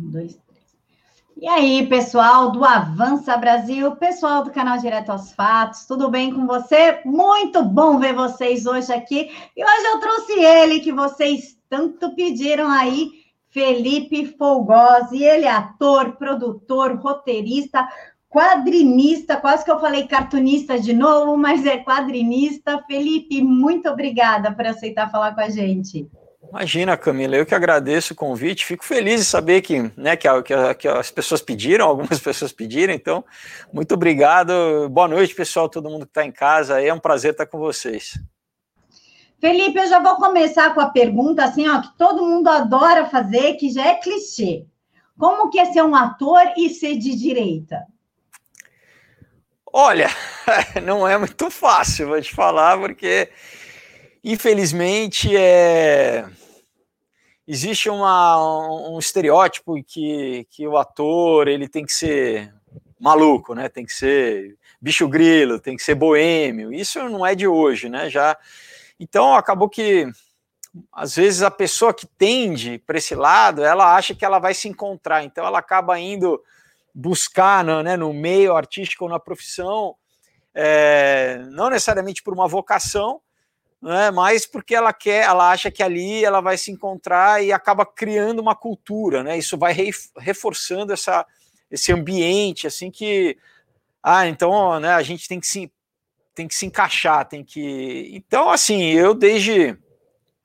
Um, 0.00 0.10
dois, 0.10 0.38
três. 0.46 0.60
E 1.36 1.46
aí, 1.46 1.86
pessoal 1.86 2.50
do 2.50 2.64
Avança 2.64 3.36
Brasil, 3.36 3.94
pessoal 3.96 4.42
do 4.42 4.50
canal 4.50 4.78
Direto 4.78 5.10
aos 5.10 5.32
Fatos, 5.32 5.84
tudo 5.86 6.10
bem 6.10 6.32
com 6.32 6.46
você? 6.46 7.00
Muito 7.04 7.62
bom 7.62 7.98
ver 7.98 8.14
vocês 8.14 8.66
hoje 8.66 8.92
aqui. 8.92 9.30
E 9.56 9.64
hoje 9.64 9.84
eu 9.86 10.00
trouxe 10.00 10.32
ele 10.32 10.80
que 10.80 10.92
vocês 10.92 11.58
tanto 11.68 12.14
pediram 12.14 12.70
aí, 12.70 13.10
Felipe 13.50 14.26
Folgosi. 14.38 15.22
Ele 15.22 15.44
é 15.44 15.50
ator, 15.50 16.16
produtor, 16.16 16.96
roteirista, 16.96 17.86
quadrinista, 18.28 19.36
quase 19.36 19.64
que 19.64 19.70
eu 19.70 19.80
falei 19.80 20.06
cartunista 20.06 20.78
de 20.78 20.94
novo, 20.94 21.36
mas 21.36 21.66
é 21.66 21.78
quadrinista. 21.78 22.82
Felipe, 22.86 23.42
muito 23.42 23.88
obrigada 23.88 24.52
por 24.52 24.66
aceitar 24.66 25.10
falar 25.10 25.34
com 25.34 25.40
a 25.40 25.50
gente. 25.50 26.08
Imagina, 26.50 26.96
Camila, 26.96 27.36
eu 27.36 27.46
que 27.46 27.54
agradeço 27.54 28.12
o 28.12 28.16
convite, 28.16 28.66
fico 28.66 28.84
feliz 28.84 29.20
de 29.20 29.26
saber 29.26 29.62
que, 29.62 29.92
né, 29.96 30.16
que, 30.16 30.26
a, 30.26 30.42
que, 30.42 30.52
a, 30.52 30.74
que, 30.74 30.88
as 30.88 31.08
pessoas 31.08 31.40
pediram, 31.40 31.86
algumas 31.88 32.18
pessoas 32.18 32.50
pediram, 32.52 32.92
então, 32.92 33.24
muito 33.72 33.94
obrigado, 33.94 34.88
boa 34.90 35.06
noite, 35.06 35.32
pessoal, 35.32 35.68
todo 35.68 35.88
mundo 35.88 36.06
que 36.06 36.10
está 36.10 36.24
em 36.24 36.32
casa, 36.32 36.82
é 36.82 36.92
um 36.92 36.98
prazer 36.98 37.32
estar 37.32 37.46
com 37.46 37.58
vocês. 37.58 38.18
Felipe, 39.40 39.78
eu 39.78 39.86
já 39.86 40.00
vou 40.00 40.16
começar 40.16 40.74
com 40.74 40.80
a 40.80 40.90
pergunta, 40.90 41.44
assim, 41.44 41.68
ó, 41.68 41.80
que 41.80 41.96
todo 41.96 42.26
mundo 42.26 42.48
adora 42.48 43.06
fazer, 43.06 43.54
que 43.54 43.70
já 43.70 43.86
é 43.86 43.94
clichê. 43.94 44.66
Como 45.16 45.50
que 45.50 45.60
é 45.60 45.66
ser 45.66 45.82
um 45.82 45.94
ator 45.94 46.42
e 46.56 46.68
ser 46.68 46.98
de 46.98 47.14
direita? 47.14 47.86
Olha, 49.72 50.08
não 50.82 51.06
é 51.06 51.16
muito 51.16 51.48
fácil, 51.48 52.08
vou 52.08 52.20
te 52.20 52.34
falar, 52.34 52.76
porque 52.76 53.30
infelizmente 54.22 55.34
é 55.34 56.26
existe 57.50 57.90
uma, 57.90 58.90
um, 58.90 58.96
estereótipo 59.00 59.82
que, 59.82 60.46
que 60.50 60.68
o 60.68 60.78
ator 60.78 61.48
ele 61.48 61.68
tem 61.68 61.84
que 61.84 61.92
ser 61.92 62.54
maluco, 62.98 63.56
né? 63.56 63.68
Tem 63.68 63.84
que 63.84 63.92
ser 63.92 64.56
bicho 64.80 65.08
grilo, 65.08 65.58
tem 65.58 65.76
que 65.76 65.82
ser 65.82 65.96
boêmio. 65.96 66.72
Isso 66.72 67.02
não 67.08 67.26
é 67.26 67.34
de 67.34 67.48
hoje, 67.48 67.88
né? 67.88 68.08
Já 68.08 68.38
então 69.00 69.34
acabou 69.34 69.68
que 69.68 70.06
às 70.92 71.16
vezes 71.16 71.42
a 71.42 71.50
pessoa 71.50 71.92
que 71.92 72.06
tende 72.06 72.78
para 72.78 72.98
esse 72.98 73.16
lado, 73.16 73.64
ela 73.64 73.96
acha 73.96 74.14
que 74.14 74.24
ela 74.24 74.38
vai 74.38 74.54
se 74.54 74.68
encontrar, 74.68 75.24
então 75.24 75.44
ela 75.44 75.58
acaba 75.58 75.98
indo 75.98 76.40
buscar 76.94 77.64
no, 77.64 77.82
né, 77.82 77.96
no 77.96 78.12
meio 78.12 78.54
artístico 78.54 79.04
ou 79.04 79.10
na 79.10 79.18
profissão, 79.18 79.96
é, 80.54 81.42
não 81.50 81.68
necessariamente 81.68 82.22
por 82.22 82.32
uma 82.32 82.46
vocação, 82.46 83.20
né, 83.80 84.10
mas 84.10 84.46
porque 84.46 84.74
ela 84.74 84.92
quer, 84.92 85.24
ela 85.24 85.50
acha 85.50 85.70
que 85.70 85.82
ali 85.82 86.24
ela 86.24 86.40
vai 86.40 86.58
se 86.58 86.70
encontrar 86.70 87.42
e 87.42 87.52
acaba 87.52 87.86
criando 87.86 88.40
uma 88.40 88.54
cultura, 88.54 89.22
né? 89.22 89.38
Isso 89.38 89.56
vai 89.56 89.74
reforçando 90.18 90.92
essa, 90.92 91.26
esse 91.70 91.92
ambiente, 91.92 92.66
assim 92.66 92.90
que, 92.90 93.38
ah, 94.02 94.26
então, 94.26 94.78
né, 94.80 94.92
a 94.92 95.02
gente 95.02 95.26
tem 95.26 95.40
que 95.40 95.46
se 95.46 95.72
tem 96.34 96.46
que 96.46 96.54
se 96.54 96.64
encaixar, 96.64 97.26
tem 97.28 97.44
que, 97.44 98.10
então, 98.14 98.50
assim, 98.50 98.84
eu 98.84 99.14
desde 99.14 99.76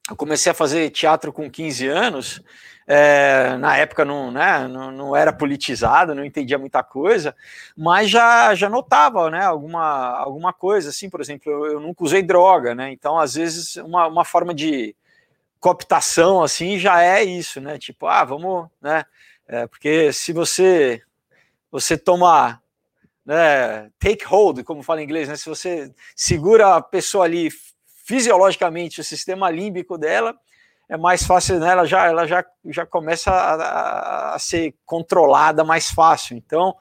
eu 0.09 0.15
comecei 0.15 0.51
a 0.51 0.55
fazer 0.55 0.89
teatro 0.91 1.33
com 1.33 1.49
15 1.49 1.87
anos, 1.87 2.41
é, 2.87 3.57
na 3.57 3.77
época 3.77 4.05
não, 4.05 4.31
né, 4.31 4.67
não, 4.67 4.91
não, 4.91 5.15
era 5.15 5.33
politizado, 5.33 6.13
não 6.13 6.23
entendia 6.23 6.57
muita 6.57 6.83
coisa, 6.83 7.35
mas 7.75 8.09
já, 8.09 8.53
já 8.53 8.69
notava 8.69 9.29
né, 9.31 9.43
alguma, 9.43 10.17
alguma 10.17 10.53
coisa, 10.53 10.89
assim, 10.89 11.09
por 11.09 11.19
exemplo, 11.19 11.51
eu, 11.51 11.65
eu 11.65 11.79
nunca 11.79 12.03
usei 12.03 12.21
droga, 12.21 12.75
né? 12.75 12.91
Então, 12.91 13.17
às 13.17 13.33
vezes, 13.33 13.75
uma, 13.77 14.07
uma 14.07 14.23
forma 14.23 14.53
de 14.53 14.95
cooptação 15.65 16.43
assim 16.43 16.77
já 16.77 17.01
é 17.01 17.23
isso, 17.23 17.59
né? 17.59 17.79
Tipo, 17.79 18.05
ah, 18.05 18.23
vamos, 18.23 18.69
né? 18.79 19.03
É, 19.47 19.65
porque 19.65 20.13
se 20.13 20.31
você 20.31 21.01
você 21.71 21.97
toma 21.97 22.61
né, 23.25 23.89
take 23.99 24.23
hold, 24.25 24.63
como 24.63 24.83
fala 24.83 25.01
em 25.01 25.05
inglês, 25.05 25.27
né? 25.27 25.35
Se 25.35 25.49
você 25.49 25.91
segura 26.15 26.75
a 26.75 26.81
pessoa 26.81 27.25
ali 27.25 27.49
fisiologicamente, 28.05 29.01
o 29.01 29.03
sistema 29.03 29.49
límbico 29.49 29.97
dela, 29.97 30.37
é 30.89 30.97
mais 30.97 31.25
fácil, 31.25 31.59
né? 31.59 31.71
Ela 31.71 31.85
já, 31.85 32.05
ela 32.05 32.27
já, 32.27 32.45
já 32.65 32.85
começa 32.85 33.31
a, 33.31 34.35
a 34.35 34.39
ser 34.39 34.75
controlada 34.85 35.63
mais 35.63 35.89
fácil. 35.89 36.37
Então, 36.37 36.75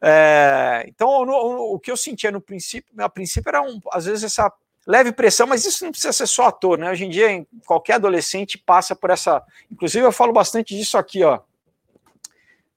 é, 0.00 0.84
então 0.88 1.24
no, 1.24 1.74
o 1.74 1.78
que 1.78 1.90
eu 1.90 1.96
sentia 1.96 2.30
no 2.30 2.40
princípio, 2.40 2.92
a 2.98 3.08
princípio 3.08 3.48
era 3.48 3.62
um, 3.62 3.80
às 3.92 4.06
vezes 4.06 4.24
essa 4.24 4.52
leve 4.86 5.12
pressão, 5.12 5.46
mas 5.46 5.64
isso 5.64 5.84
não 5.84 5.90
precisa 5.90 6.12
ser 6.12 6.26
só 6.26 6.46
ator, 6.46 6.78
né? 6.78 6.90
Hoje 6.90 7.04
em 7.04 7.10
dia, 7.10 7.46
qualquer 7.66 7.94
adolescente 7.94 8.58
passa 8.58 8.94
por 8.94 9.10
essa. 9.10 9.42
Inclusive, 9.70 10.04
eu 10.04 10.12
falo 10.12 10.32
bastante 10.32 10.76
disso 10.76 10.98
aqui, 10.98 11.22
ó. 11.22 11.40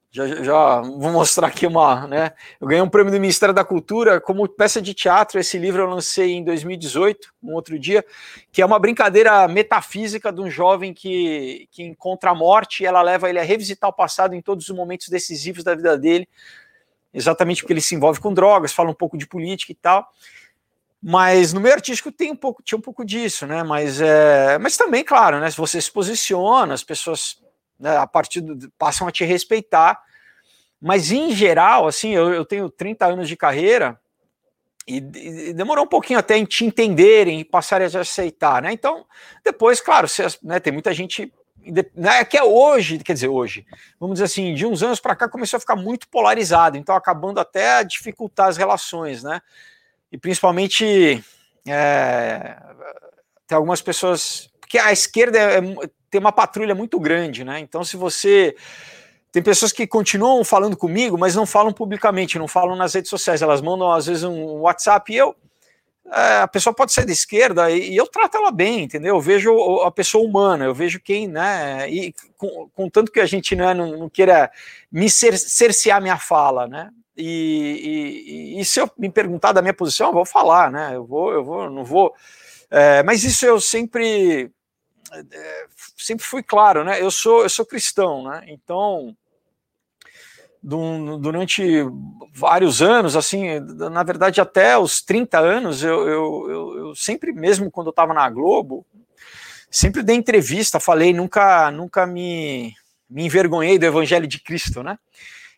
Já, 0.09 0.25
já, 0.41 0.81
vou 0.81 1.11
mostrar 1.11 1.47
aqui 1.47 1.67
uma, 1.67 2.07
né? 2.07 2.31
Eu 2.61 2.67
ganhei 2.67 2.81
um 2.81 2.89
prêmio 2.89 3.11
do 3.11 3.19
Ministério 3.19 3.53
da 3.53 3.63
Cultura 3.63 4.21
como 4.21 4.47
peça 4.47 4.81
de 4.81 4.93
teatro. 4.93 5.37
Esse 5.37 5.57
livro 5.57 5.81
eu 5.81 5.85
lancei 5.85 6.31
em 6.31 6.43
2018, 6.43 7.33
um 7.43 7.53
outro 7.53 7.77
dia, 7.77 8.05
que 8.51 8.61
é 8.61 8.65
uma 8.65 8.79
brincadeira 8.79 9.47
metafísica 9.49 10.31
de 10.31 10.39
um 10.39 10.49
jovem 10.49 10.93
que, 10.93 11.67
que 11.71 11.83
encontra 11.83 12.31
a 12.31 12.35
morte 12.35 12.83
e 12.83 12.85
ela 12.85 13.01
leva 13.01 13.29
ele 13.29 13.37
a 13.37 13.43
revisitar 13.43 13.89
o 13.89 13.93
passado 13.93 14.33
em 14.33 14.41
todos 14.41 14.69
os 14.69 14.75
momentos 14.75 15.09
decisivos 15.09 15.63
da 15.63 15.75
vida 15.75 15.97
dele, 15.97 16.27
exatamente 17.13 17.61
porque 17.61 17.73
ele 17.73 17.81
se 17.81 17.93
envolve 17.93 18.21
com 18.21 18.33
drogas, 18.33 18.73
fala 18.73 18.89
um 18.89 18.95
pouco 18.95 19.17
de 19.17 19.27
política 19.27 19.73
e 19.73 19.75
tal. 19.75 20.07
Mas 21.03 21.51
no 21.51 21.59
meio 21.59 21.75
artístico 21.75 22.11
tem 22.13 22.31
um 22.31 22.35
pouco, 22.35 22.63
tinha 22.63 22.77
um 22.77 22.81
pouco 22.81 23.05
disso, 23.05 23.45
né? 23.45 23.61
Mas, 23.61 24.01
é, 24.01 24.57
mas 24.57 24.77
também, 24.77 25.03
claro, 25.03 25.39
né? 25.39 25.51
Se 25.51 25.57
você 25.57 25.81
se 25.81 25.91
posiciona, 25.91 26.73
as 26.73 26.83
pessoas 26.83 27.37
né, 27.79 27.97
a 27.97 28.07
partir 28.07 28.41
do, 28.41 28.69
passam 28.77 29.07
a 29.07 29.11
te 29.11 29.23
respeitar. 29.23 30.01
Mas 30.81 31.11
em 31.11 31.31
geral, 31.33 31.87
assim, 31.87 32.11
eu, 32.11 32.33
eu 32.33 32.45
tenho 32.45 32.69
30 32.69 33.05
anos 33.05 33.27
de 33.27 33.35
carreira 33.35 33.99
e, 34.87 34.97
e, 34.97 35.53
demorou 35.53 35.85
um 35.85 35.89
pouquinho 35.89 36.19
até 36.19 36.37
em 36.37 36.45
te 36.45 36.63
entenderem 36.63 37.39
e 37.39 37.45
passarem 37.45 37.87
a 37.93 37.99
aceitar, 37.99 38.61
né? 38.61 38.71
Então, 38.71 39.05
depois, 39.43 39.81
claro, 39.81 40.07
você, 40.07 40.25
né, 40.41 40.59
tem 40.59 40.71
muita 40.71 40.93
gente 40.93 41.33
né, 41.93 42.23
que 42.23 42.37
é 42.37 42.43
hoje, 42.43 42.97
quer 42.99 43.13
dizer, 43.13 43.27
hoje, 43.27 43.65
vamos 43.99 44.15
dizer 44.15 44.25
assim, 44.25 44.53
de 44.53 44.65
uns 44.65 44.81
anos 44.81 45.01
para 45.01 45.15
cá 45.15 45.27
começou 45.27 45.57
a 45.57 45.59
ficar 45.59 45.75
muito 45.75 46.07
polarizado, 46.07 46.77
então 46.77 46.95
acabando 46.95 47.39
até 47.39 47.79
a 47.79 47.83
dificultar 47.83 48.47
as 48.47 48.55
relações, 48.55 49.21
né? 49.21 49.41
E 50.09 50.17
principalmente 50.17 51.21
é, 51.67 52.57
tem 53.45 53.55
algumas 53.57 53.81
pessoas, 53.81 54.49
porque 54.61 54.77
a 54.77 54.93
esquerda 54.93 55.37
é, 55.37 55.59
tem 56.09 56.19
uma 56.19 56.31
patrulha 56.31 56.73
muito 56.73 56.99
grande, 56.99 57.43
né? 57.43 57.59
Então, 57.59 57.83
se 57.83 57.97
você. 57.97 58.55
Tem 59.31 59.43
pessoas 59.43 59.71
que 59.71 59.85
continuam 59.85 60.43
falando 60.43 60.75
comigo, 60.75 61.17
mas 61.17 61.35
não 61.35 61.45
falam 61.45 61.71
publicamente, 61.71 62.39
não 62.39 62.47
falam 62.47 62.75
nas 62.75 62.93
redes 62.93 63.09
sociais. 63.09 63.41
Elas 63.41 63.61
mandam, 63.61 63.91
às 63.91 64.05
vezes, 64.07 64.23
um 64.23 64.61
WhatsApp 64.61 65.13
e 65.13 65.17
eu. 65.17 65.35
É, 66.11 66.37
a 66.37 66.47
pessoa 66.47 66.73
pode 66.73 66.93
ser 66.93 67.05
de 67.05 67.11
esquerda 67.11 67.69
e, 67.69 67.91
e, 67.91 67.97
eu 67.97 68.07
trato 68.07 68.37
ela 68.37 68.49
bem, 68.49 68.83
entendeu? 68.83 69.15
Eu 69.15 69.21
vejo 69.21 69.51
a 69.81 69.91
pessoa 69.91 70.25
humana, 70.25 70.63
eu 70.63 70.73
vejo 70.73 71.01
quem, 71.01 71.27
né? 71.27 71.89
E 71.89 72.13
com, 72.37 72.89
tanto 72.89 73.11
que 73.11 73.19
a 73.19 73.25
gente 73.25 73.57
né, 73.57 73.73
não, 73.73 73.97
não 73.97 74.09
queira 74.09 74.49
me 74.89 75.09
cer 75.09 75.37
cercear 75.37 76.01
minha 76.01 76.17
fala, 76.17 76.65
né? 76.65 76.89
E, 77.17 78.55
e, 78.55 78.61
e, 78.61 78.65
se 78.65 78.79
eu 78.79 78.89
me 78.97 79.09
perguntar 79.09 79.51
da 79.51 79.61
minha 79.61 79.73
posição, 79.73 80.07
eu 80.07 80.13
vou 80.13 80.25
falar, 80.25 80.71
né? 80.71 80.91
Eu 80.95 81.03
vou, 81.03 81.33
eu 81.33 81.43
vou, 81.43 81.69
não 81.69 81.83
vou. 81.83 82.13
É, 82.71 83.03
mas 83.03 83.23
isso 83.23 83.45
eu 83.45 83.59
sempre 83.59 84.49
é, 85.13 85.65
sempre 85.97 86.25
fui 86.25 86.43
claro, 86.43 86.83
né? 86.83 87.01
Eu 87.01 87.11
sou, 87.11 87.43
eu 87.43 87.49
sou 87.49 87.65
cristão, 87.65 88.23
né? 88.23 88.43
Então, 88.47 89.15
durante 90.61 91.85
vários 92.33 92.81
anos, 92.81 93.15
assim, 93.15 93.59
na 93.59 94.03
verdade 94.03 94.41
até 94.41 94.77
os 94.77 95.01
30 95.01 95.39
anos, 95.39 95.83
eu, 95.83 96.07
eu, 96.07 96.49
eu, 96.49 96.77
eu 96.77 96.95
sempre, 96.95 97.31
mesmo 97.31 97.71
quando 97.71 97.87
eu 97.87 97.91
estava 97.91 98.13
na 98.13 98.29
Globo, 98.29 98.85
sempre 99.69 100.03
dei 100.03 100.15
entrevista, 100.15 100.79
falei, 100.79 101.13
nunca, 101.13 101.71
nunca 101.71 102.05
me, 102.05 102.73
me 103.09 103.25
envergonhei 103.25 103.77
do 103.79 103.85
Evangelho 103.85 104.27
de 104.27 104.39
Cristo, 104.39 104.83
né? 104.83 104.97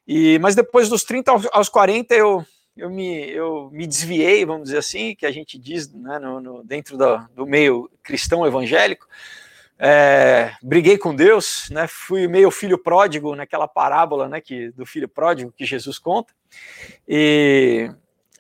E, 0.08 0.40
mas 0.40 0.56
depois 0.56 0.90
dos 0.90 1.04
30 1.04 1.32
aos 1.52 1.70
40, 1.70 2.14
eu, 2.16 2.46
eu, 2.80 2.90
me, 2.90 3.30
eu 3.30 3.70
me 3.72 3.86
desviei, 3.86 4.46
vamos 4.46 4.66
dizer 4.66 4.78
assim, 4.78 5.16
que 5.16 5.26
a 5.26 5.32
gente 5.32 5.58
diz 5.58 5.92
né, 5.94 6.18
no, 6.20 6.40
no 6.40 6.64
dentro 6.64 6.98
do, 6.98 7.18
do 7.36 7.46
meio 7.46 7.90
cristão 8.02 8.46
evangélico, 8.46 9.08
é, 9.82 10.52
briguei 10.62 10.98
com 10.98 11.16
Deus, 11.16 11.70
né? 11.72 11.88
Fui 11.88 12.28
meio 12.28 12.52
filho 12.52 12.78
pródigo 12.78 13.34
naquela 13.34 13.66
parábola, 13.66 14.28
né? 14.28 14.42
Que 14.42 14.72
do 14.72 14.86
filho 14.86 15.08
pródigo 15.08 15.54
que 15.56 15.66
Jesus 15.66 15.98
conta. 15.98 16.34
E, 17.08 17.90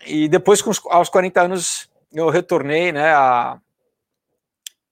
e 0.05 0.27
depois, 0.27 0.61
com 0.61 0.69
os, 0.69 0.81
aos 0.87 1.07
40 1.07 1.41
anos, 1.41 1.89
eu 2.11 2.29
retornei, 2.29 2.91
né? 2.91 3.13
A, 3.13 3.57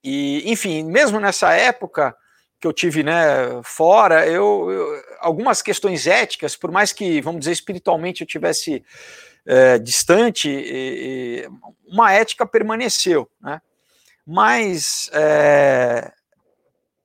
e, 0.02 0.50
enfim, 0.50 0.84
mesmo 0.84 1.20
nessa 1.20 1.52
época 1.52 2.16
que 2.58 2.66
eu 2.66 2.72
tive, 2.72 3.02
né? 3.02 3.60
Fora, 3.62 4.26
eu, 4.26 4.70
eu 4.70 5.02
algumas 5.20 5.60
questões 5.60 6.06
éticas, 6.06 6.56
por 6.56 6.70
mais 6.70 6.94
que, 6.94 7.20
vamos 7.20 7.40
dizer, 7.40 7.52
espiritualmente 7.52 8.22
eu 8.22 8.26
tivesse 8.26 8.82
é, 9.48 9.78
distante, 9.78 10.50
e, 10.50 11.46
e 11.46 11.48
uma 11.86 12.12
ética 12.12 12.46
permaneceu, 12.46 13.28
né? 13.40 13.62
Mas 14.26 15.08
é, 15.14 16.12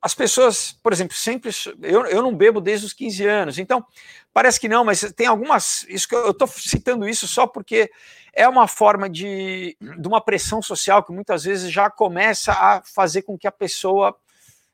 as 0.02 0.14
pessoas, 0.14 0.78
por 0.84 0.92
exemplo, 0.92 1.16
sempre. 1.16 1.50
Eu, 1.82 2.06
eu 2.06 2.22
não 2.22 2.36
bebo 2.36 2.60
desde 2.60 2.86
os 2.86 2.92
15 2.92 3.26
anos, 3.26 3.58
então 3.58 3.86
parece 4.34 4.60
que 4.60 4.68
não, 4.68 4.84
mas 4.84 5.10
tem 5.16 5.26
algumas. 5.26 5.86
Isso 5.88 6.06
que 6.06 6.16
eu 6.16 6.32
estou 6.32 6.46
citando 6.50 7.08
isso 7.08 7.26
só 7.26 7.48
porque 7.48 7.90
é 8.34 8.46
uma 8.46 8.68
forma 8.68 9.10
de, 9.10 9.78
de 9.80 10.06
uma 10.06 10.20
pressão 10.20 10.62
social 10.62 11.02
que 11.02 11.14
muitas 11.14 11.46
vezes 11.46 11.72
já 11.72 11.90
começa 11.90 12.52
a 12.52 12.82
fazer 12.84 13.22
com 13.22 13.38
que 13.38 13.48
a 13.48 13.52
pessoa 13.54 14.14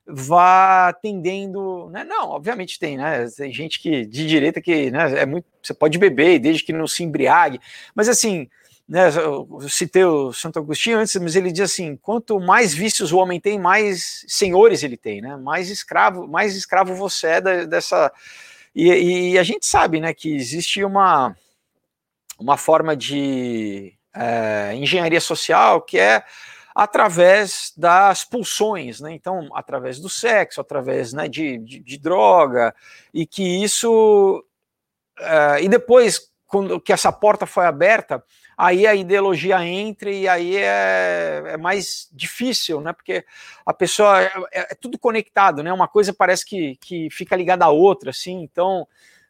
vá 0.09 0.91
tendendo, 1.01 1.89
né? 1.91 2.03
Não, 2.03 2.29
obviamente 2.29 2.79
tem, 2.79 2.97
né? 2.97 3.27
Tem 3.35 3.53
gente 3.53 3.79
que 3.79 4.06
de 4.06 4.27
direita 4.27 4.61
que, 4.61 4.89
né, 4.89 5.19
é 5.21 5.25
muito, 5.25 5.45
você 5.61 5.73
pode 5.73 5.97
beber 5.97 6.39
desde 6.39 6.63
que 6.63 6.73
não 6.73 6.88
se 6.88 7.03
embriague, 7.03 7.59
mas 7.94 8.09
assim, 8.09 8.50
né, 8.88 9.09
eu 9.15 9.47
citei 9.69 10.03
o 10.03 10.33
Santo 10.33 10.57
Agostinho 10.57 10.97
antes, 10.97 11.15
mas 11.17 11.35
ele 11.35 11.51
diz 11.51 11.61
assim: 11.71 11.95
quanto 11.95 12.39
mais 12.39 12.73
vícios 12.73 13.11
o 13.11 13.17
homem 13.17 13.39
tem, 13.39 13.59
mais 13.59 14.25
senhores 14.27 14.81
ele 14.81 14.97
tem, 14.97 15.21
né? 15.21 15.38
Mais 15.38 15.69
escravo, 15.69 16.27
mais 16.27 16.56
escravo 16.56 16.95
você 16.95 17.27
é 17.27 17.67
dessa. 17.67 18.11
E, 18.73 19.31
e 19.31 19.38
a 19.38 19.44
gente 19.44 19.65
sabe, 19.65 20.00
né, 20.00 20.13
que 20.13 20.35
existe 20.35 20.83
uma 20.83 21.35
uma 22.39 22.57
forma 22.57 22.95
de 22.95 23.94
é, 24.15 24.73
engenharia 24.73 25.21
social 25.21 25.81
que 25.81 26.00
é 26.00 26.23
através 26.75 27.74
das 27.75 28.24
pulsões, 28.24 29.00
né? 29.00 29.13
Então, 29.13 29.50
através 29.54 30.00
do 30.00 30.10
sexo, 30.10 30.62
através 30.62 31.13
né, 31.13 31.27
de, 31.27 31.57
de, 31.57 31.80
de 31.80 31.98
droga, 31.98 32.74
e 33.13 33.25
que 33.25 33.44
isso. 33.63 34.44
Uh, 35.19 35.60
e 35.62 35.68
depois, 35.68 36.31
quando 36.48 36.80
que 36.80 36.94
essa 36.94 37.12
porta 37.12 37.45
foi 37.45 37.66
aberta, 37.66 38.24
aí 38.57 38.88
a 38.88 38.95
ideologia 38.95 39.63
entra 39.66 40.10
e 40.10 40.27
aí 40.27 40.57
é, 40.57 41.44
é 41.48 41.57
mais 41.57 42.10
difícil, 42.12 42.81
né? 42.81 42.94
Porque 42.94 43.25
a 43.66 43.74
pessoa 43.74 44.21
é, 44.21 44.31
é, 44.51 44.60
é 44.71 44.75
tudo 44.75 44.98
conectado, 44.98 45.62
né? 45.62 45.71
Uma 45.71 45.88
coisa 45.88 46.13
parece 46.13 46.45
que, 46.45 46.75
que 46.77 47.10
fica 47.12 47.36
ligada 47.36 47.66
à 47.66 47.69
outra, 47.69 48.10
assim, 48.10 48.42
então 48.42 48.88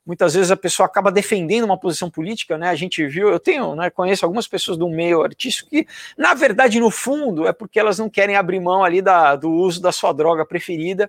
muitas 0.10 0.34
vezes 0.34 0.50
a 0.50 0.58
pessoa 0.58 0.88
acaba 0.88 1.12
defendendo 1.12 1.66
uma 1.66 1.78
posição 1.78 2.10
política, 2.10 2.58
né? 2.58 2.70
A 2.70 2.74
gente 2.74 3.06
viu, 3.06 3.30
eu 3.30 3.40
tenho, 3.40 3.76
né, 3.76 3.92
conheço 3.92 4.26
algumas 4.26 4.48
pessoas 4.48 4.76
do 4.76 4.90
meio 4.90 5.22
artístico 5.22 5.70
que, 5.70 5.86
na 6.18 6.34
verdade, 6.34 6.80
no 6.80 6.90
fundo, 6.90 7.48
é 7.48 7.54
porque 7.54 7.80
elas 7.80 8.00
não 8.00 8.10
querem 8.10 8.36
abrir 8.36 8.60
mão 8.60 8.84
ali 8.84 9.04
da, 9.04 9.36
do 9.36 9.52
uso 9.52 9.80
da 9.80 9.92
sua 9.92 10.12
droga 10.12 10.44
preferida 10.44 11.08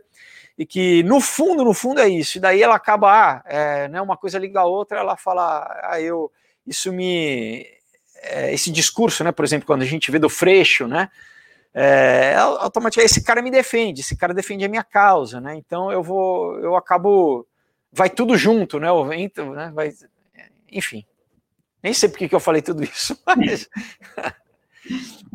e 0.58 0.66
que 0.66 1.02
no 1.04 1.18
fundo, 1.18 1.64
no 1.64 1.72
fundo 1.72 1.98
é 1.98 2.10
isso. 2.10 2.36
E 2.36 2.42
daí 2.42 2.62
ela 2.62 2.74
acaba, 2.74 3.10
ah, 3.10 3.42
é, 3.46 3.88
né, 3.88 4.02
uma 4.02 4.18
coisa 4.18 4.38
liga 4.38 4.60
a 4.60 4.66
outra, 4.66 4.98
ela 4.98 5.16
fala, 5.16 5.66
ah, 5.84 5.98
eu, 5.98 6.30
isso 6.66 6.92
me, 6.92 7.66
é, 8.22 8.52
esse 8.52 8.70
discurso, 8.70 9.24
né, 9.24 9.32
por 9.32 9.46
exemplo, 9.46 9.66
quando 9.66 9.80
a 9.80 9.86
gente 9.86 10.10
vê 10.10 10.18
do 10.18 10.28
Freixo, 10.28 10.86
né, 10.86 11.08
é, 11.72 12.34
automaticamente 12.36 13.10
esse 13.10 13.24
cara 13.24 13.40
me 13.40 13.50
defende, 13.50 14.02
esse 14.02 14.14
cara 14.14 14.34
defende 14.34 14.62
a 14.62 14.68
minha 14.68 14.84
causa, 14.84 15.40
né? 15.40 15.54
Então 15.54 15.90
eu 15.90 16.02
vou, 16.02 16.58
eu 16.58 16.74
acabo 16.74 17.46
vai 17.92 18.10
tudo 18.10 18.36
junto, 18.36 18.78
né? 18.78 18.90
O 18.90 19.04
vento, 19.04 19.44
né? 19.52 19.70
Vai, 19.74 19.92
enfim, 20.70 21.04
nem 21.82 21.92
sei 21.92 22.08
por 22.08 22.18
que 22.18 22.34
eu 22.34 22.40
falei 22.40 22.62
tudo 22.62 22.82
isso, 22.84 23.18
mas... 23.26 23.68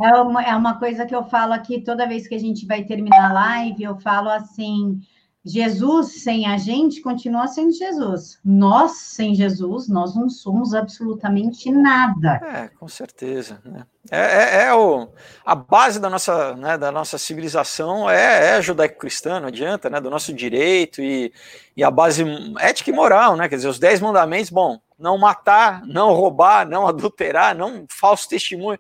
É 0.02 0.20
uma, 0.20 0.44
é 0.44 0.56
uma 0.56 0.78
coisa 0.80 1.06
que 1.06 1.16
eu 1.16 1.24
falo 1.24 1.54
aqui 1.54 1.80
toda 1.80 2.08
vez 2.08 2.28
que 2.28 2.36
a 2.36 2.40
gente 2.40 2.66
vai 2.66 2.84
terminar 2.84 3.30
a 3.30 3.34
live, 3.34 3.84
eu 3.84 3.98
falo 4.00 4.28
assim: 4.28 5.00
Jesus 5.46 6.24
sem 6.24 6.48
a 6.48 6.58
gente 6.58 7.02
continua 7.02 7.48
sendo 7.48 7.72
Jesus. 7.72 8.40
Nós 8.44 8.94
sem 8.94 9.36
Jesus, 9.36 9.88
nós 9.88 10.16
não 10.16 10.28
somos 10.28 10.74
absolutamente 10.74 11.72
nada. 11.72 12.42
É, 12.44 12.68
com 12.70 12.88
certeza. 12.88 13.62
Né? 13.64 13.86
É, 14.10 14.20
é, 14.20 14.66
é, 14.66 14.74
o, 14.74 15.08
a 15.46 15.54
base 15.54 16.00
da 16.00 16.10
nossa, 16.10 16.56
né, 16.56 16.80
da 16.80 16.92
nossa 16.92 17.20
civilização 17.20 18.10
é, 18.10 18.58
é 18.58 18.62
judaico-cristã, 18.62 19.40
não 19.40 19.50
adianta, 19.50 19.88
né, 19.88 20.02
do 20.02 20.10
nosso 20.10 20.34
direito 20.34 21.00
e, 21.00 21.32
e 21.78 21.84
a 21.84 21.92
base 21.92 22.24
ética 22.60 22.90
e 22.90 22.94
moral, 22.94 23.36
né, 23.36 23.48
quer 23.48 23.58
dizer, 23.58 23.68
os 23.68 23.78
dez 23.78 24.00
mandamentos, 24.00 24.50
bom, 24.50 24.80
não 24.98 25.16
matar, 25.16 25.86
não 25.86 26.12
roubar, 26.14 26.68
não 26.68 26.88
adulterar, 26.88 27.56
não 27.56 27.86
falso 27.88 28.28
testemunho, 28.28 28.80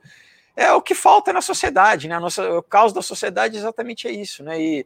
é 0.56 0.72
o 0.72 0.81
que 0.81 0.96
falta 0.96 1.34
na 1.34 1.42
sociedade, 1.42 2.07
né, 2.07 2.16
a 2.16 2.19
nossa, 2.19 2.57
o 2.57 2.63
caos 2.63 2.94
da 2.94 3.02
sociedade 3.02 3.57
exatamente 3.57 4.07
é 4.07 4.12
isso, 4.12 4.44
né, 4.44 4.62
e 4.62 4.86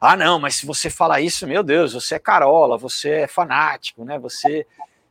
ah, 0.00 0.16
não, 0.16 0.38
mas 0.38 0.56
se 0.56 0.66
você 0.66 0.90
falar 0.90 1.20
isso, 1.20 1.46
meu 1.46 1.62
Deus, 1.62 1.94
você 1.94 2.16
é 2.16 2.18
carola, 2.18 2.76
você 2.76 3.10
é 3.10 3.26
fanático, 3.26 4.04
né? 4.04 4.18
Você. 4.18 4.66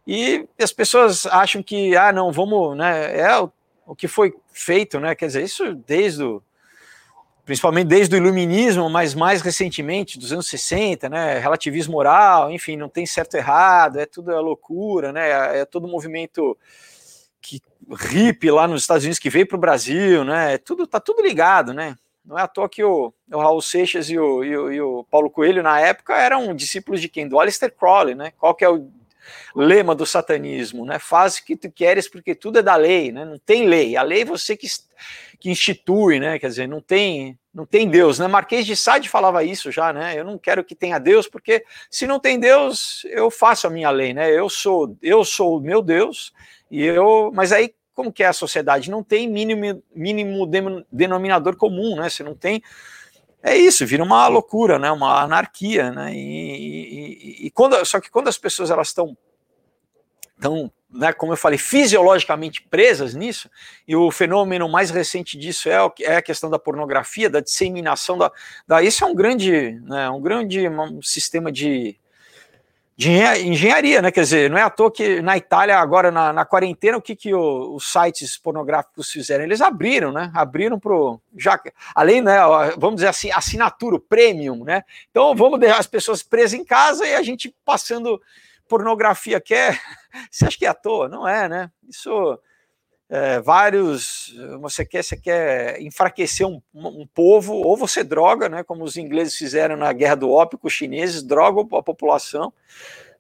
E 0.06 0.48
as 0.62 0.72
pessoas 0.72 1.26
acham 1.26 1.64
que, 1.64 1.96
ah, 1.98 2.12
não, 2.12 2.32
vamos, 2.32 2.78
né? 2.78 3.18
É 3.18 3.40
o, 3.40 3.52
o 3.88 3.96
que 3.96 4.08
foi 4.08 4.34
feito, 4.52 5.00
né? 5.00 5.16
Quer 5.16 5.28
dizer, 5.28 5.44
isso 5.44 5.74
desde 5.74 6.24
o. 6.24 6.42
Principalmente 7.46 7.88
desde 7.88 8.16
o 8.16 8.18
iluminismo, 8.18 8.90
mas 8.90 9.14
mais 9.14 9.42
recentemente, 9.42 10.18
dos 10.18 10.32
anos 10.32 10.48
60, 10.48 11.10
né? 11.10 11.40
Relativismo 11.40 11.94
moral, 11.94 12.52
enfim, 12.52 12.76
não 12.76 12.90
tem 12.90 13.06
certo 13.06 13.36
e 13.36 13.38
errado, 13.38 14.00
é 14.00 14.06
tudo 14.06 14.36
a 14.36 14.40
loucura, 14.40 15.12
né? 15.12 15.60
É 15.60 15.66
todo 15.66 15.88
movimento 15.88 16.58
que 17.42 17.62
hippie 17.92 18.52
lá 18.52 18.68
nos 18.68 18.82
Estados 18.82 19.04
Unidos 19.04 19.20
que 19.20 19.30
veio 19.30 19.48
para 19.48 19.58
o 19.58 19.60
Brasil, 19.60 20.24
né? 20.24 20.58
Tudo 20.58 20.88
tá 20.88 21.00
tudo 21.00 21.22
ligado, 21.22 21.74
né? 21.74 21.96
Não 22.26 22.40
é 22.40 22.42
à 22.42 22.48
toa 22.48 22.68
que 22.68 22.84
o, 22.84 23.14
o 23.32 23.38
Raul 23.38 23.62
Seixas 23.62 24.10
e 24.10 24.18
o, 24.18 24.44
e, 24.44 24.58
o, 24.58 24.72
e 24.72 24.82
o, 24.82 25.04
Paulo 25.12 25.30
Coelho, 25.30 25.62
na 25.62 25.80
época, 25.80 26.16
eram 26.16 26.56
discípulos 26.56 27.00
de 27.00 27.08
quem? 27.08 27.28
Do 27.28 27.40
Aleister 27.40 27.72
Crowley, 27.72 28.16
né? 28.16 28.32
Qual 28.38 28.56
que 28.56 28.66
é 28.66 28.70
o 28.70 28.90
lema 29.56 29.94
do 29.94 30.06
satanismo, 30.06 30.86
né? 30.86 30.98
Faz 30.98 31.38
o 31.38 31.46
que 31.46 31.56
tu 31.56 31.72
queres 31.72 32.10
porque 32.10 32.34
tudo 32.34 32.60
é 32.60 32.64
da 32.64 32.76
lei, 32.76 33.12
né? 33.12 33.26
Não 33.26 33.38
tem 33.38 33.68
lei. 33.68 33.96
A 33.96 34.02
lei 34.02 34.22
é 34.22 34.26
você 34.26 34.58
que, 34.58 34.68
que 35.40 35.50
institui, 35.50 36.20
né? 36.20 36.40
Quer 36.40 36.48
dizer, 36.48 36.68
não 36.68 36.82
tem, 36.82 37.38
não 37.56 37.66
tem 37.66 37.90
Deus, 37.90 38.20
né? 38.20 38.28
Marquês 38.28 38.66
de 38.66 38.76
Sade 38.76 39.08
falava 39.08 39.42
isso 39.42 39.72
já, 39.72 39.94
né? 39.94 40.20
Eu 40.20 40.26
não 40.26 40.38
quero 40.38 40.62
que 40.62 40.76
tenha 40.76 41.00
Deus 41.00 41.26
porque 41.26 41.64
se 41.90 42.06
não 42.06 42.20
tem 42.20 42.38
Deus, 42.38 43.06
eu 43.06 43.32
faço 43.32 43.66
a 43.66 43.70
minha 43.70 43.90
lei, 43.90 44.14
né? 44.14 44.30
Eu 44.30 44.50
sou, 44.50 44.98
eu 45.02 45.24
sou 45.24 45.58
o 45.58 45.62
meu 45.62 45.82
Deus 45.82 46.34
e 46.70 46.84
eu, 46.84 47.32
mas 47.34 47.54
aí 47.54 47.74
como 47.94 48.12
que 48.12 48.24
é 48.24 48.28
a 48.28 48.34
sociedade? 48.34 48.92
Não 48.92 49.02
tem 49.02 49.26
mínimo, 49.30 49.82
mínimo 49.96 50.46
denominador 50.92 51.56
comum, 51.56 51.96
né? 51.96 52.10
Você 52.10 52.24
não 52.24 52.36
tem. 52.36 52.62
É 53.42 53.56
isso, 53.56 53.86
vira 53.86 54.04
uma 54.04 54.28
loucura, 54.28 54.78
né? 54.78 54.92
Uma 54.92 55.22
anarquia, 55.22 55.92
né? 55.92 56.14
E, 56.14 57.40
e, 57.40 57.46
e 57.46 57.52
quando, 57.52 57.84
só 57.86 58.02
que 58.02 58.12
quando 58.12 58.28
as 58.28 58.38
pessoas 58.38 58.70
elas 58.70 58.90
estão 58.90 59.18
tão, 60.40 60.72
né, 60.90 61.12
como 61.14 61.34
eu 61.34 61.38
falei, 61.38 61.58
fisiologicamente 61.58 62.62
presas 62.62 63.14
nisso, 63.14 63.50
e 63.88 63.96
o 63.96 64.12
fenômeno 64.12 64.70
mais 64.70 64.90
recente 64.90 65.38
disso 65.38 65.70
é, 65.70 65.78
é 66.02 66.18
a 66.18 66.22
questão 66.22 66.50
da 66.50 66.60
pornografia, 66.60 67.30
da 67.30 67.40
disseminação 67.40 68.18
da, 68.18 68.32
da 68.68 68.82
isso 68.82 69.04
é 69.04 69.08
um 69.08 69.16
grande, 69.16 69.80
né, 69.84 70.10
um 70.10 70.22
grande 70.22 70.62
sistema 71.02 71.52
de 71.52 72.00
de 72.98 73.12
engenharia, 73.46 74.02
né? 74.02 74.10
Quer 74.10 74.22
dizer, 74.22 74.50
não 74.50 74.58
é 74.58 74.62
à 74.62 74.70
toa 74.70 74.90
que 74.90 75.22
na 75.22 75.36
Itália, 75.36 75.78
agora 75.78 76.12
na, 76.12 76.32
na 76.32 76.46
quarentena, 76.46 76.98
o 76.98 77.02
que, 77.02 77.14
que 77.14 77.34
o, 77.34 77.76
os 77.76 77.92
sites 77.92 78.38
pornográficos 78.38 79.12
fizeram? 79.12 79.44
Eles 79.44 79.60
abriram, 79.60 80.14
né? 80.14 80.32
Abriram 80.34 80.80
para 80.80 80.94
já 81.38 81.60
além, 81.94 82.22
né? 82.22 82.38
Vamos 82.78 82.96
dizer 82.96 83.10
assim, 83.10 83.30
assinatura, 83.32 84.00
premium, 84.00 84.64
né? 84.64 84.84
Então 85.12 85.36
vamos 85.36 85.60
deixar 85.60 85.80
as 85.80 85.88
pessoas 85.88 86.24
presas 86.24 86.54
em 86.54 86.64
casa 86.64 87.06
e 87.06 87.16
a 87.16 87.22
gente 87.22 87.54
passando 87.66 88.22
pornografia. 88.68 89.40
Quer? 89.40 89.80
Você 90.32 90.46
acha 90.46 90.58
que 90.58 90.66
é 90.66 90.70
à 90.70 90.74
toa? 90.74 91.08
Não 91.08 91.28
é, 91.28 91.48
né? 91.48 91.72
Isso 91.88 92.40
é, 93.10 93.40
vários. 93.40 94.34
Você 94.62 94.86
quer, 94.86 95.04
você 95.04 95.18
quer 95.18 95.82
enfraquecer 95.82 96.48
um, 96.48 96.62
um, 96.74 97.08
povo, 97.08 97.54
ou 97.54 97.78
você 97.78 98.04
droga, 98.04 98.50
né, 98.50 98.64
como 98.64 98.84
os 98.84 98.98
ingleses 98.98 99.36
fizeram 99.36 99.78
na 99.78 99.94
guerra 99.94 100.16
do 100.16 100.32
ópio 100.32 100.58
com 100.58 100.68
os 100.68 100.74
chineses, 100.74 101.22
drogam 101.22 101.68
a 101.78 101.84
população, 101.84 102.52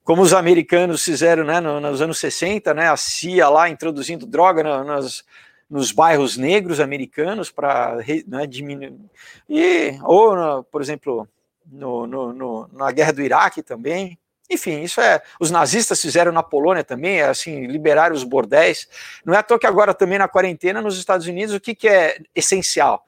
como 0.03 0.21
os 0.21 0.33
americanos 0.33 1.03
fizeram 1.03 1.43
né, 1.43 1.59
nos 1.59 2.01
anos 2.01 2.17
60, 2.17 2.73
né, 2.73 2.89
a 2.89 2.97
CIA 2.97 3.47
lá 3.49 3.69
introduzindo 3.69 4.25
droga 4.25 4.63
nas, 4.83 5.23
nos 5.69 5.91
bairros 5.91 6.37
negros 6.37 6.79
americanos 6.79 7.51
para 7.51 7.97
né, 8.27 8.47
diminuir. 8.47 8.95
E, 9.47 9.97
ou, 10.03 10.63
por 10.63 10.81
exemplo, 10.81 11.27
no, 11.65 12.07
no, 12.07 12.33
no, 12.33 12.69
na 12.73 12.91
guerra 12.91 13.13
do 13.13 13.21
Iraque 13.21 13.61
também. 13.61 14.17
Enfim, 14.49 14.81
isso 14.81 15.01
é. 15.01 15.21
Os 15.39 15.49
nazistas 15.49 16.01
fizeram 16.01 16.31
na 16.31 16.43
Polônia 16.43 16.83
também, 16.83 17.19
é 17.19 17.25
assim, 17.25 17.65
liberaram 17.65 18.15
os 18.15 18.23
bordéis. 18.23 18.87
Não 19.25 19.33
é 19.33 19.37
à 19.37 19.43
toa 19.43 19.57
que 19.57 19.65
agora 19.65 19.93
também 19.93 20.19
na 20.19 20.27
quarentena 20.27 20.81
nos 20.81 20.97
Estados 20.97 21.25
Unidos, 21.25 21.55
o 21.55 21.59
que, 21.59 21.73
que 21.73 21.87
é 21.87 22.19
essencial? 22.35 23.03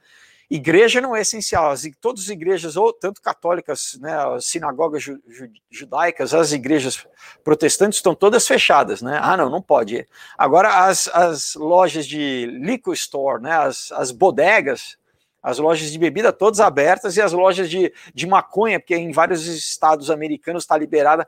Igreja 0.50 1.00
não 1.00 1.14
é 1.14 1.20
essencial. 1.20 1.70
As, 1.70 1.86
todas 2.00 2.24
as 2.24 2.28
igrejas, 2.30 2.76
ou 2.76 2.92
tanto 2.92 3.20
católicas, 3.20 3.98
né, 4.00 4.14
as 4.34 4.46
sinagogas 4.46 5.02
ju, 5.02 5.20
ju, 5.28 5.48
judaicas, 5.70 6.32
as 6.32 6.52
igrejas 6.52 7.06
protestantes 7.44 7.98
estão 7.98 8.14
todas 8.14 8.46
fechadas, 8.46 9.02
né? 9.02 9.18
Ah, 9.22 9.36
não, 9.36 9.50
não 9.50 9.60
pode. 9.60 10.08
Agora 10.36 10.86
as, 10.86 11.06
as 11.08 11.54
lojas 11.54 12.06
de 12.06 12.46
liquor 12.46 12.94
store, 12.94 13.42
né, 13.42 13.52
as, 13.52 13.92
as 13.92 14.10
bodegas, 14.10 14.96
as 15.42 15.58
lojas 15.58 15.90
de 15.90 15.98
bebida 15.98 16.32
todas 16.32 16.60
abertas 16.60 17.16
e 17.16 17.22
as 17.22 17.32
lojas 17.32 17.70
de, 17.70 17.92
de 18.14 18.26
maconha, 18.26 18.80
porque 18.80 18.96
em 18.96 19.12
vários 19.12 19.46
estados 19.46 20.10
americanos 20.10 20.64
está 20.64 20.76
liberada 20.76 21.26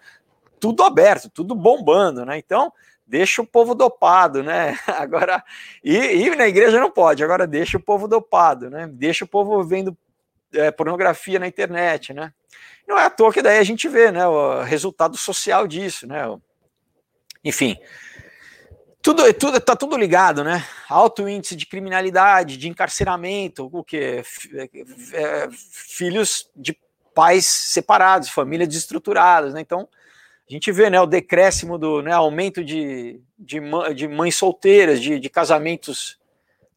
tudo 0.59 0.83
aberto, 0.83 1.31
tudo 1.31 1.55
bombando, 1.55 2.25
né? 2.27 2.37
Então, 2.39 2.73
deixa 3.07 3.43
o 3.43 3.47
povo 3.47 3.75
dopado, 3.75 4.43
né? 4.43 4.79
Agora, 4.87 5.43
e, 5.83 5.97
e, 5.97 6.37
na 6.37 6.47
igreja 6.47 6.79
não 6.79 6.91
pode, 6.91 7.25
agora 7.25 7.47
deixa 7.47 7.77
o 7.77 7.83
povo 7.83 8.07
dopado, 8.07 8.69
né? 8.69 8.89
Deixa 8.93 9.25
o 9.25 9.29
povo 9.29 9.63
vendo 9.65 9.97
é, 10.53 10.71
pornografia 10.71 11.39
na 11.39 11.47
internet, 11.47 12.13
né? 12.13 12.33
Não 12.87 12.99
é 12.99 13.07
à 13.07 13.11
toa 13.11 13.33
que 13.33 13.43
daí 13.43 13.59
a 13.59 13.65
gente 13.65 13.89
vê 13.89 14.11
né, 14.11 14.27
o 14.27 14.63
resultado 14.63 15.17
social 15.17 15.67
disso, 15.67 16.07
né? 16.07 16.23
Enfim, 17.45 17.77
tudo, 19.01 19.33
tudo 19.35 19.61
tá 19.61 19.75
tudo 19.75 19.97
ligado, 19.97 20.45
né? 20.45 20.65
Alto 20.91 21.29
índice 21.29 21.55
de 21.55 21.67
criminalidade, 21.67 22.57
de 22.57 22.69
encarceramento, 22.69 23.71
o 23.73 23.85
que 23.85 24.25
é, 25.13 25.49
filhos 25.53 26.51
de 26.57 26.77
pais 27.15 27.47
separados, 27.47 28.29
famílias 28.29 28.69
desestruturadas, 28.69 29.55
né? 29.55 29.61
Então 29.61 29.89
a 30.49 30.53
gente 30.53 30.73
vê, 30.73 30.91
né, 30.91 31.01
o 31.01 31.07
decréscimo 31.07 31.79
do, 31.79 32.03
né, 32.03 32.13
aumento 32.13 32.65
de, 32.65 33.21
de, 33.39 33.61
de 33.95 34.09
mães 34.09 34.35
solteiras, 34.35 35.01
de, 35.01 35.21
de 35.21 35.31
casamentos. 35.31 36.19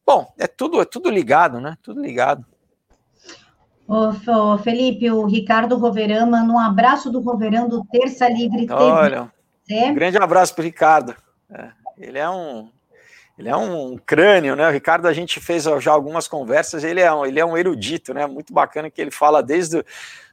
Bom, 0.06 0.32
é 0.38 0.46
tudo 0.46 0.80
é 0.80 0.84
tudo 0.84 1.10
ligado, 1.10 1.60
né? 1.60 1.76
Tudo 1.82 2.00
ligado. 2.00 2.46
Ô, 3.88 4.58
Felipe, 4.58 5.10
o 5.10 5.26
Ricardo 5.26 5.76
Roverama, 5.76 6.40
um 6.42 6.58
abraço 6.58 7.10
do 7.10 7.20
Roverando 7.20 7.84
Terça 7.90 8.28
Livre 8.28 8.66
TV. 8.66 8.74
Olha, 8.80 9.32
um 9.68 9.94
grande 9.94 10.18
abraço 10.18 10.54
para 10.54 10.62
o 10.62 10.64
Ricardo. 10.64 11.16
É. 11.50 11.70
Ele 11.98 12.18
é 12.18 12.30
um 12.30 12.70
ele 13.36 13.48
é 13.48 13.56
um 13.56 13.98
crânio, 13.98 14.54
né? 14.54 14.68
O 14.68 14.72
Ricardo, 14.72 15.08
a 15.08 15.12
gente 15.12 15.40
fez 15.40 15.64
já 15.80 15.90
algumas 15.90 16.28
conversas, 16.28 16.84
ele 16.84 17.00
é 17.00 17.12
um, 17.12 17.26
ele 17.26 17.40
é 17.40 17.44
um 17.44 17.56
erudito, 17.56 18.14
né? 18.14 18.26
Muito 18.26 18.52
bacana 18.52 18.88
que 18.88 19.00
ele 19.00 19.10
fala 19.10 19.42
desde 19.42 19.84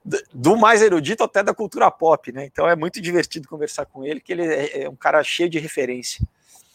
do, 0.05 0.24
do 0.31 0.55
mais 0.55 0.81
erudito 0.84 1.24
até 1.24 1.41
da 1.41 1.53
cultura 1.53 1.89
pop, 1.89 2.31
né? 2.31 2.46
Então 2.46 2.67
é 2.67 2.75
muito 2.75 3.01
divertido 3.01 3.48
conversar 3.48 3.86
com 3.86 4.05
ele, 4.05 4.20
que 4.20 4.31
ele 4.31 4.46
é, 4.46 4.84
é 4.84 4.89
um 4.89 4.96
cara 4.96 5.24
cheio 5.24 5.50
de 5.50 5.58
referência. 5.58 6.24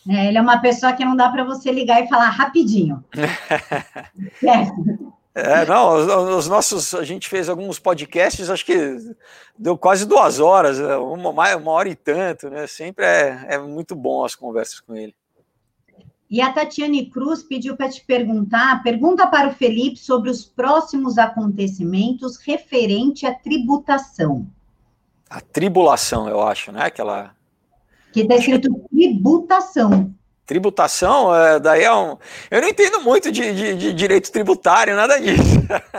É, 0.09 0.27
ele 0.27 0.39
é 0.39 0.41
uma 0.41 0.61
pessoa 0.61 0.93
que 0.93 1.05
não 1.05 1.17
dá 1.17 1.29
para 1.29 1.45
você 1.45 1.71
ligar 1.71 2.03
e 2.03 2.09
falar 2.09 2.31
rapidinho. 2.31 3.05
é. 4.43 5.07
É, 5.39 5.67
não, 5.67 5.95
os, 5.95 6.37
os, 6.39 6.49
nossos, 6.49 6.95
a 6.95 7.05
gente 7.05 7.29
fez 7.29 7.49
alguns 7.49 7.79
podcasts, 7.79 8.49
acho 8.49 8.65
que 8.65 8.97
deu 9.59 9.77
quase 9.77 10.07
duas 10.07 10.41
horas, 10.41 10.79
uma, 10.79 11.57
uma 11.57 11.71
hora 11.73 11.91
e 11.91 11.95
tanto, 11.95 12.49
né? 12.49 12.67
Sempre 12.67 13.05
é, 13.05 13.45
é 13.51 13.59
muito 13.59 13.95
bom 13.95 14.25
as 14.25 14.35
conversas 14.35 14.81
com 14.81 14.97
ele. 14.97 15.15
E 16.29 16.41
a 16.41 16.53
Tatiane 16.53 17.09
Cruz 17.09 17.43
pediu 17.43 17.77
para 17.77 17.89
te 17.89 18.05
perguntar, 18.05 18.83
pergunta 18.83 19.27
para 19.27 19.49
o 19.49 19.55
Felipe 19.55 19.97
sobre 19.97 20.29
os 20.29 20.45
próximos 20.45 21.19
acontecimentos 21.19 22.37
referente 22.39 23.25
à 23.25 23.33
tributação. 23.33 24.47
A 25.31 25.41
tribulação, 25.41 26.29
eu 26.29 26.43
acho, 26.43 26.73
né? 26.73 26.87
Aquela. 26.87 27.35
Que 28.13 28.21
está 28.21 28.35
escrito 28.37 28.73
tributação. 28.91 30.13
Tributação, 30.45 31.35
é, 31.35 31.61
daí 31.61 31.85
é 31.85 31.93
um. 31.93 32.17
Eu 32.51 32.61
não 32.61 32.69
entendo 32.69 33.01
muito 33.01 33.31
de, 33.31 33.53
de, 33.53 33.75
de 33.75 33.93
direito 33.93 34.31
tributário, 34.31 34.97
nada 34.97 35.19
disso. 35.19 35.43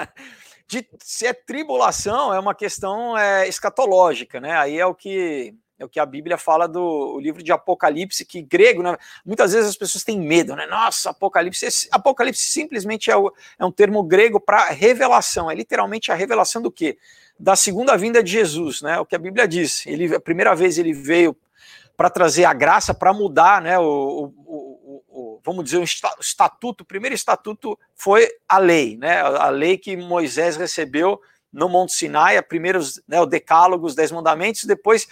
de, 0.67 0.87
se 0.99 1.25
é 1.25 1.33
tribulação, 1.33 2.33
é 2.33 2.39
uma 2.39 2.55
questão 2.55 3.17
é, 3.17 3.47
escatológica, 3.47 4.39
né? 4.39 4.57
Aí 4.57 4.77
é 4.77 4.85
o 4.85 4.95
que 4.95 5.53
é 5.79 5.85
o 5.85 5.89
que 5.89 5.99
a 5.99 6.05
Bíblia 6.05 6.37
fala 6.37 6.67
do 6.67 7.19
livro 7.19 7.43
de 7.43 7.51
Apocalipse, 7.51 8.25
que 8.25 8.41
grego, 8.41 8.81
né? 8.81 8.97
muitas 9.25 9.53
vezes 9.53 9.69
as 9.69 9.77
pessoas 9.77 10.03
têm 10.03 10.19
medo, 10.19 10.55
né? 10.55 10.65
Nossa, 10.65 11.11
Apocalipse. 11.11 11.87
Apocalipse 11.91 12.43
simplesmente 12.43 13.11
é, 13.11 13.15
o, 13.15 13.31
é 13.59 13.65
um 13.65 13.71
termo 13.71 14.01
grego 14.03 14.39
para 14.39 14.69
revelação, 14.69 15.51
é 15.51 15.55
literalmente 15.55 16.11
a 16.11 16.15
revelação 16.15 16.61
do 16.61 16.71
quê? 16.71 16.97
Da 17.39 17.55
segunda 17.55 17.95
vinda 17.95 18.23
de 18.23 18.31
Jesus, 18.31 18.81
né? 18.81 18.99
O 18.99 19.05
que 19.05 19.15
a 19.15 19.19
Bíblia 19.19 19.47
diz. 19.47 19.85
Ele, 19.85 20.15
a 20.15 20.19
primeira 20.19 20.55
vez 20.55 20.79
ele 20.79 20.93
veio 20.93 21.37
para 21.95 22.11
trazer 22.11 22.45
a 22.45 22.53
graça, 22.53 22.93
para 22.93 23.11
mudar 23.11 23.59
né, 23.59 23.77
o, 23.79 24.31
o, 24.45 25.03
o, 25.09 25.41
vamos 25.43 25.65
dizer, 25.65 25.77
o 25.77 25.83
estatuto. 26.21 26.83
O 26.83 26.85
primeiro 26.85 27.15
estatuto 27.15 27.77
foi 27.95 28.29
a 28.47 28.59
lei, 28.59 28.95
né, 28.97 29.19
a 29.19 29.49
lei 29.49 29.79
que 29.79 29.97
Moisés 29.97 30.55
recebeu 30.55 31.19
no 31.51 31.67
Monte 31.67 31.93
Sinai, 31.93 32.37
a 32.37 32.43
primeiros, 32.43 33.01
né, 33.07 33.19
o 33.19 33.25
decálogo, 33.25 33.87
os 33.87 33.95
dez 33.95 34.11
mandamentos, 34.11 34.65
depois 34.65 35.07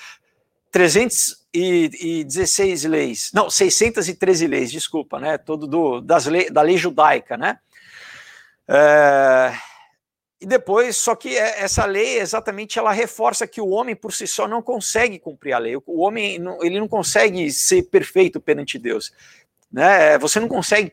316 0.75 2.83
leis, 2.83 3.31
não, 3.33 3.49
613 3.49 4.45
leis, 4.45 4.69
desculpa, 4.69 5.21
né, 5.21 5.37
todo 5.37 5.65
do, 5.65 6.01
das 6.01 6.25
lei, 6.25 6.49
da 6.49 6.61
lei 6.61 6.75
judaica, 6.75 7.37
né, 7.37 7.59
é, 8.67 9.53
e 10.41 10.45
depois, 10.45 10.97
só 10.97 11.15
que 11.15 11.37
é, 11.37 11.61
essa 11.61 11.85
lei 11.85 12.19
exatamente 12.19 12.77
ela 12.77 12.91
reforça 12.91 13.47
que 13.47 13.61
o 13.61 13.69
homem 13.69 13.95
por 13.95 14.11
si 14.11 14.27
só 14.27 14.49
não 14.49 14.61
consegue 14.61 15.17
cumprir 15.17 15.53
a 15.53 15.57
lei. 15.57 15.77
O 15.77 16.01
homem 16.01 16.43
ele 16.61 16.77
não 16.77 16.89
consegue 16.89 17.49
ser 17.51 17.83
perfeito 17.83 18.41
perante 18.41 18.77
Deus. 18.77 19.13
Né? 19.71 20.17
Você 20.17 20.41
não 20.41 20.49
consegue 20.49 20.91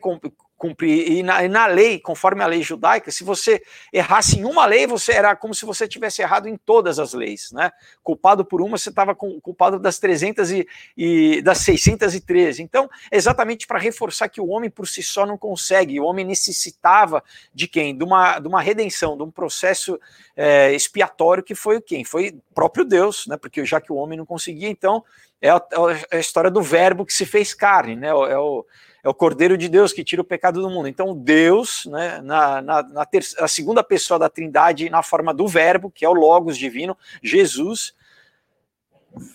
cumprir. 0.63 1.11
E 1.11 1.23
na, 1.23 1.43
e 1.43 1.49
na, 1.49 1.65
lei, 1.65 1.99
conforme 1.99 2.41
a 2.41 2.47
lei 2.47 2.63
judaica, 2.63 3.11
se 3.11 3.21
você 3.21 3.61
errasse 3.91 4.39
em 4.39 4.45
uma 4.45 4.65
lei, 4.65 4.87
você 4.87 5.11
era 5.11 5.35
como 5.35 5.53
se 5.53 5.65
você 5.65 5.85
tivesse 5.89 6.21
errado 6.21 6.47
em 6.47 6.55
todas 6.55 6.99
as 6.99 7.13
leis, 7.13 7.51
né? 7.51 7.69
Culpado 8.01 8.45
por 8.45 8.61
uma, 8.61 8.77
você 8.77 8.87
estava 8.87 9.13
culpado 9.13 9.77
das 9.77 9.99
300 9.99 10.51
e, 10.51 10.67
e 10.95 11.41
das 11.41 11.57
613. 11.57 12.63
Então, 12.63 12.89
exatamente 13.11 13.67
para 13.67 13.77
reforçar 13.77 14.29
que 14.29 14.39
o 14.39 14.47
homem 14.47 14.69
por 14.69 14.87
si 14.87 15.03
só 15.03 15.25
não 15.25 15.37
consegue, 15.37 15.99
o 15.99 16.05
homem 16.05 16.23
necessitava 16.23 17.21
de 17.53 17.67
quem? 17.67 17.97
De 17.97 18.05
uma, 18.05 18.39
de 18.39 18.47
uma 18.47 18.61
redenção, 18.61 19.17
de 19.17 19.23
um 19.23 19.29
processo 19.29 19.99
é, 20.33 20.73
expiatório 20.73 21.43
que 21.43 21.55
foi 21.55 21.81
quem? 21.81 22.05
Foi 22.05 22.39
próprio 22.55 22.85
Deus, 22.85 23.27
né? 23.27 23.35
Porque 23.35 23.65
já 23.65 23.81
que 23.81 23.91
o 23.91 23.97
homem 23.97 24.17
não 24.17 24.25
conseguia, 24.25 24.69
então 24.69 25.03
é 25.41 25.49
a, 25.49 25.61
é 26.09 26.15
a 26.15 26.19
história 26.21 26.49
do 26.49 26.61
verbo 26.61 27.05
que 27.05 27.11
se 27.13 27.25
fez 27.25 27.53
carne, 27.53 27.97
né? 27.97 28.07
É 28.07 28.37
o 28.37 28.65
é 29.03 29.09
o 29.09 29.13
Cordeiro 29.13 29.57
de 29.57 29.67
Deus 29.67 29.91
que 29.91 30.03
tira 30.03 30.21
o 30.21 30.25
pecado 30.25 30.61
do 30.61 30.69
mundo. 30.69 30.87
Então, 30.87 31.13
Deus, 31.13 31.85
né, 31.87 32.21
na, 32.21 32.61
na, 32.61 32.83
na 32.83 33.07
a 33.39 33.47
segunda 33.49 33.83
pessoa 33.83 34.17
da 34.17 34.29
Trindade, 34.29 34.89
na 34.89 35.03
forma 35.03 35.33
do 35.33 35.45
Verbo, 35.45 35.91
que 35.91 36.05
é 36.05 36.09
o 36.09 36.13
Logos 36.13 36.57
divino, 36.57 36.97
Jesus, 37.21 37.93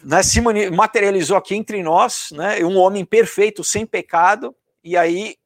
né, 0.02 0.22
se 0.22 0.40
materializou 0.40 1.37
aqui 1.37 1.54
entre 1.54 1.82
nós, 1.82 2.30
né, 2.32 2.64
um 2.64 2.78
homem 2.78 3.04
perfeito, 3.04 3.62
sem 3.62 3.84
pecado, 3.84 4.56
e 4.82 4.96
aí 4.96 5.37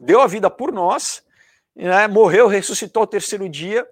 deu 0.00 0.20
a 0.20 0.26
vida 0.26 0.50
por 0.50 0.72
nós, 0.72 1.22
né, 1.76 2.08
morreu, 2.08 2.48
ressuscitou 2.48 3.02
ao 3.02 3.06
terceiro 3.06 3.48
dia, 3.48 3.86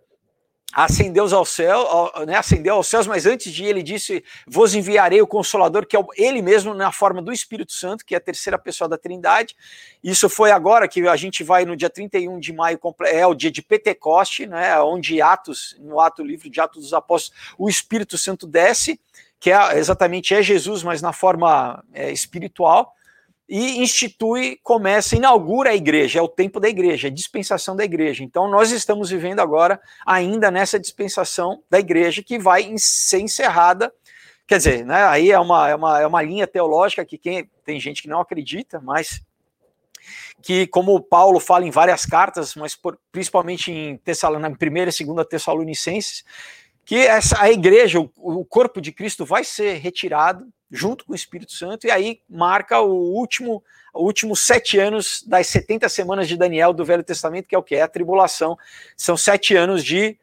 ascendeu 0.73 1.27
ao 1.35 1.45
céu, 1.45 2.13
né, 2.27 2.37
ascendeu 2.37 2.75
aos 2.75 2.87
céus, 2.87 3.07
mas 3.07 3.25
antes 3.25 3.53
de 3.53 3.65
ele 3.65 3.83
disse: 3.83 4.23
Vos 4.47 4.75
enviarei 4.75 5.23
o 5.23 5.27
Consolador, 5.27 5.87
que 5.87 5.97
é 5.97 6.01
ele 6.17 6.43
mesmo 6.43 6.75
na 6.75 6.93
forma 6.93 7.23
do 7.23 7.33
Espírito 7.33 7.73
Santo, 7.73 8.05
que 8.05 8.15
é 8.15 8.19
a 8.19 8.21
terceira 8.21 8.59
pessoa 8.59 8.89
da 8.89 8.99
Trindade. 8.99 9.57
Isso 10.03 10.29
foi 10.29 10.51
agora 10.51 10.89
que 10.89 11.07
a 11.09 11.17
gente 11.17 11.43
vai 11.43 11.65
no 11.65 11.77
dia 11.77 11.89
31 11.89 12.39
de 12.39 12.53
maio, 12.53 12.79
é 13.07 13.27
o 13.27 13.35
dia 13.35 13.51
de 13.51 13.63
Pentecoste, 13.63 14.47
né, 14.47 14.79
onde 14.81 15.23
Atos, 15.23 15.77
no 15.81 16.01
ato 16.01 16.23
livre 16.23 16.51
de 16.51 16.61
Atos 16.61 16.83
dos 16.83 16.93
Apóstolos, 16.93 17.55
o 17.57 17.69
Espírito 17.69 18.19
Santo 18.19 18.47
desce, 18.47 19.01
que 19.41 19.51
é 19.51 19.79
exatamente 19.79 20.35
é 20.35 20.43
Jesus, 20.43 20.83
mas 20.83 21.01
na 21.01 21.13
forma 21.13 21.83
é, 21.93 22.11
espiritual 22.11 22.93
e 23.49 23.79
institui, 23.79 24.59
começa, 24.63 25.15
inaugura 25.15 25.71
a 25.71 25.75
igreja, 25.75 26.19
é 26.19 26.23
o 26.23 26.29
tempo 26.29 26.59
da 26.59 26.69
igreja, 26.69 27.07
é 27.07 27.11
a 27.11 27.15
dispensação 27.15 27.77
da 27.77 27.85
igreja. 27.85 28.25
Então, 28.25 28.49
nós 28.49 28.73
estamos 28.73 29.11
vivendo 29.11 29.41
agora 29.41 29.81
ainda 30.05 30.51
nessa 30.51 30.81
dispensação 30.81 31.63
da 31.71 31.79
igreja 31.79 32.23
que 32.23 32.39
vai 32.39 32.75
ser 32.77 33.21
encerrada. 33.21 33.93
Quer 34.49 34.59
dizer, 34.59 34.85
né, 34.85 35.05
aí 35.05 35.31
é 35.31 35.39
uma, 35.39 35.69
é, 35.69 35.75
uma, 35.77 36.01
é 36.01 36.07
uma 36.07 36.23
linha 36.23 36.47
teológica 36.47 37.05
que 37.05 37.17
quem, 37.17 37.49
tem 37.65 37.79
gente 37.79 38.03
que 38.03 38.09
não 38.09 38.21
acredita, 38.21 38.81
mas 38.81 39.23
que, 40.43 40.67
como 40.67 41.01
Paulo 41.01 41.39
fala 41.39 41.65
em 41.65 41.71
várias 41.71 42.05
cartas, 42.05 42.55
mas 42.57 42.75
por, 42.75 42.99
principalmente 43.13 43.71
em, 43.71 43.97
Tessalon, 43.99 44.41
na 44.41 44.51
primeira 44.51 44.91
e 44.91 44.93
segunda 44.93 45.25
Tessalonicenses, 45.25 46.25
que 46.85 46.97
essa, 46.97 47.41
a 47.41 47.51
igreja, 47.51 48.01
o, 48.01 48.11
o 48.17 48.45
corpo 48.45 48.81
de 48.81 48.93
Cristo 48.93 49.25
vai 49.25 49.45
ser 49.45 49.79
retirado 49.79 50.47
junto 50.71 51.05
com 51.05 51.13
o 51.13 51.17
Espírito 51.17 51.53
Santo, 51.53 51.87
e 51.87 51.91
aí 51.91 52.21
marca 52.29 52.81
o 52.81 52.93
último, 52.93 53.63
o 53.95 54.05
último 54.05 54.35
sete 54.35 54.79
anos 54.79 55.23
das 55.27 55.47
70 55.47 55.89
semanas 55.89 56.29
de 56.29 56.37
Daniel 56.37 56.73
do 56.73 56.85
Velho 56.85 57.05
Testamento, 57.05 57.49
que 57.49 57.55
é 57.55 57.59
o 57.59 57.63
que? 57.63 57.77
É 57.77 57.83
a 57.83 57.89
tribulação. 57.89 58.59
São 58.97 59.17
sete 59.17 59.55
anos 59.55 59.85
de 59.85 60.19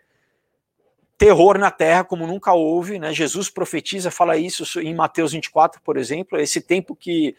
terror 1.18 1.58
na 1.58 1.72
terra, 1.72 2.04
como 2.04 2.28
nunca 2.28 2.54
houve, 2.54 3.00
né? 3.00 3.14
Jesus 3.14 3.50
profetiza, 3.50 4.12
fala 4.12 4.36
isso 4.36 4.80
em 4.82 4.94
Mateus 4.94 5.32
24, 5.32 5.82
por 5.82 5.98
exemplo, 5.98 6.40
esse 6.40 6.60
tempo 6.60 6.96
que 6.96 7.36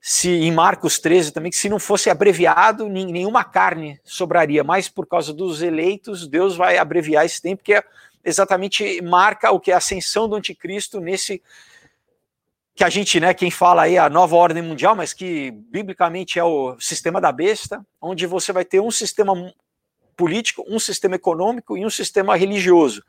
se 0.00 0.30
em 0.30 0.50
Marcos 0.50 0.98
13 0.98 1.30
também, 1.30 1.50
que 1.50 1.58
se 1.58 1.68
não 1.68 1.78
fosse 1.78 2.08
abreviado, 2.08 2.88
nenhuma 2.88 3.44
carne 3.44 4.00
sobraria, 4.02 4.64
mas 4.64 4.88
por 4.88 5.06
causa 5.06 5.32
dos 5.32 5.60
eleitos, 5.60 6.26
Deus 6.26 6.56
vai 6.56 6.78
abreviar 6.78 7.24
esse 7.24 7.40
tempo, 7.40 7.62
que 7.62 7.74
é 7.74 7.84
exatamente 8.24 9.00
marca 9.02 9.50
o 9.50 9.60
que 9.60 9.70
é 9.70 9.74
a 9.74 9.78
ascensão 9.78 10.28
do 10.28 10.36
anticristo 10.36 11.00
nesse 11.00 11.42
que 12.80 12.84
a 12.84 12.88
gente, 12.88 13.20
né, 13.20 13.34
quem 13.34 13.50
fala 13.50 13.82
aí 13.82 13.98
a 13.98 14.08
nova 14.08 14.34
ordem 14.34 14.62
mundial, 14.62 14.96
mas 14.96 15.12
que 15.12 15.50
biblicamente 15.50 16.38
é 16.38 16.44
o 16.44 16.80
sistema 16.80 17.20
da 17.20 17.30
besta, 17.30 17.84
onde 18.00 18.26
você 18.26 18.54
vai 18.54 18.64
ter 18.64 18.80
um 18.80 18.90
sistema 18.90 19.34
político, 20.16 20.64
um 20.66 20.78
sistema 20.78 21.14
econômico 21.14 21.76
e 21.76 21.84
um 21.84 21.90
sistema 21.90 22.34
religioso. 22.38 23.04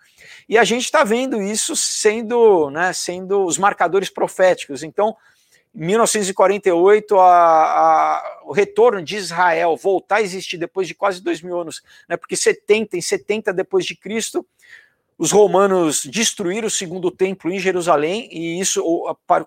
E 0.50 0.58
a 0.58 0.66
gente 0.66 0.84
está 0.84 1.06
vendo 1.06 1.42
isso 1.42 1.74
sendo, 1.74 2.70
né, 2.70 2.92
sendo 2.92 3.46
os 3.46 3.58
marcadores 3.58 4.10
proféticos. 4.10 4.84
Então, 4.84 5.16
em 5.74 5.86
1948, 5.86 7.18
a, 7.18 7.24
a, 7.24 8.42
o 8.44 8.52
retorno 8.52 9.02
de 9.02 9.16
Israel 9.16 9.78
voltar 9.78 10.18
a 10.18 10.22
existir 10.22 10.58
depois 10.58 10.86
de 10.86 10.94
quase 10.94 11.24
dois 11.24 11.42
mil 11.42 11.58
anos, 11.58 11.82
né, 12.10 12.18
porque 12.18 12.36
70, 12.36 12.98
em 12.98 13.02
70 13.02 13.54
depois 13.54 13.86
de 13.86 13.96
Cristo, 13.96 14.46
os 15.22 15.32
romanos 15.32 16.04
destruíram 16.04 16.68
o 16.68 16.72
segundo 16.72 17.12
templo 17.12 17.52
em 17.52 17.60
Jerusalém 17.60 18.28
e 18.32 18.60
isso, 18.60 18.84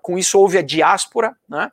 com 0.00 0.16
isso 0.16 0.38
houve 0.38 0.57
a 0.57 0.62
diáspora, 0.62 1.37
né? 1.49 1.69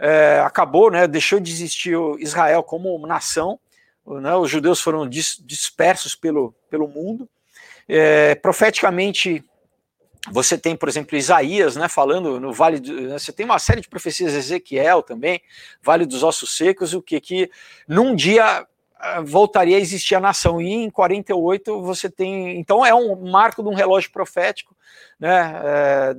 É, 0.00 0.42
acabou, 0.44 0.90
né? 0.90 1.06
Deixou 1.06 1.38
de 1.38 1.52
existir 1.52 1.96
Israel 2.18 2.64
como 2.64 2.98
nação, 3.06 3.56
né? 4.04 4.34
Os 4.34 4.50
judeus 4.50 4.80
foram 4.80 5.08
dis, 5.08 5.40
dispersos 5.46 6.16
pelo, 6.16 6.52
pelo 6.68 6.88
mundo. 6.88 7.28
É, 7.88 8.34
profeticamente 8.34 9.44
você 10.28 10.58
tem, 10.58 10.74
por 10.74 10.88
exemplo, 10.88 11.16
Isaías, 11.16 11.76
né, 11.76 11.88
falando 11.88 12.40
no 12.40 12.52
Vale, 12.52 12.80
do, 12.80 13.00
né, 13.00 13.16
você 13.16 13.32
tem 13.32 13.46
uma 13.46 13.60
série 13.60 13.80
de 13.80 13.88
profecias, 13.88 14.34
Ezequiel 14.34 15.02
também, 15.02 15.40
Vale 15.80 16.04
dos 16.04 16.24
Ossos 16.24 16.56
Secos, 16.56 16.94
o 16.94 17.00
que 17.00 17.20
que 17.20 17.48
num 17.86 18.12
dia 18.12 18.66
voltaria 19.24 19.76
a 19.76 19.80
existir 19.80 20.14
a 20.14 20.20
nação. 20.20 20.60
E 20.60 20.72
em 20.72 20.90
48 20.90 21.82
você 21.82 22.10
tem. 22.10 22.58
Então 22.58 22.84
é 22.84 22.94
um 22.94 23.30
marco 23.30 23.62
de 23.62 23.68
um 23.68 23.74
relógio 23.74 24.10
profético 24.10 24.76
né, 25.18 25.52
é, 25.64 26.14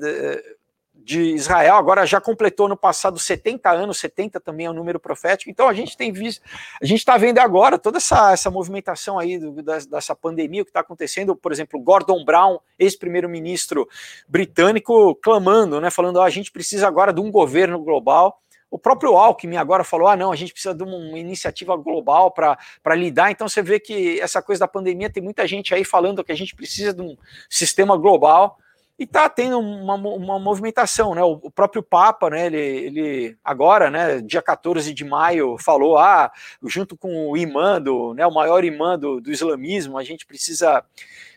de, 0.93 1.33
Israel. 1.33 1.75
Agora 1.75 2.05
já 2.05 2.19
completou 2.19 2.67
no 2.67 2.77
passado 2.77 3.17
70 3.17 3.69
anos, 3.71 3.97
70 3.97 4.39
também 4.39 4.65
é 4.65 4.69
um 4.69 4.73
número 4.73 4.99
profético. 4.99 5.49
Então 5.49 5.67
a 5.67 5.73
gente 5.73 5.95
tem 5.95 6.11
visto, 6.11 6.41
a 6.81 6.85
gente 6.85 6.99
está 6.99 7.17
vendo 7.17 7.39
agora 7.39 7.79
toda 7.79 7.97
essa, 7.97 8.31
essa 8.31 8.51
movimentação 8.51 9.17
aí 9.17 9.39
do, 9.39 9.63
dessa 9.63 10.15
pandemia, 10.15 10.61
o 10.61 10.65
que 10.65 10.69
está 10.69 10.81
acontecendo. 10.81 11.35
Por 11.35 11.51
exemplo, 11.51 11.79
Gordon 11.79 12.23
Brown, 12.23 12.59
ex-primeiro-ministro 12.77 13.87
britânico, 14.27 15.15
clamando, 15.15 15.79
né, 15.79 15.89
falando: 15.89 16.17
oh, 16.17 16.21
a 16.21 16.29
gente 16.29 16.51
precisa 16.51 16.87
agora 16.87 17.13
de 17.13 17.21
um 17.21 17.31
governo 17.31 17.79
global. 17.79 18.41
O 18.69 18.77
próprio 18.77 19.15
Alckmin 19.15 19.57
agora 19.57 19.83
falou: 19.83 20.07
ah, 20.07 20.15
não, 20.15 20.31
a 20.31 20.35
gente 20.35 20.51
precisa 20.51 20.75
de 20.75 20.83
uma 20.83 21.17
iniciativa 21.17 21.75
global 21.77 22.31
para 22.31 22.95
lidar. 22.95 23.31
Então 23.31 23.47
você 23.47 23.61
vê 23.61 23.79
que 23.79 24.19
essa 24.19 24.41
coisa 24.41 24.61
da 24.61 24.67
pandemia 24.67 25.09
tem 25.09 25.23
muita 25.23 25.47
gente 25.47 25.73
aí 25.73 25.83
falando 25.83 26.23
que 26.23 26.31
a 26.31 26.35
gente 26.35 26.55
precisa 26.55 26.93
de 26.93 27.01
um 27.01 27.17
sistema 27.49 27.97
global 27.97 28.57
e 28.99 29.03
está 29.03 29.29
tendo 29.29 29.59
uma, 29.59 29.93
uma 29.93 30.39
movimentação, 30.39 31.13
né? 31.13 31.23
O, 31.23 31.51
próprio 31.51 31.83
Papa, 31.83 32.29
né? 32.29 32.47
Ele, 32.47 32.57
ele 32.57 33.37
agora, 33.43 33.89
né? 33.89 34.19
Dia 34.21 34.41
14 34.41 34.93
de 34.93 35.05
maio, 35.05 35.57
falou: 35.57 35.97
ah, 35.97 36.31
junto 36.63 36.97
com 36.97 37.29
o 37.29 37.37
imã 37.37 37.79
do, 37.81 38.13
né? 38.15 38.25
O 38.27 38.33
maior 38.33 38.65
imã 38.65 38.97
do, 38.99 39.21
do 39.21 39.31
islamismo, 39.31 39.97
a 39.97 40.03
gente 40.03 40.25
precisa 40.25 40.83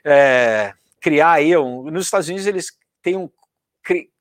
é, 0.02 0.72
criar 1.00 1.32
aí. 1.32 1.56
Um, 1.56 1.90
nos 1.90 2.06
Estados 2.06 2.28
Unidos 2.28 2.46
eles 2.46 2.72
têm 3.02 3.16
um 3.16 3.30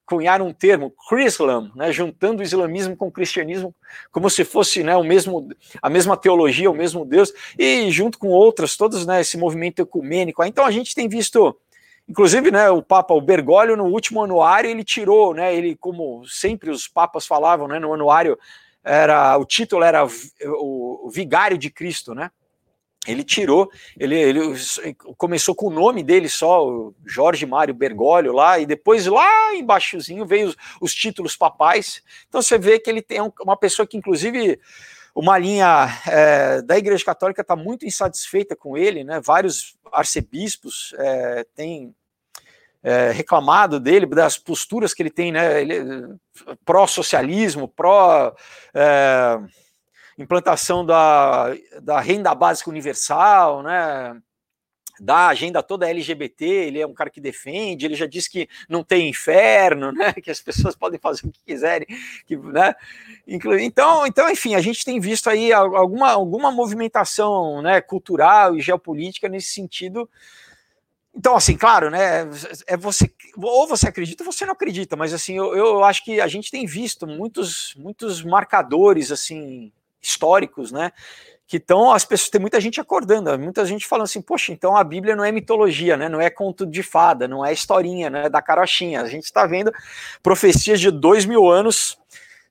cunhar 0.10 0.42
um 0.42 0.52
termo, 0.52 0.92
Chrislam, 1.08 1.72
né, 1.76 1.92
juntando 1.92 2.42
o 2.42 2.44
islamismo 2.44 2.98
com 2.98 3.08
o 3.08 3.12
cristianismo, 3.12 3.76
como 4.12 4.28
se 4.28 4.44
fosse 4.44 4.84
né, 4.84 4.96
o 4.96 5.04
mesmo, 5.04 5.48
a 5.80 5.90
mesma 5.90 6.18
teologia, 6.18 6.72
o 6.72 6.74
mesmo 6.74 7.06
Deus, 7.06 7.32
e 7.58 7.92
junto 7.92 8.18
com 8.18 8.30
outras, 8.30 8.76
todos 8.76 9.06
né, 9.06 9.22
esse 9.22 9.38
movimento 9.38 9.84
ecumênico. 9.84 10.44
Então 10.44 10.66
a 10.66 10.72
gente 10.72 10.96
tem 10.96 11.08
visto, 11.08 11.56
inclusive, 12.08 12.50
né, 12.50 12.72
o 12.72 12.82
Papa 12.82 13.14
o 13.14 13.22
Bergoglio 13.22 13.78
no 13.78 13.86
último 13.86 14.24
anuário 14.24 14.68
ele 14.68 14.84
tirou, 14.84 15.36
né, 15.36 15.56
ele 15.56 15.76
como 15.76 16.26
sempre 16.26 16.72
os 16.72 16.88
papas 16.88 17.28
falavam, 17.28 17.68
né, 17.68 17.78
no 17.78 17.94
anuário 17.94 18.36
era 18.84 19.38
o 19.38 19.46
título 19.46 19.84
era 19.84 20.04
o, 20.06 21.08
o 21.08 21.10
Vigário 21.12 21.58
de 21.58 21.70
Cristo, 21.70 22.16
né? 22.16 22.32
Ele 23.12 23.24
tirou, 23.24 23.70
ele, 23.98 24.16
ele 24.16 24.40
começou 25.18 25.56
com 25.56 25.68
o 25.68 25.72
nome 25.72 26.04
dele 26.04 26.30
só, 26.30 26.92
Jorge 27.06 27.46
Mário 27.46 27.74
Bergoglio 27.74 28.34
lá, 28.34 28.60
e 28.60 28.66
depois 28.66 29.06
lá 29.06 29.56
embaixozinho 29.56 30.26
veio 30.26 30.50
os, 30.50 30.56
os 30.82 30.94
títulos 30.94 31.36
papais. 31.36 32.04
Então 32.28 32.42
você 32.42 32.58
vê 32.58 32.80
que 32.80 32.90
ele 32.90 33.02
tem 33.02 33.20
uma 33.42 33.58
pessoa 33.58 33.88
que, 33.88 33.98
inclusive, 33.98 34.60
uma 35.16 35.38
linha 35.38 35.88
é, 36.08 36.62
da 36.62 36.78
Igreja 36.78 37.04
Católica 37.04 37.42
está 37.42 37.56
muito 37.56 37.86
insatisfeita 37.86 38.56
com 38.56 38.78
ele, 38.78 39.04
né? 39.04 39.20
Vários 39.20 39.78
arcebispos 39.92 40.94
é, 40.98 41.46
têm 41.56 41.94
é, 42.82 43.12
reclamado 43.12 43.80
dele, 43.80 44.06
das 44.06 44.38
posturas 44.38 44.94
que 44.94 45.02
ele 45.02 45.10
tem, 45.10 45.32
né? 45.32 45.62
Ele, 45.62 46.16
pró-socialismo, 46.64 47.68
pró. 47.68 48.34
É, 48.74 49.40
implantação 50.24 50.86
da, 50.86 51.56
da 51.82 52.00
renda 52.00 52.34
básica 52.36 52.70
universal, 52.70 53.64
né? 53.64 54.22
da 55.00 55.28
agenda 55.30 55.64
toda 55.64 55.90
LGBT, 55.90 56.46
ele 56.46 56.80
é 56.80 56.86
um 56.86 56.94
cara 56.94 57.10
que 57.10 57.22
defende, 57.22 57.86
ele 57.86 57.96
já 57.96 58.06
disse 58.06 58.30
que 58.30 58.50
não 58.68 58.84
tem 58.84 59.10
inferno, 59.10 59.92
né, 59.94 60.14
que 60.14 60.30
as 60.30 60.42
pessoas 60.42 60.76
podem 60.76 61.00
fazer 61.00 61.26
o 61.26 61.32
que 61.32 61.40
quiserem, 61.46 61.88
que, 62.26 62.36
né, 62.36 62.76
então, 63.26 64.06
então, 64.06 64.30
enfim, 64.30 64.56
a 64.56 64.62
gente 64.62 64.84
tem 64.84 65.00
visto 65.00 65.30
aí 65.30 65.54
alguma, 65.54 66.12
alguma 66.12 66.52
movimentação, 66.52 67.62
né, 67.62 67.82
cultural 67.82 68.56
e 68.56 68.62
geopolítica 68.62 69.30
nesse 69.30 69.54
sentido, 69.54 70.10
então, 71.16 71.36
assim, 71.36 71.58
claro, 71.58 71.90
né, 71.90 72.30
é 72.68 72.78
você, 72.78 73.12
ou 73.36 73.68
você 73.68 73.88
acredita 73.88 74.24
ou 74.24 74.32
você 74.32 74.46
não 74.46 74.54
acredita, 74.54 74.96
mas, 74.96 75.14
assim, 75.14 75.36
eu, 75.36 75.56
eu 75.56 75.84
acho 75.84 76.04
que 76.04 76.22
a 76.22 76.28
gente 76.28 76.52
tem 76.52 76.66
visto 76.66 77.08
muitos, 77.08 77.74
muitos 77.76 78.24
marcadores, 78.24 79.12
assim, 79.12 79.72
históricos, 80.02 80.72
né? 80.72 80.92
Que 81.48 81.58
estão, 81.58 81.92
as 81.92 82.06
pessoas, 82.06 82.30
tem 82.30 82.40
muita 82.40 82.62
gente 82.62 82.80
acordando, 82.80 83.38
muita 83.40 83.66
gente 83.66 83.88
falando 83.88 84.06
assim, 84.06 84.22
poxa, 84.22 84.52
então 84.52 84.78
a 84.78 84.84
Bíblia 84.84 85.16
não 85.16 85.24
é 85.24 85.32
mitologia, 85.32 85.98
né? 85.98 86.08
Não 86.08 86.22
é 86.22 86.30
conto 86.30 86.66
de 86.66 86.84
fada, 86.84 87.28
não 87.28 87.46
é 87.46 87.52
historinha, 87.52 88.10
né? 88.10 88.30
Da 88.30 88.42
carochinha. 88.42 89.02
A 89.02 89.08
gente 89.08 89.26
está 89.26 89.46
vendo 89.46 89.72
profecias 90.22 90.80
de 90.80 90.92
dois 90.92 91.26
mil 91.26 91.50
anos 91.50 91.98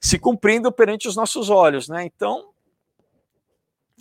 se 0.00 0.18
cumprindo 0.18 0.70
perante 0.70 1.08
os 1.08 1.16
nossos 1.16 1.50
olhos, 1.50 1.88
né? 1.88 2.04
Então, 2.04 2.46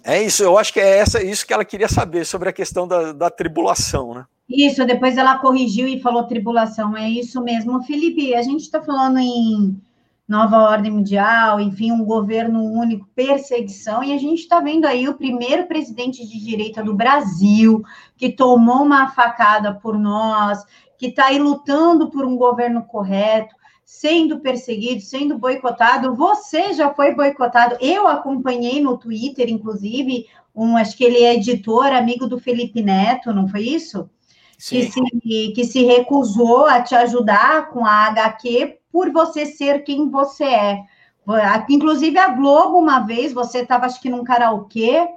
é 0.04 0.22
isso, 0.24 0.44
eu 0.44 0.58
acho 0.58 0.72
que 0.72 0.80
é 0.80 1.00
essa, 1.00 1.22
isso 1.24 1.46
que 1.46 1.54
ela 1.54 1.66
queria 1.66 1.90
saber 1.90 2.26
sobre 2.26 2.50
a 2.50 2.54
questão 2.54 2.88
da, 2.88 3.12
da 3.12 3.30
tribulação, 3.30 4.14
né? 4.14 4.26
Isso, 4.50 4.86
depois 4.86 5.18
ela 5.18 5.40
corrigiu 5.40 5.88
e 5.88 6.00
falou 6.00 6.24
tribulação, 6.24 6.96
é 6.96 7.10
isso 7.10 7.42
mesmo. 7.42 7.84
Felipe, 7.84 8.34
a 8.34 8.42
gente 8.42 8.62
está 8.62 8.82
falando 8.82 9.18
em 9.18 9.78
nova 10.28 10.58
ordem 10.58 10.92
mundial, 10.92 11.60
enfim, 11.60 11.92
um 11.92 12.04
governo 12.04 12.62
único, 12.64 13.08
perseguição, 13.16 14.04
e 14.04 14.14
a 14.14 14.18
gente 14.18 14.40
está 14.40 14.60
vendo 14.60 14.86
aí 14.86 15.08
o 15.08 15.16
primeiro 15.16 15.68
presidente 15.68 16.28
de 16.28 16.44
direita 16.44 16.84
do 16.84 16.94
Brasil 16.94 17.82
que 18.18 18.30
tomou 18.30 18.84
uma 18.84 19.08
facada 19.10 19.74
por 19.74 19.98
nós, 19.98 20.64
que 20.98 21.08
está 21.08 21.28
aí 21.28 21.40
lutando 21.40 22.10
por 22.10 22.26
um 22.26 22.36
governo 22.36 22.84
correto, 22.84 23.56
sendo 23.86 24.42
perseguido, 24.42 25.02
sendo 25.02 25.38
boicotado. 25.38 26.14
Você 26.14 26.74
já 26.74 26.94
foi 26.94 27.16
boicotado. 27.16 27.78
Eu 27.80 28.06
acompanhei 28.06 28.82
no 28.82 28.98
Twitter, 28.98 29.50
inclusive, 29.50 30.28
um, 30.54 30.76
acho 30.76 30.98
que 30.98 31.06
ele 31.06 31.24
é 31.24 31.36
editor, 31.36 31.86
amigo 31.86 32.28
do 32.28 32.38
Felipe 32.38 32.82
Neto, 32.82 33.32
não 33.32 33.48
foi 33.48 33.62
isso? 33.62 34.10
Que 34.58 34.92
se, 34.92 35.52
que 35.54 35.64
se 35.64 35.86
recusou 35.86 36.66
a 36.66 36.82
te 36.82 36.96
ajudar 36.96 37.70
com 37.70 37.86
a 37.86 38.08
HQ 38.08 38.77
por 38.92 39.12
você 39.12 39.46
ser 39.46 39.84
quem 39.84 40.10
você 40.10 40.44
é. 40.44 40.84
Inclusive, 41.70 42.18
a 42.18 42.30
Globo, 42.30 42.78
uma 42.78 43.00
vez, 43.00 43.34
você 43.34 43.60
estava, 43.60 43.86
acho 43.86 44.02
que 44.02 44.10
num 44.10 44.24
karaokê, 44.24 45.08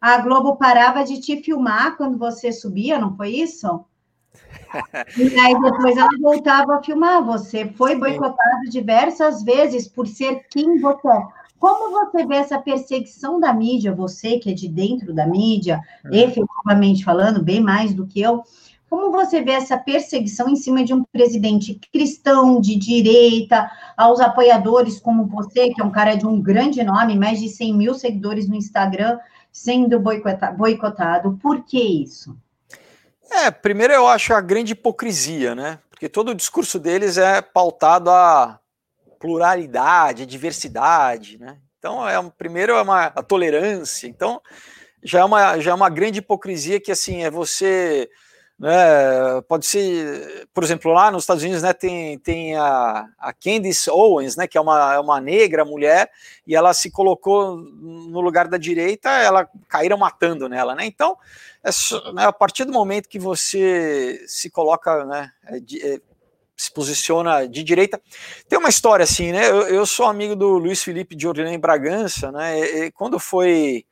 a 0.00 0.18
Globo 0.18 0.56
parava 0.56 1.04
de 1.04 1.20
te 1.20 1.42
filmar 1.42 1.96
quando 1.96 2.16
você 2.16 2.52
subia, 2.52 2.98
não 2.98 3.16
foi 3.16 3.30
isso? 3.30 3.84
e 5.16 5.40
aí 5.40 5.60
depois 5.60 5.96
ela 5.96 6.08
voltava 6.20 6.76
a 6.76 6.82
filmar. 6.82 7.24
Você 7.24 7.66
foi 7.72 7.96
boicotado 7.96 8.70
diversas 8.70 9.42
vezes 9.42 9.88
por 9.88 10.06
ser 10.06 10.46
quem 10.50 10.78
você 10.78 11.08
é. 11.08 11.38
Como 11.58 11.90
você 11.90 12.24
vê 12.24 12.36
essa 12.36 12.58
perseguição 12.58 13.40
da 13.40 13.52
mídia, 13.52 13.92
você 13.92 14.38
que 14.38 14.50
é 14.50 14.54
de 14.54 14.68
dentro 14.68 15.12
da 15.12 15.26
mídia, 15.26 15.80
uhum. 16.04 16.14
efetivamente 16.14 17.04
falando, 17.04 17.42
bem 17.42 17.60
mais 17.60 17.92
do 17.92 18.06
que 18.06 18.20
eu, 18.20 18.44
como 18.88 19.10
você 19.10 19.42
vê 19.42 19.52
essa 19.52 19.76
perseguição 19.76 20.48
em 20.48 20.56
cima 20.56 20.84
de 20.84 20.94
um 20.94 21.04
presidente 21.04 21.78
cristão, 21.92 22.60
de 22.60 22.76
direita, 22.76 23.70
aos 23.96 24.20
apoiadores 24.20 24.98
como 24.98 25.26
você, 25.26 25.70
que 25.70 25.80
é 25.80 25.84
um 25.84 25.90
cara 25.90 26.14
de 26.14 26.26
um 26.26 26.40
grande 26.40 26.82
nome, 26.82 27.18
mais 27.18 27.38
de 27.38 27.48
100 27.48 27.74
mil 27.74 27.94
seguidores 27.94 28.48
no 28.48 28.54
Instagram, 28.54 29.18
sendo 29.52 30.00
boicotado? 30.00 31.38
Por 31.42 31.64
que 31.64 31.80
isso? 31.80 32.36
É, 33.30 33.50
primeiro 33.50 33.92
eu 33.92 34.06
acho 34.06 34.32
a 34.32 34.40
grande 34.40 34.72
hipocrisia, 34.72 35.54
né? 35.54 35.78
Porque 35.90 36.08
todo 36.08 36.30
o 36.30 36.34
discurso 36.34 36.78
deles 36.78 37.18
é 37.18 37.42
pautado 37.42 38.10
a 38.10 38.58
pluralidade, 39.18 40.22
a 40.22 40.26
diversidade, 40.26 41.38
né? 41.38 41.58
Então, 41.78 42.08
é, 42.08 42.16
primeiro 42.36 42.72
é 42.72 42.82
uma 42.82 43.06
a 43.06 43.22
tolerância. 43.22 44.06
Então, 44.06 44.40
já 45.02 45.20
é 45.20 45.24
uma, 45.24 45.58
já 45.60 45.72
é 45.72 45.74
uma 45.74 45.88
grande 45.88 46.20
hipocrisia 46.20 46.80
que, 46.80 46.90
assim, 46.90 47.22
é 47.22 47.30
você 47.30 48.08
né? 48.58 49.40
Pode 49.46 49.66
ser, 49.66 50.48
por 50.52 50.64
exemplo, 50.64 50.92
lá 50.92 51.10
nos 51.10 51.22
Estados 51.22 51.42
Unidos, 51.42 51.62
né, 51.62 51.72
tem, 51.72 52.18
tem 52.18 52.56
a, 52.56 53.06
a 53.18 53.32
Candice 53.32 53.88
Owens, 53.88 54.36
né, 54.36 54.48
que 54.48 54.58
é 54.58 54.60
uma, 54.60 54.94
é 54.94 54.98
uma 54.98 55.20
negra 55.20 55.64
mulher, 55.64 56.10
e 56.46 56.56
ela 56.56 56.74
se 56.74 56.90
colocou 56.90 57.56
no 57.56 58.20
lugar 58.20 58.48
da 58.48 58.58
direita, 58.58 59.10
ela 59.10 59.48
caíram 59.68 59.96
matando 59.96 60.48
nela, 60.48 60.74
né? 60.74 60.84
Então, 60.84 61.16
é, 61.62 61.70
né, 62.12 62.26
a 62.26 62.32
partir 62.32 62.64
do 62.64 62.72
momento 62.72 63.08
que 63.08 63.18
você 63.18 64.24
se 64.26 64.50
coloca, 64.50 65.04
né, 65.04 65.30
é, 65.46 65.56
é, 65.56 66.00
se 66.56 66.72
posiciona 66.72 67.46
de 67.46 67.62
direita. 67.62 68.00
Tem 68.48 68.58
uma 68.58 68.68
história 68.68 69.04
assim, 69.04 69.30
né? 69.30 69.48
Eu, 69.48 69.68
eu 69.68 69.86
sou 69.86 70.06
amigo 70.06 70.34
do 70.34 70.58
Luiz 70.58 70.82
Felipe 70.82 71.14
de 71.14 71.28
Orlando 71.28 71.56
Bragança, 71.58 72.32
né? 72.32 72.58
E, 72.58 72.84
e 72.86 72.90
quando 72.90 73.20
foi 73.20 73.84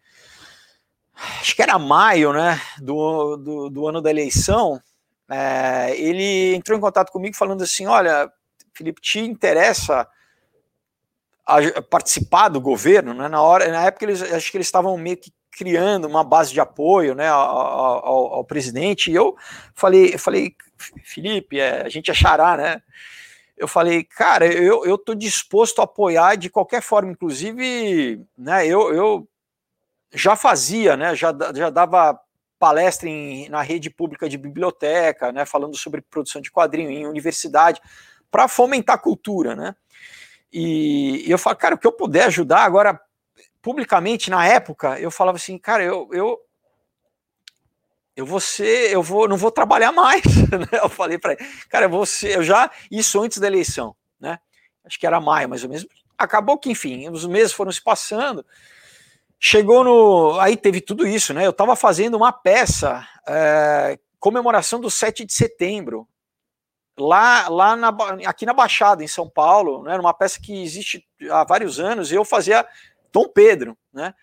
acho 1.40 1.56
que 1.56 1.62
era 1.62 1.78
maio, 1.78 2.32
né, 2.32 2.60
do, 2.78 3.36
do, 3.36 3.70
do, 3.70 3.88
ano 3.88 4.00
da 4.02 4.10
eleição, 4.10 4.80
é, 5.28 5.94
ele 5.96 6.54
entrou 6.54 6.76
em 6.76 6.80
contato 6.80 7.10
comigo 7.10 7.36
falando 7.36 7.62
assim: 7.62 7.86
olha, 7.86 8.30
Felipe, 8.74 9.00
te 9.00 9.20
interessa 9.20 10.06
a, 11.44 11.82
participar 11.82 12.48
do 12.48 12.60
governo? 12.60 13.14
Né? 13.14 13.28
Na 13.28 13.42
hora, 13.42 13.68
na 13.70 13.84
época, 13.84 14.04
eles 14.04 14.22
acho 14.22 14.50
que 14.50 14.56
eles 14.56 14.66
estavam 14.66 14.96
meio 14.96 15.16
que 15.16 15.32
criando 15.50 16.06
uma 16.06 16.22
base 16.22 16.52
de 16.52 16.60
apoio 16.60 17.14
né, 17.14 17.28
ao, 17.28 17.40
ao, 17.40 18.34
ao 18.34 18.44
presidente, 18.44 19.10
e 19.10 19.14
eu 19.14 19.34
falei, 19.74 20.12
eu 20.12 20.18
falei, 20.18 20.54
Felipe, 21.02 21.58
é, 21.58 21.82
a 21.82 21.88
gente 21.88 22.10
achará, 22.10 22.56
né? 22.58 22.82
Eu 23.56 23.66
falei, 23.66 24.04
cara, 24.04 24.46
eu, 24.46 24.98
tô 24.98 25.14
disposto 25.14 25.80
a 25.80 25.84
apoiar 25.84 26.36
de 26.36 26.50
qualquer 26.50 26.82
forma, 26.82 27.10
inclusive, 27.10 28.20
né? 28.36 28.66
Eu, 28.66 28.92
eu 28.92 29.28
já 30.12 30.36
fazia, 30.36 30.96
né? 30.96 31.14
Já, 31.14 31.34
já 31.54 31.70
dava 31.70 32.18
palestra 32.58 33.08
em, 33.08 33.48
na 33.48 33.62
rede 33.62 33.90
pública 33.90 34.28
de 34.28 34.38
biblioteca, 34.38 35.32
né? 35.32 35.44
Falando 35.44 35.76
sobre 35.76 36.00
produção 36.02 36.40
de 36.40 36.50
quadrinho 36.50 36.90
em 36.90 37.06
universidade, 37.06 37.80
para 38.30 38.48
fomentar 38.48 38.96
a 38.96 39.00
cultura, 39.00 39.54
né? 39.54 39.74
E, 40.52 41.24
e 41.26 41.30
eu 41.30 41.38
falo, 41.38 41.56
cara, 41.56 41.74
o 41.74 41.78
que 41.78 41.86
eu 41.86 41.92
puder 41.92 42.26
ajudar 42.26 42.60
agora 42.60 43.00
publicamente 43.60 44.30
na 44.30 44.46
época, 44.46 44.98
eu 45.00 45.10
falava 45.10 45.36
assim, 45.36 45.58
cara, 45.58 45.82
eu, 45.82 46.08
eu 46.12 46.38
eu 48.16 48.24
vou 48.24 48.40
ser, 48.40 48.90
eu 48.90 49.02
vou, 49.02 49.28
não 49.28 49.36
vou 49.36 49.50
trabalhar 49.50 49.92
mais, 49.92 50.24
né? 50.48 50.80
Eu 50.82 50.88
falei 50.88 51.18
para 51.18 51.32
ele, 51.34 51.44
cara, 51.68 52.06
ser, 52.06 52.36
eu 52.36 52.42
já 52.42 52.70
isso 52.90 53.20
antes 53.20 53.38
da 53.38 53.46
eleição, 53.46 53.94
né? 54.18 54.38
Acho 54.84 54.98
que 54.98 55.06
era 55.06 55.20
maio, 55.20 55.48
mais 55.48 55.62
ou 55.62 55.68
menos. 55.68 55.86
Acabou 56.16 56.56
que, 56.56 56.70
enfim, 56.70 57.10
os 57.10 57.26
meses 57.26 57.52
foram 57.52 57.70
se 57.70 57.82
passando. 57.82 58.46
Chegou 59.38 59.84
no, 59.84 60.40
aí 60.40 60.56
teve 60.56 60.80
tudo 60.80 61.06
isso, 61.06 61.34
né? 61.34 61.46
Eu 61.46 61.50
estava 61.50 61.76
fazendo 61.76 62.16
uma 62.16 62.32
peça 62.32 63.06
é, 63.28 63.98
comemoração 64.18 64.80
do 64.80 64.90
7 64.90 65.24
de 65.24 65.32
setembro 65.32 66.08
lá, 66.98 67.48
lá 67.48 67.76
na, 67.76 67.88
aqui 68.26 68.46
na 68.46 68.54
Baixada, 68.54 69.04
em 69.04 69.08
São 69.08 69.28
Paulo, 69.28 69.82
né? 69.82 69.96
Uma 69.98 70.14
peça 70.14 70.40
que 70.40 70.62
existe 70.62 71.06
há 71.30 71.44
vários 71.44 71.78
anos. 71.78 72.10
E 72.10 72.14
eu 72.14 72.24
fazia 72.24 72.66
Dom 73.12 73.28
Pedro, 73.28 73.76
né? 73.92 74.14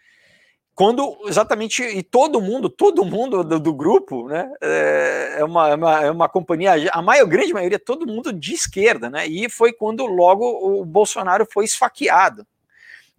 Quando 0.75 1.15
exatamente, 1.27 1.83
e 1.83 2.01
todo 2.01 2.41
mundo, 2.41 2.67
todo 2.67 3.05
mundo 3.05 3.43
do, 3.43 3.59
do 3.59 3.73
grupo, 3.73 4.27
né? 4.27 4.51
É, 4.59 5.35
é 5.37 5.43
uma, 5.43 5.69
é 5.69 5.75
uma, 5.75 6.03
é 6.05 6.11
uma 6.11 6.27
companhia, 6.27 6.89
a 6.91 7.01
maior, 7.01 7.27
grande 7.27 7.53
maioria, 7.53 7.77
todo 7.77 8.07
mundo 8.07 8.33
de 8.33 8.55
esquerda, 8.55 9.07
né? 9.07 9.27
E 9.27 9.47
foi 9.47 9.71
quando 9.71 10.03
logo 10.07 10.43
o 10.43 10.83
Bolsonaro 10.83 11.47
foi 11.51 11.65
esfaqueado. 11.65 12.47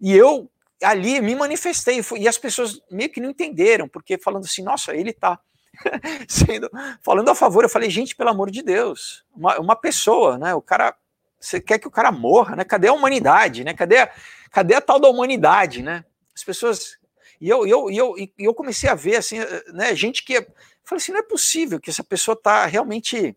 E 0.01 0.13
eu 0.13 0.49
ali 0.83 1.21
me 1.21 1.35
manifestei, 1.35 2.01
e 2.17 2.27
as 2.27 2.37
pessoas 2.37 2.81
meio 2.91 3.09
que 3.09 3.21
não 3.21 3.29
entenderam, 3.29 3.87
porque 3.87 4.17
falando 4.17 4.45
assim, 4.45 4.63
nossa, 4.63 4.95
ele 4.95 5.13
tá 5.13 5.39
sendo, 6.27 6.69
falando 7.01 7.29
a 7.29 7.35
favor, 7.35 7.63
eu 7.63 7.69
falei, 7.69 7.89
gente, 7.89 8.15
pelo 8.15 8.29
amor 8.29 8.51
de 8.51 8.61
Deus, 8.61 9.25
uma, 9.35 9.59
uma 9.59 9.75
pessoa, 9.75 10.37
né? 10.37 10.53
O 10.53 10.61
cara, 10.61 10.95
você 11.39 11.59
quer 11.59 11.79
que 11.79 11.87
o 11.87 11.91
cara 11.91 12.11
morra, 12.11 12.55
né? 12.55 12.63
Cadê 12.63 12.87
a 12.87 12.93
humanidade, 12.93 13.63
né? 13.63 13.73
Cadê 13.73 13.99
a, 13.99 14.11
cadê 14.51 14.73
a 14.73 14.81
tal 14.81 14.99
da 14.99 15.09
humanidade, 15.09 15.81
né? 15.81 16.03
As 16.35 16.43
pessoas. 16.43 16.97
E 17.39 17.49
eu, 17.49 17.67
eu, 17.67 17.89
eu, 17.91 18.15
eu 18.37 18.53
comecei 18.53 18.89
a 18.89 18.95
ver, 18.95 19.17
assim, 19.17 19.37
né, 19.73 19.95
gente 19.95 20.23
que. 20.23 20.35
Falei 20.83 21.01
assim: 21.01 21.11
não 21.11 21.19
é 21.19 21.23
possível 21.23 21.79
que 21.79 21.89
essa 21.89 22.03
pessoa 22.03 22.33
está 22.33 22.65
realmente 22.65 23.35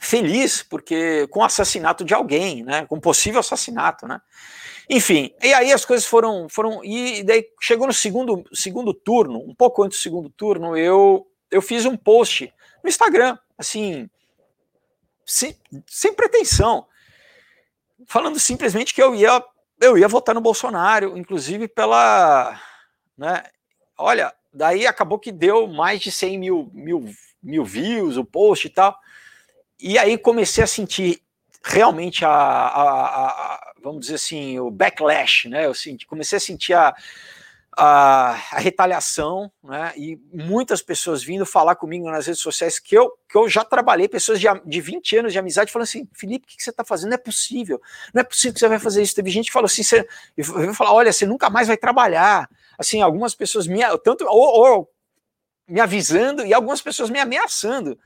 feliz 0.00 0.62
porque 0.62 1.26
com 1.28 1.40
o 1.40 1.44
assassinato 1.44 2.04
de 2.04 2.14
alguém, 2.14 2.64
né? 2.64 2.86
Com 2.86 3.00
possível 3.00 3.40
assassinato, 3.40 4.06
né? 4.06 4.20
Enfim, 4.90 5.34
e 5.42 5.52
aí 5.52 5.72
as 5.72 5.84
coisas 5.84 6.06
foram. 6.06 6.48
foram 6.48 6.82
e 6.84 7.22
daí 7.22 7.46
chegou 7.60 7.86
no 7.86 7.92
segundo, 7.92 8.44
segundo 8.52 8.94
turno, 8.94 9.38
um 9.38 9.54
pouco 9.54 9.82
antes 9.82 9.98
do 9.98 10.02
segundo 10.02 10.30
turno, 10.30 10.76
eu, 10.76 11.26
eu 11.50 11.60
fiz 11.60 11.84
um 11.84 11.96
post 11.96 12.52
no 12.82 12.88
Instagram, 12.88 13.36
assim, 13.58 14.08
sem, 15.26 15.54
sem 15.86 16.14
pretensão, 16.14 16.86
falando 18.06 18.38
simplesmente 18.38 18.94
que 18.94 19.02
eu 19.02 19.14
ia 19.14 19.44
eu 19.80 19.96
ia 19.96 20.08
votar 20.08 20.34
no 20.34 20.40
Bolsonaro, 20.40 21.16
inclusive 21.16 21.68
pela. 21.68 22.60
Né, 23.16 23.44
olha, 23.96 24.32
daí 24.52 24.86
acabou 24.86 25.18
que 25.18 25.32
deu 25.32 25.66
mais 25.66 26.00
de 26.00 26.10
100 26.10 26.38
mil, 26.38 26.70
mil, 26.72 27.04
mil 27.42 27.64
views 27.64 28.16
o 28.16 28.24
post 28.24 28.66
e 28.66 28.70
tal. 28.70 28.96
E 29.80 29.98
aí 29.98 30.18
comecei 30.18 30.64
a 30.64 30.66
sentir 30.66 31.22
realmente 31.62 32.24
a, 32.24 32.30
a, 32.30 33.28
a, 33.28 33.67
vamos 33.82 34.00
dizer 34.02 34.16
assim, 34.16 34.58
o 34.58 34.70
backlash, 34.70 35.48
né? 35.48 35.66
Eu 35.66 35.74
senti, 35.74 36.06
comecei 36.06 36.36
a 36.36 36.40
sentir 36.40 36.74
a, 36.74 36.94
a, 37.76 38.30
a, 38.30 38.58
retaliação, 38.58 39.50
né? 39.62 39.92
E 39.96 40.18
muitas 40.32 40.82
pessoas 40.82 41.22
vindo 41.22 41.46
falar 41.46 41.76
comigo 41.76 42.10
nas 42.10 42.26
redes 42.26 42.42
sociais 42.42 42.78
que 42.78 42.96
eu, 42.96 43.10
que 43.28 43.36
eu 43.36 43.48
já 43.48 43.64
trabalhei, 43.64 44.08
pessoas 44.08 44.40
de, 44.40 44.46
de 44.66 44.80
20 44.80 45.16
anos 45.18 45.32
de 45.32 45.38
amizade, 45.38 45.70
falando 45.70 45.84
assim: 45.84 46.08
Felipe, 46.12 46.44
o 46.44 46.48
que, 46.48 46.56
que 46.56 46.62
você 46.62 46.70
está 46.70 46.84
fazendo? 46.84 47.10
Não 47.10 47.14
é 47.14 47.18
possível, 47.18 47.80
não 48.12 48.20
é 48.20 48.24
possível 48.24 48.54
que 48.54 48.60
você 48.60 48.68
vai 48.68 48.78
fazer 48.78 49.02
isso. 49.02 49.14
Teve 49.14 49.30
gente 49.30 49.46
que 49.46 49.52
falou 49.52 49.66
assim: 49.66 49.82
você, 49.82 50.06
eu 50.36 50.74
falar, 50.74 50.92
olha, 50.92 51.12
você 51.12 51.24
nunca 51.24 51.48
mais 51.48 51.68
vai 51.68 51.76
trabalhar. 51.76 52.48
Assim, 52.76 53.00
algumas 53.02 53.34
pessoas 53.34 53.66
me, 53.66 53.80
tanto, 54.04 54.24
ou, 54.24 54.76
ou 54.76 54.90
me 55.68 55.80
avisando 55.80 56.44
e 56.44 56.54
algumas 56.54 56.80
pessoas 56.80 57.10
me 57.10 57.18
ameaçando. 57.18 57.98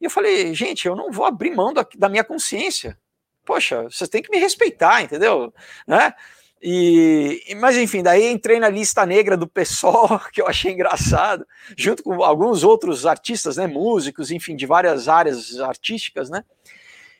E 0.00 0.04
eu 0.04 0.10
falei, 0.10 0.54
gente, 0.54 0.86
eu 0.86 0.94
não 0.94 1.10
vou 1.10 1.24
abrir 1.24 1.54
mão 1.54 1.72
da, 1.72 1.86
da 1.96 2.08
minha 2.08 2.22
consciência. 2.22 2.98
Poxa, 3.46 3.84
vocês 3.84 4.10
têm 4.10 4.20
que 4.20 4.30
me 4.30 4.38
respeitar, 4.38 5.02
entendeu? 5.02 5.54
Né? 5.86 6.12
E, 6.60 7.54
mas 7.60 7.76
enfim, 7.76 8.02
daí 8.02 8.26
entrei 8.26 8.58
na 8.58 8.68
lista 8.68 9.06
negra 9.06 9.36
do 9.36 9.46
PSOL, 9.46 10.20
que 10.32 10.42
eu 10.42 10.48
achei 10.48 10.72
engraçado, 10.72 11.46
junto 11.76 12.02
com 12.02 12.24
alguns 12.24 12.64
outros 12.64 13.06
artistas, 13.06 13.56
né, 13.56 13.66
músicos, 13.66 14.30
enfim, 14.30 14.56
de 14.56 14.66
várias 14.66 15.06
áreas 15.08 15.58
artísticas, 15.60 16.28
né? 16.28 16.42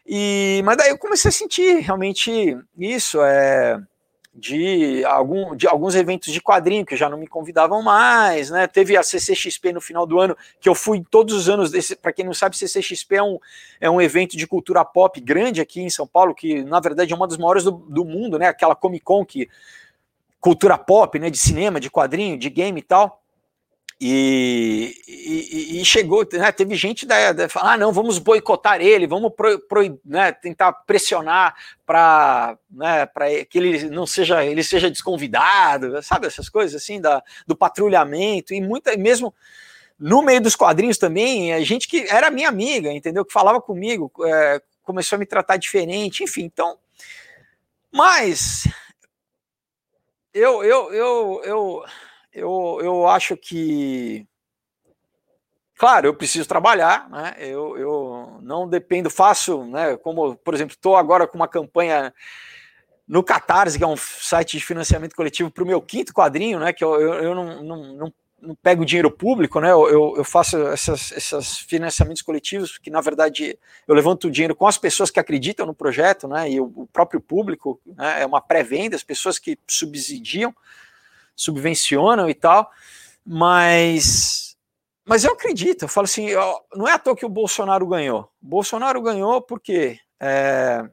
E, 0.04 0.62
mas 0.64 0.76
daí 0.76 0.90
eu 0.90 0.98
comecei 0.98 1.28
a 1.28 1.32
sentir 1.32 1.78
realmente 1.80 2.56
isso, 2.76 3.22
é, 3.22 3.80
de, 4.38 5.02
algum, 5.06 5.56
de 5.56 5.66
alguns 5.66 5.94
eventos 5.94 6.30
de 6.30 6.42
quadrinho 6.42 6.84
que 6.84 6.94
já 6.94 7.08
não 7.08 7.16
me 7.16 7.26
convidavam 7.26 7.80
mais, 7.82 8.50
né? 8.50 8.66
Teve 8.66 8.96
a 8.96 9.02
CCXP 9.02 9.72
no 9.72 9.80
final 9.80 10.06
do 10.06 10.20
ano, 10.20 10.36
que 10.60 10.68
eu 10.68 10.74
fui 10.74 11.02
todos 11.10 11.34
os 11.34 11.48
anos. 11.48 11.72
Para 12.02 12.12
quem 12.12 12.24
não 12.24 12.34
sabe, 12.34 12.56
CCXP 12.56 13.16
é 13.16 13.22
um, 13.22 13.38
é 13.80 13.90
um 13.90 14.00
evento 14.00 14.36
de 14.36 14.46
cultura 14.46 14.84
pop 14.84 15.18
grande 15.20 15.60
aqui 15.60 15.80
em 15.80 15.88
São 15.88 16.06
Paulo, 16.06 16.34
que 16.34 16.62
na 16.64 16.80
verdade 16.80 17.12
é 17.12 17.16
uma 17.16 17.26
das 17.26 17.38
maiores 17.38 17.64
do, 17.64 17.72
do 17.72 18.04
mundo, 18.04 18.38
né? 18.38 18.48
Aquela 18.48 18.76
Comic 18.76 19.02
Con 19.04 19.24
que 19.24 19.48
cultura 20.38 20.76
pop, 20.76 21.18
né? 21.18 21.30
De 21.30 21.38
cinema, 21.38 21.80
de 21.80 21.90
quadrinho, 21.90 22.38
de 22.38 22.50
game 22.50 22.78
e 22.78 22.82
tal. 22.82 23.22
E, 23.98 24.94
e, 25.08 25.80
e, 25.80 25.84
chegou, 25.84 26.26
né, 26.34 26.52
teve 26.52 26.74
gente 26.74 27.06
da, 27.06 27.32
da 27.32 27.48
falar, 27.48 27.72
ah, 27.72 27.76
não, 27.78 27.90
vamos 27.90 28.18
boicotar 28.18 28.78
ele, 28.78 29.06
vamos 29.06 29.32
pro, 29.34 29.58
pro, 29.60 29.98
né, 30.04 30.32
tentar 30.32 30.70
pressionar 30.70 31.56
para 31.86 32.58
né, 32.70 33.08
que 33.48 33.56
ele 33.56 33.88
não 33.88 34.06
seja, 34.06 34.44
ele 34.44 34.62
seja 34.62 34.90
desconvidado, 34.90 36.02
sabe 36.02 36.26
essas 36.26 36.50
coisas 36.50 36.82
assim 36.82 37.00
da, 37.00 37.22
do 37.46 37.56
patrulhamento 37.56 38.52
e 38.52 38.60
muita 38.60 38.94
mesmo 38.98 39.34
no 39.98 40.20
meio 40.20 40.42
dos 40.42 40.54
quadrinhos 40.54 40.98
também, 40.98 41.54
a 41.54 41.60
gente 41.60 41.88
que 41.88 42.06
era 42.10 42.30
minha 42.30 42.50
amiga, 42.50 42.92
entendeu? 42.92 43.24
Que 43.24 43.32
falava 43.32 43.62
comigo, 43.62 44.12
é, 44.26 44.60
começou 44.82 45.16
a 45.16 45.18
me 45.18 45.24
tratar 45.24 45.56
diferente, 45.56 46.22
enfim, 46.22 46.42
então, 46.42 46.76
mas 47.90 48.68
eu, 50.34 50.62
eu, 50.62 50.92
eu, 50.92 51.42
eu 51.44 51.84
eu, 52.36 52.78
eu 52.82 53.08
acho 53.08 53.36
que. 53.36 54.26
Claro, 55.78 56.06
eu 56.06 56.14
preciso 56.14 56.48
trabalhar, 56.48 57.08
né? 57.10 57.34
Eu, 57.38 57.76
eu 57.76 58.38
não 58.42 58.68
dependo, 58.68 59.10
faço, 59.10 59.64
né? 59.64 59.96
Como, 59.96 60.36
por 60.36 60.54
exemplo, 60.54 60.74
estou 60.74 60.96
agora 60.96 61.26
com 61.26 61.36
uma 61.36 61.48
campanha 61.48 62.12
no 63.08 63.22
Catarse, 63.22 63.78
que 63.78 63.84
é 63.84 63.86
um 63.86 63.96
site 63.96 64.58
de 64.58 64.64
financiamento 64.64 65.14
coletivo, 65.14 65.50
para 65.50 65.64
o 65.64 65.66
meu 65.66 65.80
quinto 65.80 66.12
quadrinho, 66.12 66.58
né? 66.58 66.72
Que 66.72 66.84
eu, 66.84 67.00
eu, 67.00 67.14
eu 67.14 67.34
não, 67.34 67.62
não, 67.62 67.94
não, 67.94 68.14
não, 68.40 68.54
pego 68.54 68.84
dinheiro 68.84 69.10
público, 69.10 69.60
né? 69.60 69.70
Eu, 69.70 70.14
eu 70.16 70.24
faço 70.24 70.58
essas, 70.68 71.12
esses 71.12 71.58
financiamentos 71.58 72.22
coletivos, 72.22 72.78
que 72.78 72.90
na 72.90 73.00
verdade 73.00 73.58
eu 73.86 73.94
levanto 73.94 74.28
o 74.28 74.30
dinheiro 74.30 74.56
com 74.56 74.66
as 74.66 74.78
pessoas 74.78 75.10
que 75.10 75.20
acreditam 75.20 75.66
no 75.66 75.74
projeto, 75.74 76.26
né? 76.26 76.50
E 76.50 76.60
o, 76.60 76.64
o 76.74 76.86
próprio 76.86 77.20
público, 77.20 77.80
né? 77.86 78.22
É 78.22 78.26
uma 78.26 78.40
pré-venda, 78.40 78.96
as 78.96 79.04
pessoas 79.04 79.38
que 79.38 79.58
subsidiam 79.66 80.54
subvencionam 81.36 82.28
e 82.28 82.34
tal, 82.34 82.70
mas 83.24 84.46
mas 85.08 85.22
eu 85.22 85.32
acredito, 85.32 85.84
eu 85.84 85.88
falo 85.88 86.06
assim, 86.06 86.30
não 86.74 86.88
é 86.88 86.92
à 86.94 86.98
toa 86.98 87.14
que 87.14 87.24
o 87.24 87.28
Bolsonaro 87.28 87.86
ganhou. 87.86 88.28
O 88.42 88.46
Bolsonaro 88.46 89.00
ganhou 89.00 89.40
porque 89.40 90.00
é, 90.20 90.84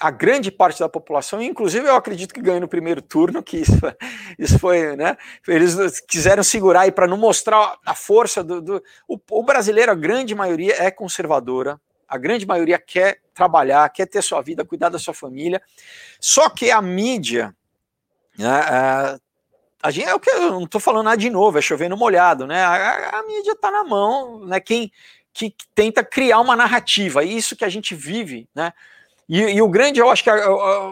a 0.00 0.10
grande 0.10 0.52
parte 0.52 0.78
da 0.78 0.88
população, 0.88 1.42
inclusive 1.42 1.88
eu 1.88 1.96
acredito 1.96 2.32
que 2.32 2.40
ganhou 2.40 2.60
no 2.60 2.68
primeiro 2.68 3.00
turno, 3.00 3.42
que 3.42 3.56
isso, 3.58 3.72
isso 4.38 4.58
foi, 4.58 4.94
né? 4.94 5.16
Eles 5.48 6.00
quiseram 6.00 6.44
segurar 6.44 6.82
aí 6.82 6.92
para 6.92 7.08
não 7.08 7.16
mostrar 7.16 7.76
a 7.84 7.94
força 7.94 8.44
do, 8.44 8.60
do 8.60 8.82
o, 9.08 9.18
o, 9.30 9.42
brasileiro, 9.42 9.90
a 9.90 9.96
grande 9.96 10.34
maioria 10.34 10.74
é 10.78 10.90
conservadora, 10.90 11.80
a 12.06 12.18
grande 12.18 12.46
maioria 12.46 12.78
quer 12.78 13.20
trabalhar, 13.34 13.88
quer 13.88 14.06
ter 14.06 14.22
sua 14.22 14.40
vida, 14.42 14.64
cuidar 14.64 14.90
da 14.90 14.98
sua 14.98 15.14
família. 15.14 15.60
Só 16.20 16.48
que 16.50 16.70
a 16.70 16.80
mídia 16.80 17.52
né, 18.38 18.60
é, 18.60 19.18
a 19.86 19.90
gente 19.90 20.08
é 20.08 20.14
o 20.14 20.20
que 20.20 20.30
eu 20.30 20.50
não 20.50 20.64
estou 20.64 20.80
falando 20.80 21.04
nada 21.04 21.16
de 21.16 21.30
novo, 21.30 21.58
é 21.58 21.62
chovendo 21.62 21.96
molhado, 21.96 22.46
né? 22.46 22.64
A, 22.64 23.18
a, 23.18 23.22
mídia 23.22 23.52
está 23.52 23.70
na 23.70 23.84
mão, 23.84 24.44
né? 24.44 24.58
Quem, 24.58 24.90
que 25.32 25.54
tenta 25.74 26.02
criar 26.02 26.40
uma 26.40 26.56
narrativa, 26.56 27.22
e 27.22 27.36
isso 27.36 27.54
que 27.54 27.64
a 27.64 27.68
gente 27.68 27.94
vive, 27.94 28.48
né? 28.54 28.72
E, 29.28 29.40
e, 29.40 29.62
o 29.62 29.68
grande, 29.68 29.98
eu 29.98 30.08
acho 30.08 30.22
que, 30.22 30.30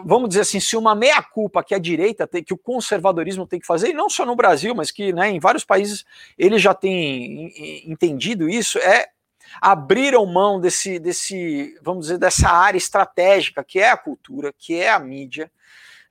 vamos 0.03 0.29
dizer 0.29 0.41
assim, 0.41 0.59
se 0.59 0.75
uma 0.75 0.93
meia-culpa 0.93 1.63
que 1.63 1.73
a 1.73 1.79
direita 1.79 2.27
tem, 2.27 2.43
que 2.43 2.53
o 2.53 2.57
conservadorismo 2.57 3.47
tem 3.47 3.59
que 3.59 3.65
fazer, 3.65 3.89
e 3.89 3.93
não 3.93 4.09
só 4.09 4.25
no 4.25 4.35
Brasil, 4.35 4.75
mas 4.75 4.91
que 4.91 5.13
né, 5.13 5.29
em 5.29 5.39
vários 5.39 5.63
países 5.63 6.05
ele 6.37 6.57
já 6.57 6.73
tem 6.73 7.53
entendido 7.89 8.49
isso, 8.49 8.77
é 8.79 9.07
abriram 9.61 10.25
mão 10.25 10.59
desse, 10.59 10.99
desse, 10.99 11.77
vamos 11.81 12.07
dizer, 12.07 12.17
dessa 12.17 12.49
área 12.49 12.77
estratégica 12.77 13.63
que 13.63 13.79
é 13.79 13.89
a 13.89 13.97
cultura, 13.97 14.53
que 14.57 14.75
é 14.75 14.89
a 14.89 14.99
mídia, 14.99 15.49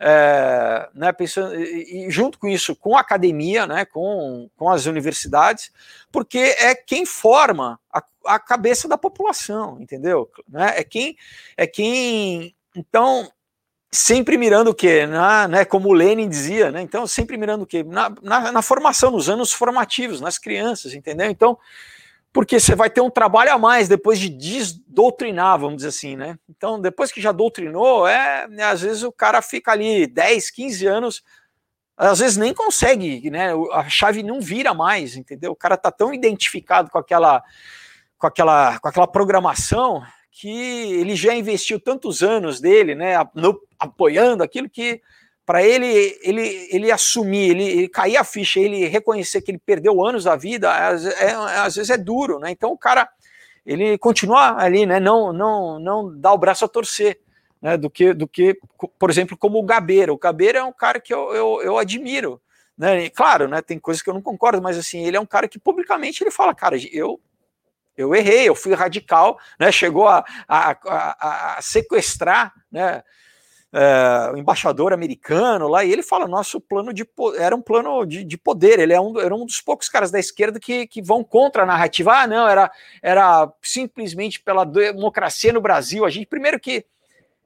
é, 0.00 0.88
né, 0.94 1.12
pensando, 1.12 1.54
e, 1.54 2.10
junto 2.10 2.38
com 2.38 2.48
isso, 2.48 2.74
com 2.74 2.96
a 2.96 3.00
academia, 3.00 3.66
né, 3.66 3.84
com, 3.84 4.48
com 4.56 4.70
as 4.70 4.86
universidades, 4.86 5.70
porque 6.10 6.38
é 6.38 6.74
quem 6.74 7.06
forma 7.06 7.80
a, 7.92 8.02
a 8.26 8.38
cabeça 8.38 8.88
da 8.88 8.98
população, 8.98 9.78
entendeu? 9.80 10.30
Né, 10.48 10.74
é 10.76 10.84
quem, 10.84 11.16
é 11.56 11.66
quem, 11.66 12.54
então, 12.76 13.30
sempre 13.90 14.36
mirando 14.36 14.70
o 14.70 14.74
quê? 14.74 15.06
Na, 15.06 15.46
né, 15.46 15.64
como 15.64 15.88
o 15.88 15.94
Lenin 15.94 16.28
dizia, 16.28 16.70
né, 16.70 16.82
então, 16.82 17.06
sempre 17.06 17.36
mirando 17.36 17.62
o 17.62 17.66
quê? 17.66 17.84
Na, 17.84 18.12
na, 18.22 18.52
na 18.52 18.62
formação, 18.62 19.10
nos 19.10 19.28
anos 19.28 19.52
formativos, 19.52 20.20
nas 20.20 20.38
crianças, 20.38 20.94
entendeu? 20.94 21.30
Então, 21.30 21.58
porque 22.34 22.58
você 22.58 22.74
vai 22.74 22.90
ter 22.90 23.00
um 23.00 23.08
trabalho 23.08 23.52
a 23.52 23.58
mais 23.58 23.86
depois 23.86 24.18
de 24.18 24.28
desdoutrinar, 24.28 25.56
vamos 25.56 25.76
dizer 25.76 25.90
assim, 25.90 26.16
né? 26.16 26.36
Então, 26.48 26.80
depois 26.80 27.12
que 27.12 27.20
já 27.20 27.30
doutrinou, 27.30 28.08
é, 28.08 28.48
né, 28.48 28.64
às 28.64 28.80
vezes 28.80 29.04
o 29.04 29.12
cara 29.12 29.40
fica 29.40 29.70
ali 29.70 30.04
10, 30.08 30.50
15 30.50 30.84
anos, 30.84 31.22
às 31.96 32.18
vezes 32.18 32.36
nem 32.36 32.52
consegue, 32.52 33.30
né? 33.30 33.50
A 33.72 33.88
chave 33.88 34.24
não 34.24 34.40
vira 34.40 34.74
mais, 34.74 35.14
entendeu? 35.14 35.52
O 35.52 35.56
cara 35.56 35.76
tá 35.76 35.92
tão 35.92 36.12
identificado 36.12 36.90
com 36.90 36.98
aquela 36.98 37.40
com 38.18 38.26
aquela 38.26 38.80
com 38.80 38.88
aquela 38.88 39.06
programação 39.06 40.02
que 40.32 40.50
ele 40.50 41.14
já 41.14 41.32
investiu 41.36 41.78
tantos 41.78 42.20
anos 42.20 42.60
dele, 42.60 42.96
né, 42.96 43.14
no, 43.32 43.60
apoiando 43.78 44.42
aquilo 44.42 44.68
que 44.68 45.00
para 45.46 45.62
ele, 45.62 46.18
ele, 46.22 46.68
ele 46.70 46.90
assumir, 46.90 47.50
ele, 47.50 47.64
ele, 47.64 47.88
cair 47.88 48.16
a 48.16 48.24
ficha, 48.24 48.58
ele 48.60 48.86
reconhecer 48.86 49.42
que 49.42 49.50
ele 49.50 49.58
perdeu 49.58 50.04
anos 50.04 50.24
da 50.24 50.36
vida, 50.36 50.72
às, 50.72 51.04
é, 51.04 51.34
às 51.34 51.76
vezes 51.76 51.90
é 51.90 51.98
duro, 51.98 52.38
né? 52.38 52.50
Então 52.50 52.72
o 52.72 52.78
cara, 52.78 53.08
ele 53.64 53.98
continua 53.98 54.56
ali, 54.60 54.86
né? 54.86 54.98
Não, 54.98 55.32
não, 55.32 55.78
não 55.78 56.18
dá 56.18 56.32
o 56.32 56.38
braço 56.38 56.64
a 56.64 56.68
torcer, 56.68 57.20
né? 57.60 57.76
Do 57.76 57.90
que, 57.90 58.14
do 58.14 58.26
que, 58.26 58.58
por 58.98 59.10
exemplo, 59.10 59.36
como 59.36 59.58
o 59.58 59.64
Gabeira. 59.64 60.12
O 60.12 60.18
Gabeira 60.18 60.60
é 60.60 60.64
um 60.64 60.72
cara 60.72 60.98
que 60.98 61.12
eu, 61.12 61.34
eu, 61.34 61.62
eu 61.62 61.78
admiro, 61.78 62.40
né? 62.76 63.04
E, 63.04 63.10
claro, 63.10 63.46
né? 63.46 63.60
Tem 63.60 63.78
coisas 63.78 64.02
que 64.02 64.08
eu 64.08 64.14
não 64.14 64.22
concordo, 64.22 64.62
mas 64.62 64.78
assim, 64.78 65.04
ele 65.04 65.16
é 65.16 65.20
um 65.20 65.26
cara 65.26 65.46
que 65.46 65.58
publicamente 65.58 66.24
ele 66.24 66.30
fala, 66.30 66.54
cara, 66.54 66.76
eu 66.90 67.20
eu 67.96 68.12
errei, 68.12 68.48
eu 68.48 68.56
fui 68.56 68.74
radical, 68.74 69.38
né? 69.58 69.70
Chegou 69.70 70.08
a, 70.08 70.24
a, 70.48 70.70
a, 70.70 71.58
a 71.58 71.62
sequestrar, 71.62 72.52
né? 72.70 73.04
É, 73.74 74.30
o 74.32 74.36
embaixador 74.36 74.92
americano 74.92 75.66
lá, 75.66 75.84
e 75.84 75.92
ele 75.92 76.02
fala: 76.02 76.28
nosso 76.28 76.60
plano 76.60 76.92
de 76.92 77.04
era 77.36 77.56
um 77.56 77.60
plano 77.60 78.06
de, 78.06 78.22
de 78.22 78.38
poder, 78.38 78.78
ele 78.78 78.92
é 78.92 79.00
um, 79.00 79.18
era 79.18 79.34
um 79.34 79.44
dos 79.44 79.60
poucos 79.60 79.88
caras 79.88 80.12
da 80.12 80.20
esquerda 80.20 80.60
que, 80.60 80.86
que 80.86 81.02
vão 81.02 81.24
contra 81.24 81.64
a 81.64 81.66
narrativa. 81.66 82.12
Ah, 82.20 82.26
não, 82.26 82.46
era, 82.46 82.70
era 83.02 83.52
simplesmente 83.60 84.40
pela 84.40 84.64
democracia 84.64 85.52
no 85.52 85.60
Brasil. 85.60 86.04
A 86.04 86.10
gente, 86.10 86.26
primeiro 86.26 86.60
que 86.60 86.86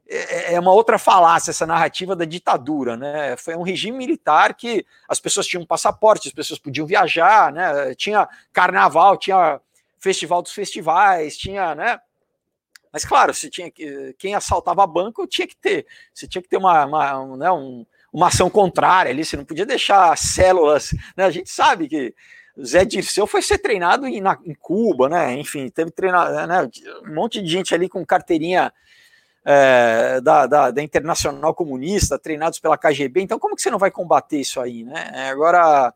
é, 0.07 0.53
é 0.53 0.61
uma 0.61 0.73
outra 0.73 0.99
falácia 0.99 1.51
essa 1.51 1.67
narrativa 1.67 2.15
da 2.15 2.27
ditadura, 2.27 2.95
né? 2.95 3.35
Foi 3.39 3.57
um 3.57 3.63
regime 3.63 3.97
militar 3.97 4.53
que 4.53 4.85
as 5.09 5.19
pessoas 5.19 5.47
tinham 5.47 5.65
passaporte, 5.65 6.29
as 6.29 6.35
pessoas 6.35 6.61
podiam 6.61 6.87
viajar, 6.87 7.51
né? 7.51 7.95
Tinha 7.95 8.29
carnaval, 8.53 9.17
tinha 9.17 9.59
festival 9.99 10.43
dos 10.43 10.53
festivais, 10.53 11.39
tinha, 11.39 11.75
né? 11.75 11.99
Mas 12.93 13.05
claro, 13.05 13.33
se 13.35 13.51
tinha 13.51 13.71
que, 13.71 14.15
quem 14.19 14.35
assaltava 14.35 14.87
banco 14.87 15.27
tinha 15.27 15.47
que 15.47 15.57
ter, 15.57 15.87
você 16.13 16.27
tinha 16.27 16.43
que 16.43 16.49
ter 16.49 16.57
uma, 16.57 16.85
uma, 16.87 17.37
né, 17.37 17.51
um, 17.51 17.85
uma 18.13 18.29
ação 18.29 18.49
contrária 18.49 19.11
ali, 19.11 19.25
você 19.25 19.37
não 19.37 19.45
podia 19.45 19.67
deixar 19.67 20.17
células, 20.17 20.93
né? 21.17 21.25
A 21.25 21.31
gente 21.31 21.51
sabe 21.51 21.89
que 21.89 22.15
Zé 22.65 22.85
Dirceu 22.85 23.27
foi 23.27 23.43
ser 23.43 23.59
treinado 23.59 24.07
em, 24.07 24.21
na, 24.21 24.39
em 24.45 24.55
Cuba, 24.55 25.09
né? 25.09 25.35
Enfim, 25.35 25.69
teve 25.69 25.91
treinado, 25.91 26.35
né? 26.47 26.69
Um 27.07 27.15
monte 27.15 27.41
de 27.41 27.49
gente 27.49 27.75
ali 27.75 27.89
com 27.89 28.05
carteirinha 28.05 28.73
é, 29.45 30.21
da, 30.21 30.47
da, 30.47 30.71
da, 30.71 30.83
Internacional 30.83 31.55
Comunista, 31.55 32.19
treinados 32.19 32.59
pela 32.59 32.77
KGB. 32.77 33.23
Então, 33.23 33.39
como 33.39 33.55
que 33.55 33.63
você 33.63 33.71
não 33.71 33.79
vai 33.79 33.91
combater 33.91 34.41
isso 34.41 34.61
aí, 34.61 34.85
né? 34.85 35.31
Agora 35.31 35.95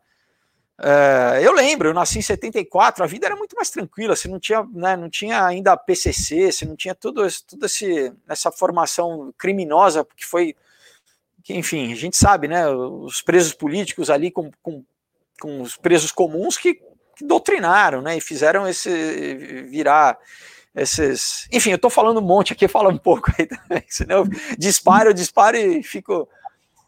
é, 0.85 1.39
eu 1.41 1.53
lembro, 1.53 1.87
eu 1.87 1.93
nasci 1.93 2.19
em 2.19 2.21
74, 2.21 3.05
a 3.05 3.07
vida 3.07 3.25
era 3.25 3.37
muito 3.37 3.55
mais 3.55 3.69
tranquila, 3.69 4.17
você 4.17 4.27
não 4.27 4.37
tinha, 4.37 4.67
né, 4.73 4.97
não 4.97 5.09
tinha 5.09 5.45
ainda 5.45 5.77
PCC, 5.77 6.51
você 6.51 6.65
não 6.65 6.75
tinha 6.75 6.93
tudo, 6.93 7.25
tudo 7.47 7.65
esse, 7.65 8.11
essa 8.27 8.51
formação 8.51 9.33
criminosa 9.37 10.05
que 10.13 10.25
foi, 10.25 10.53
que, 11.41 11.53
enfim, 11.53 11.93
a 11.93 11.95
gente 11.95 12.17
sabe, 12.17 12.49
né, 12.49 12.69
os 12.69 13.21
presos 13.21 13.53
políticos 13.53 14.09
ali 14.09 14.29
com, 14.29 14.51
com, 14.61 14.83
com 15.39 15.61
os 15.61 15.77
presos 15.77 16.11
comuns 16.11 16.57
que, 16.57 16.73
que 17.15 17.23
doutrinaram, 17.25 18.01
né, 18.01 18.17
e 18.17 18.21
fizeram 18.21 18.67
esse 18.67 19.63
virar 19.69 20.17
esses, 20.75 21.47
enfim, 21.49 21.71
eu 21.71 21.79
tô 21.79 21.89
falando 21.89 22.19
um 22.19 22.25
monte 22.25 22.51
aqui, 22.51 22.67
fala 22.67 22.89
um 22.89 22.97
pouco 22.97 23.31
aí 23.39 23.45
também, 23.45 23.83
senão 23.87 24.17
eu 24.17 24.27
disparo, 24.57 25.11
eu 25.11 25.13
disparo 25.13 25.55
e 25.55 25.81
fico 25.81 26.27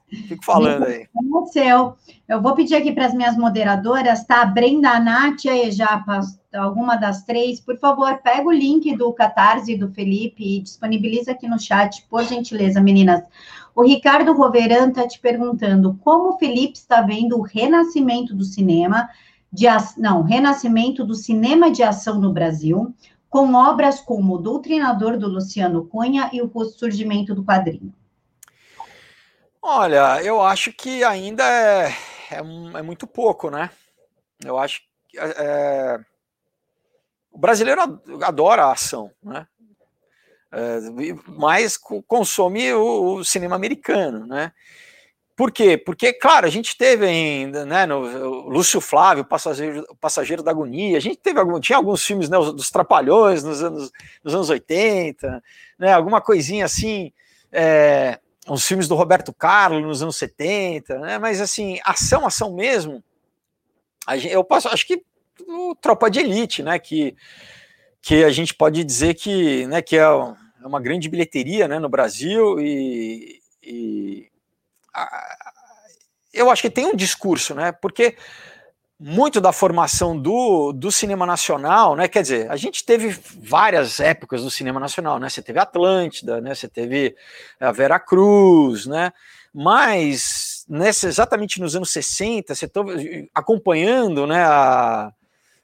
Fico 0.07 0.45
falando 0.45 0.85
aí. 0.85 1.07
O 1.15 1.45
seu. 1.47 1.95
Eu 2.27 2.41
vou 2.41 2.53
pedir 2.55 2.75
aqui 2.75 2.91
para 2.91 3.05
as 3.05 3.13
minhas 3.13 3.35
moderadoras, 3.35 4.23
tá? 4.23 4.41
A 4.41 4.45
Brenda, 4.45 4.89
a 4.91 4.99
Nath 4.99 5.45
e 5.45 5.71
já 5.71 6.03
alguma 6.55 6.95
das 6.95 7.23
três, 7.23 7.59
por 7.59 7.77
favor, 7.77 8.17
pega 8.23 8.47
o 8.47 8.51
link 8.51 8.95
do 8.95 9.11
Catarse 9.13 9.75
do 9.75 9.91
Felipe 9.91 10.57
e 10.57 10.61
disponibiliza 10.61 11.31
aqui 11.31 11.47
no 11.47 11.59
chat, 11.59 12.05
por 12.09 12.23
gentileza, 12.23 12.79
meninas. 12.79 13.23
O 13.75 13.83
Ricardo 13.83 14.33
Roveran 14.33 14.89
está 14.89 15.07
te 15.07 15.19
perguntando 15.19 15.99
como 16.01 16.29
o 16.29 16.37
Felipe 16.37 16.77
está 16.77 17.01
vendo 17.01 17.37
o 17.37 17.41
renascimento 17.41 18.33
do 18.33 18.43
cinema, 18.43 19.09
de 19.51 19.65
não, 19.97 20.21
renascimento 20.21 21.03
do 21.03 21.13
cinema 21.13 21.69
de 21.71 21.83
ação 21.83 22.19
no 22.19 22.31
Brasil, 22.31 22.93
com 23.29 23.53
obras 23.53 23.99
como 23.99 24.35
O 24.35 24.37
Doutrinador 24.37 25.17
do 25.17 25.27
Luciano 25.27 25.85
Cunha 25.85 26.29
e 26.31 26.41
o 26.41 26.49
surgimento 26.65 27.35
do 27.35 27.43
quadrinho. 27.43 27.93
Olha, 29.67 30.21
eu 30.21 30.43
acho 30.43 30.71
que 30.71 31.03
ainda 31.03 31.43
é, 31.43 31.87
é, 32.29 32.37
é 32.37 32.81
muito 32.83 33.07
pouco, 33.07 33.49
né? 33.49 33.71
Eu 34.45 34.59
acho 34.59 34.83
que 35.09 35.17
é, 35.17 35.99
o 37.31 37.39
brasileiro 37.39 37.81
adora 38.21 38.65
a 38.65 38.73
ação, 38.73 39.09
né? 39.23 39.47
É, 40.51 40.77
mas 41.27 41.77
consome 41.77 42.71
o, 42.75 43.15
o, 43.15 43.25
cinema 43.25 43.55
americano, 43.55 44.27
né? 44.27 44.51
Por 45.35 45.51
quê? 45.51 45.79
Porque, 45.79 46.13
claro, 46.13 46.45
a 46.45 46.49
gente 46.51 46.77
teve 46.77 47.07
ainda, 47.07 47.65
né, 47.65 47.87
no 47.87 48.47
Lúcio 48.47 48.79
Flávio, 48.79 49.25
Passageiro, 49.25 49.83
Passageiro 49.99 50.43
da 50.43 50.51
Agonia, 50.51 50.95
a 50.95 51.01
gente 51.01 51.17
teve 51.17 51.39
algum, 51.39 51.59
tinha 51.59 51.77
alguns 51.77 52.05
filmes 52.05 52.29
né, 52.29 52.37
dos 52.37 52.69
Trapalhões 52.69 53.43
nos 53.43 53.63
anos, 53.63 53.91
nos 54.23 54.35
anos 54.35 54.49
80, 54.51 55.43
né, 55.79 55.91
alguma 55.91 56.21
coisinha 56.21 56.65
assim, 56.65 57.11
é, 57.51 58.19
os 58.47 58.65
filmes 58.65 58.87
do 58.87 58.95
Roberto 58.95 59.33
Carlos 59.33 59.83
nos 59.83 60.01
anos 60.01 60.15
70, 60.17 60.99
né? 60.99 61.17
Mas 61.17 61.41
assim, 61.41 61.79
ação, 61.83 62.25
ação 62.25 62.53
mesmo. 62.53 63.03
Gente, 64.11 64.29
eu 64.29 64.43
posso, 64.43 64.67
acho 64.67 64.85
que 64.85 65.03
o 65.47 65.75
Tropa 65.75 66.09
de 66.09 66.19
Elite, 66.19 66.61
né? 66.61 66.77
Que, 66.77 67.15
que 68.01 68.23
a 68.23 68.31
gente 68.31 68.53
pode 68.53 68.83
dizer 68.83 69.15
que, 69.15 69.65
né, 69.67 69.81
que 69.81 69.97
é, 69.97 70.01
é 70.01 70.67
uma 70.67 70.79
grande 70.79 71.09
bilheteria 71.09 71.67
né, 71.67 71.79
no 71.79 71.89
Brasil 71.89 72.59
e, 72.59 73.41
e 73.63 74.29
a, 74.93 75.35
eu 76.31 76.51
acho 76.51 76.61
que 76.61 76.69
tem 76.69 76.85
um 76.85 76.95
discurso, 76.95 77.55
né? 77.55 77.71
Porque 77.71 78.15
muito 78.99 79.41
da 79.41 79.51
formação 79.51 80.17
do, 80.17 80.71
do 80.71 80.91
cinema 80.91 81.25
nacional, 81.25 81.95
né? 81.95 82.07
Quer 82.07 82.21
dizer, 82.21 82.51
a 82.51 82.55
gente 82.55 82.85
teve 82.85 83.09
várias 83.37 83.99
épocas 83.99 84.41
do 84.41 84.49
cinema 84.49 84.79
nacional, 84.79 85.19
né? 85.19 85.27
Você 85.27 85.41
teve 85.41 85.59
Atlântida, 85.59 86.39
né? 86.39 86.55
Você 86.55 86.67
teve 86.67 87.15
a 87.59 87.71
Vera 87.71 87.99
Cruz, 87.99 88.85
né? 88.85 89.11
Mas 89.53 90.65
nessa, 90.69 91.07
exatamente 91.07 91.59
nos 91.59 91.75
anos 91.75 91.91
60, 91.91 92.55
você 92.55 92.65
estava 92.65 92.91
acompanhando, 93.33 94.25
né? 94.25 94.43
A, 94.45 95.11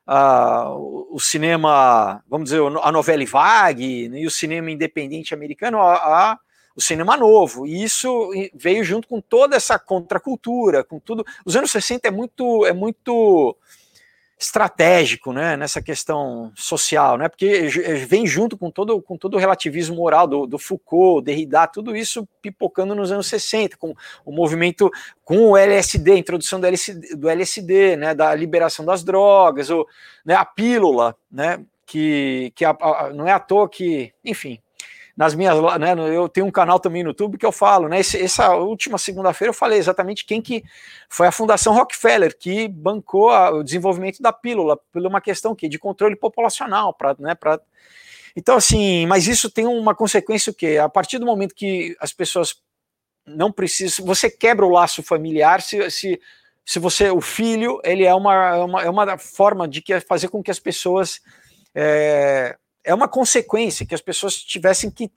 a, 0.05 0.69
o 0.69 1.17
cinema, 1.19 2.21
vamos 2.27 2.49
dizer, 2.49 2.61
a 2.81 2.91
novela 2.91 3.25
vague 3.25 4.09
né, 4.09 4.19
e 4.19 4.27
o 4.27 4.31
cinema 4.31 4.69
independente 4.69 5.33
americano, 5.33 5.79
a, 5.79 6.31
a 6.31 6.37
o 6.75 6.81
cinema 6.81 7.17
novo. 7.17 7.65
E 7.65 7.83
isso 7.83 8.31
veio 8.53 8.83
junto 8.83 9.07
com 9.07 9.19
toda 9.19 9.55
essa 9.55 9.77
contracultura, 9.77 10.83
com 10.83 10.99
tudo. 10.99 11.25
Os 11.45 11.55
anos 11.55 11.71
60 11.71 12.07
é 12.07 12.11
muito 12.11 12.65
é 12.65 12.73
muito 12.73 13.55
estratégico, 14.41 15.31
né, 15.31 15.55
nessa 15.55 15.83
questão 15.83 16.51
social, 16.55 17.15
né, 17.15 17.29
porque 17.29 17.67
vem 18.07 18.25
junto 18.25 18.57
com 18.57 18.71
todo, 18.71 18.99
com 18.99 19.15
todo 19.15 19.35
o 19.35 19.37
relativismo 19.37 19.95
moral 19.95 20.25
do, 20.25 20.47
do 20.47 20.57
Foucault, 20.57 21.23
Derrida, 21.23 21.67
tudo 21.67 21.95
isso 21.95 22.27
pipocando 22.41 22.95
nos 22.95 23.11
anos 23.11 23.27
60, 23.27 23.77
com 23.77 23.93
o 24.25 24.31
movimento, 24.31 24.89
com 25.23 25.51
o 25.51 25.55
LSD, 25.55 26.13
a 26.13 26.17
introdução 26.17 26.59
do 26.59 26.65
LSD, 26.65 27.15
do 27.15 27.29
LSD 27.29 27.95
né, 27.95 28.15
da 28.15 28.33
liberação 28.33 28.83
das 28.83 29.03
drogas, 29.03 29.69
ou, 29.69 29.87
né, 30.25 30.33
a 30.33 30.43
pílula, 30.43 31.15
né, 31.31 31.63
que, 31.85 32.51
que 32.55 32.65
a, 32.65 32.71
a, 32.71 33.11
não 33.13 33.27
é 33.27 33.31
à 33.31 33.39
toa 33.39 33.69
que, 33.69 34.11
enfim, 34.25 34.59
nas 35.21 35.35
minhas, 35.35 35.55
né, 35.79 35.93
eu 36.15 36.27
tenho 36.27 36.47
um 36.47 36.51
canal 36.51 36.79
também 36.79 37.03
no 37.03 37.09
YouTube 37.09 37.37
que 37.37 37.45
eu 37.45 37.51
falo, 37.51 37.87
né, 37.87 37.99
esse, 37.99 38.19
essa 38.19 38.55
última 38.55 38.97
segunda-feira 38.97 39.51
eu 39.51 39.53
falei 39.53 39.77
exatamente 39.77 40.25
quem 40.25 40.41
que 40.41 40.63
foi 41.07 41.27
a 41.27 41.31
Fundação 41.31 41.75
Rockefeller 41.75 42.35
que 42.35 42.67
bancou 42.67 43.29
a, 43.29 43.51
o 43.51 43.63
desenvolvimento 43.63 44.19
da 44.19 44.33
pílula 44.33 44.79
por 44.91 45.05
uma 45.05 45.21
questão 45.21 45.53
que 45.53 45.69
de 45.69 45.77
controle 45.77 46.15
populacional, 46.15 46.91
para, 46.91 47.15
né, 47.19 47.35
para 47.35 47.61
então 48.35 48.55
assim, 48.55 49.05
mas 49.05 49.27
isso 49.27 49.47
tem 49.51 49.67
uma 49.67 49.93
consequência 49.93 50.49
o 50.49 50.55
que 50.55 50.79
a 50.79 50.89
partir 50.89 51.19
do 51.19 51.25
momento 51.27 51.53
que 51.53 51.95
as 51.99 52.11
pessoas 52.11 52.55
não 53.23 53.51
precisam, 53.51 54.03
você 54.03 54.27
quebra 54.27 54.65
o 54.65 54.71
laço 54.71 55.03
familiar 55.03 55.61
se, 55.61 55.87
se 55.91 56.19
se 56.65 56.79
você 56.79 57.11
o 57.11 57.21
filho 57.21 57.79
ele 57.83 58.05
é 58.05 58.15
uma, 58.15 58.55
é 58.55 58.63
uma, 58.63 58.81
é 58.85 58.89
uma 58.89 59.17
forma 59.19 59.67
de 59.67 59.83
que 59.83 59.99
fazer 59.99 60.29
com 60.29 60.41
que 60.41 60.49
as 60.49 60.59
pessoas 60.59 61.21
é, 61.75 62.57
é 62.83 62.93
uma 62.93 63.07
consequência 63.07 63.85
que 63.85 63.95
as 63.95 64.01
pessoas 64.01 64.35
tivessem 64.35 64.89
que 64.89 65.09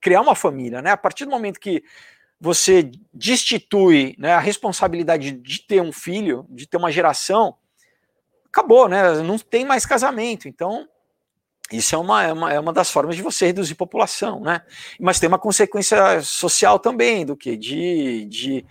criar 0.00 0.20
uma 0.20 0.34
família, 0.34 0.80
né? 0.80 0.90
A 0.90 0.96
partir 0.96 1.24
do 1.24 1.30
momento 1.30 1.60
que 1.60 1.82
você 2.40 2.90
destitui 3.12 4.14
né, 4.18 4.32
a 4.32 4.38
responsabilidade 4.38 5.32
de 5.32 5.60
ter 5.66 5.82
um 5.82 5.92
filho, 5.92 6.46
de 6.48 6.66
ter 6.66 6.76
uma 6.76 6.90
geração, 6.90 7.56
acabou, 8.46 8.88
né? 8.88 9.20
Não 9.22 9.38
tem 9.38 9.64
mais 9.64 9.84
casamento. 9.84 10.48
Então, 10.48 10.88
isso 11.70 11.94
é 11.94 11.98
uma, 11.98 12.22
é 12.24 12.32
uma, 12.32 12.52
é 12.52 12.60
uma 12.60 12.72
das 12.72 12.90
formas 12.90 13.16
de 13.16 13.22
você 13.22 13.46
reduzir 13.46 13.74
população, 13.74 14.40
né? 14.40 14.62
Mas 14.98 15.20
tem 15.20 15.28
uma 15.28 15.38
consequência 15.38 16.22
social 16.22 16.78
também 16.78 17.26
do 17.26 17.36
que? 17.36 17.56
De, 17.56 18.24
de 18.26 18.66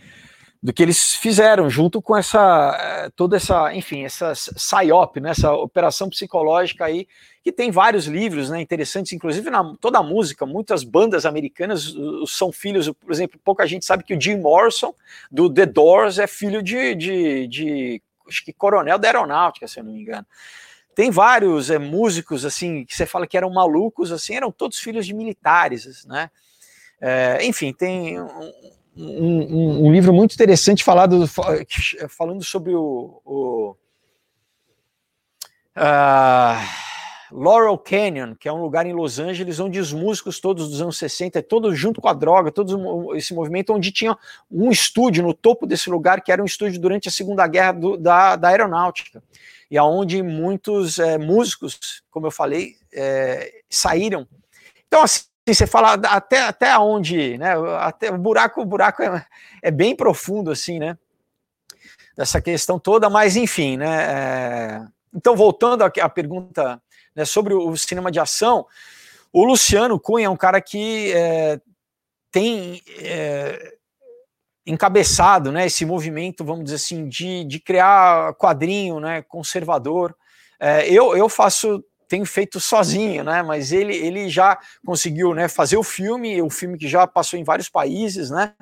do 0.62 0.74
que 0.74 0.82
eles 0.82 1.14
fizeram 1.16 1.70
junto 1.70 2.02
com 2.02 2.18
essa 2.18 2.76
eh, 2.80 3.10
toda 3.16 3.38
essa, 3.38 3.74
enfim, 3.76 4.04
essa 4.04 4.34
psyop, 4.34 5.20
né, 5.20 5.30
essa 5.30 5.54
operação 5.54 6.10
psicológica 6.10 6.86
aí, 6.86 7.08
que 7.44 7.52
tem 7.52 7.70
vários 7.72 8.06
livros, 8.06 8.50
né, 8.50 8.60
interessantes, 8.60 9.14
inclusive 9.14 9.50
na 9.50 9.76
toda 9.80 10.00
a 10.00 10.04
música, 10.04 10.46
muitas 10.46 10.84
bandas 10.84 11.26
americanas 11.26 11.94
são 12.28 12.52
filhos, 12.52 12.90
por 12.90 13.12
exemplo, 13.12 13.40
pouca 13.44 13.68
gente 13.68 13.86
sabe 13.86 14.04
que 14.04 14.16
o 14.16 14.22
Jim 14.22 14.38
Morrison 14.38 14.94
do 15.32 15.52
The 15.52 15.66
Doors 15.66 16.20
é 16.20 16.28
filho 16.28 16.64
de, 16.64 16.96
de, 16.96 17.48
de 17.48 18.02
acho 18.28 18.44
que 18.44 18.52
coronel 18.52 18.98
da 18.98 19.08
aeronáutica, 19.08 19.68
se 19.68 19.80
eu 19.80 19.84
não 19.84 19.94
me 19.94 20.02
engano. 20.02 20.26
Tem 20.96 21.12
vários 21.12 21.70
é, 21.70 21.78
músicos 21.78 22.44
assim 22.44 22.84
que 22.84 22.96
você 22.96 23.06
fala 23.06 23.28
que 23.28 23.38
eram 23.38 23.52
malucos, 23.52 24.12
assim, 24.12 24.36
eram 24.36 24.52
todos 24.52 24.80
filhos 24.80 25.06
de 25.06 25.14
militares, 25.14 26.04
né? 26.06 26.32
É, 27.00 27.46
enfim, 27.46 27.72
tem 27.72 28.20
um, 28.20 28.52
um, 28.98 29.88
um, 29.88 29.92
livro 29.92 30.12
muito 30.12 30.34
interessante 30.34 30.84
falado, 30.84 31.26
falando 32.10 32.44
sobre 32.44 32.74
o, 32.74 33.22
o 33.24 33.76
uh, 35.78 36.88
Laurel 37.32 37.78
Canyon, 37.78 38.36
que 38.36 38.48
é 38.48 38.54
um 38.54 38.62
lugar 38.62 38.86
em 38.86 38.94
Los 38.94 39.20
Angeles 39.20 39.60
onde 39.60 39.80
os 39.80 39.94
músicos 39.94 40.40
todos 40.40 40.70
dos 40.70 40.82
anos 40.82 40.98
60, 40.98 41.44
todos 41.44 41.78
junto 41.78 42.02
com 42.02 42.08
a 42.08 42.14
droga, 42.14 42.52
todo 42.52 43.16
esse 43.16 43.34
movimento, 43.34 43.74
onde 43.74 43.92
tinha 43.92 44.18
um 44.50 44.72
estúdio 44.72 45.24
no 45.24 45.34
topo 45.34 45.68
desse 45.68 45.90
lugar, 45.90 46.22
que 46.22 46.32
era 46.32 46.42
um 46.42 46.46
estúdio 46.46 46.80
durante 46.80 47.08
a 47.08 47.12
Segunda 47.12 47.46
Guerra 47.46 47.74
do, 47.74 47.98
da, 47.98 48.36
da 48.36 48.48
Aeronáutica, 48.48 49.22
e 49.70 49.78
aonde 49.78 50.24
muitos 50.24 50.98
é, 50.98 51.18
músicos, 51.18 52.02
como 52.10 52.28
eu 52.28 52.32
falei, 52.32 52.76
é, 52.94 53.62
saíram. 53.70 54.28
Então, 54.88 55.04
assim, 55.04 55.27
você 55.54 55.68
fala 55.68 55.94
até, 55.94 56.42
até 56.42 56.78
onde, 56.78 57.38
né? 57.38 57.54
Até, 57.80 58.12
o 58.12 58.18
buraco, 58.18 58.62
o 58.62 58.66
buraco 58.66 59.02
é, 59.02 59.26
é 59.62 59.72
bem 59.72 59.96
profundo, 59.96 60.52
assim, 60.52 60.80
né? 60.80 60.98
Dessa 62.16 62.42
questão 62.42 62.80
toda, 62.80 63.10
mas 63.10 63.36
enfim, 63.36 63.78
né? 63.78 64.04
É, 64.04 64.82
então, 65.14 65.36
voltando 65.36 65.84
à, 65.84 66.10
pergunta 66.10 66.82
né, 67.16 67.26
sobre 67.26 67.54
o 67.54 67.76
cinema 67.78 68.12
de 68.12 68.20
ação, 68.20 68.66
o 69.32 69.44
Luciano 69.44 70.00
Cunha 70.00 70.28
é 70.28 70.30
um 70.30 70.38
cara 70.38 70.62
que 70.62 71.12
é, 71.14 71.60
tem 72.32 72.82
é, 73.00 73.76
encabeçado 74.66 75.52
né, 75.52 75.66
esse 75.66 75.86
movimento, 75.86 76.44
vamos 76.44 76.66
dizer 76.66 76.76
assim, 76.76 77.08
de, 77.08 77.44
de 77.46 77.60
criar 77.60 78.34
quadrinho 78.36 79.00
né, 79.00 79.22
conservador. 79.22 80.16
É, 80.60 80.88
eu, 80.92 81.16
eu 81.16 81.30
faço 81.30 81.84
tenho 82.08 82.26
feito 82.26 82.60
sozinho, 82.60 83.24
né? 83.24 83.44
Mas 83.44 83.72
ele, 83.72 83.96
ele 83.96 84.30
já 84.30 84.58
conseguiu 84.86 85.34
né, 85.34 85.48
fazer 85.48 85.78
o 85.78 85.84
filme, 85.84 86.42
o 86.42 86.50
filme 86.50 86.78
que 86.78 86.88
já 86.88 87.06
passou 87.06 87.38
em 87.40 87.44
vários 87.44 87.70
países, 87.70 88.30
né? 88.30 88.54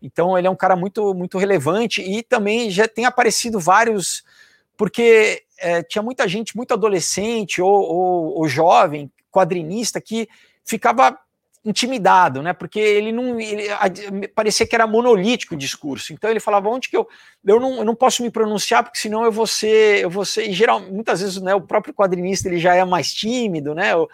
Então 0.00 0.38
ele 0.38 0.46
é 0.46 0.50
um 0.50 0.56
cara 0.56 0.76
muito, 0.76 1.12
muito 1.14 1.38
relevante 1.38 2.00
e 2.00 2.22
também 2.22 2.70
já 2.70 2.86
tem 2.86 3.04
aparecido 3.04 3.58
vários, 3.58 4.22
porque 4.76 5.42
é, 5.58 5.82
tinha 5.82 6.02
muita 6.02 6.26
gente, 6.28 6.56
muito 6.56 6.72
adolescente 6.72 7.60
ou, 7.60 7.70
ou, 7.70 8.38
ou 8.38 8.48
jovem, 8.48 9.10
quadrinista, 9.30 10.00
que 10.00 10.28
ficava 10.64 11.18
intimidado, 11.68 12.42
né? 12.42 12.52
Porque 12.52 12.78
ele 12.78 13.12
não 13.12 13.38
ele, 13.38 13.68
parecia 14.34 14.66
que 14.66 14.74
era 14.74 14.86
monolítico 14.86 15.54
o 15.54 15.58
discurso. 15.58 16.12
Então 16.12 16.30
ele 16.30 16.40
falava 16.40 16.68
onde 16.68 16.88
que 16.88 16.96
eu 16.96 17.06
eu 17.44 17.60
não, 17.60 17.76
eu 17.76 17.84
não 17.84 17.94
posso 17.94 18.22
me 18.22 18.30
pronunciar 18.30 18.82
porque 18.82 18.98
senão 18.98 19.24
eu 19.24 19.30
vou 19.30 19.46
ser 19.46 20.02
eu 20.02 20.10
vou 20.10 20.24
ser 20.24 20.48
e 20.48 20.52
geral 20.52 20.80
muitas 20.80 21.20
vezes 21.20 21.40
né 21.40 21.54
o 21.54 21.60
próprio 21.60 21.94
quadrinista 21.94 22.48
ele 22.48 22.58
já 22.58 22.74
é 22.74 22.84
mais 22.84 23.12
tímido, 23.12 23.74
né? 23.74 23.92
Eu, 23.92 24.08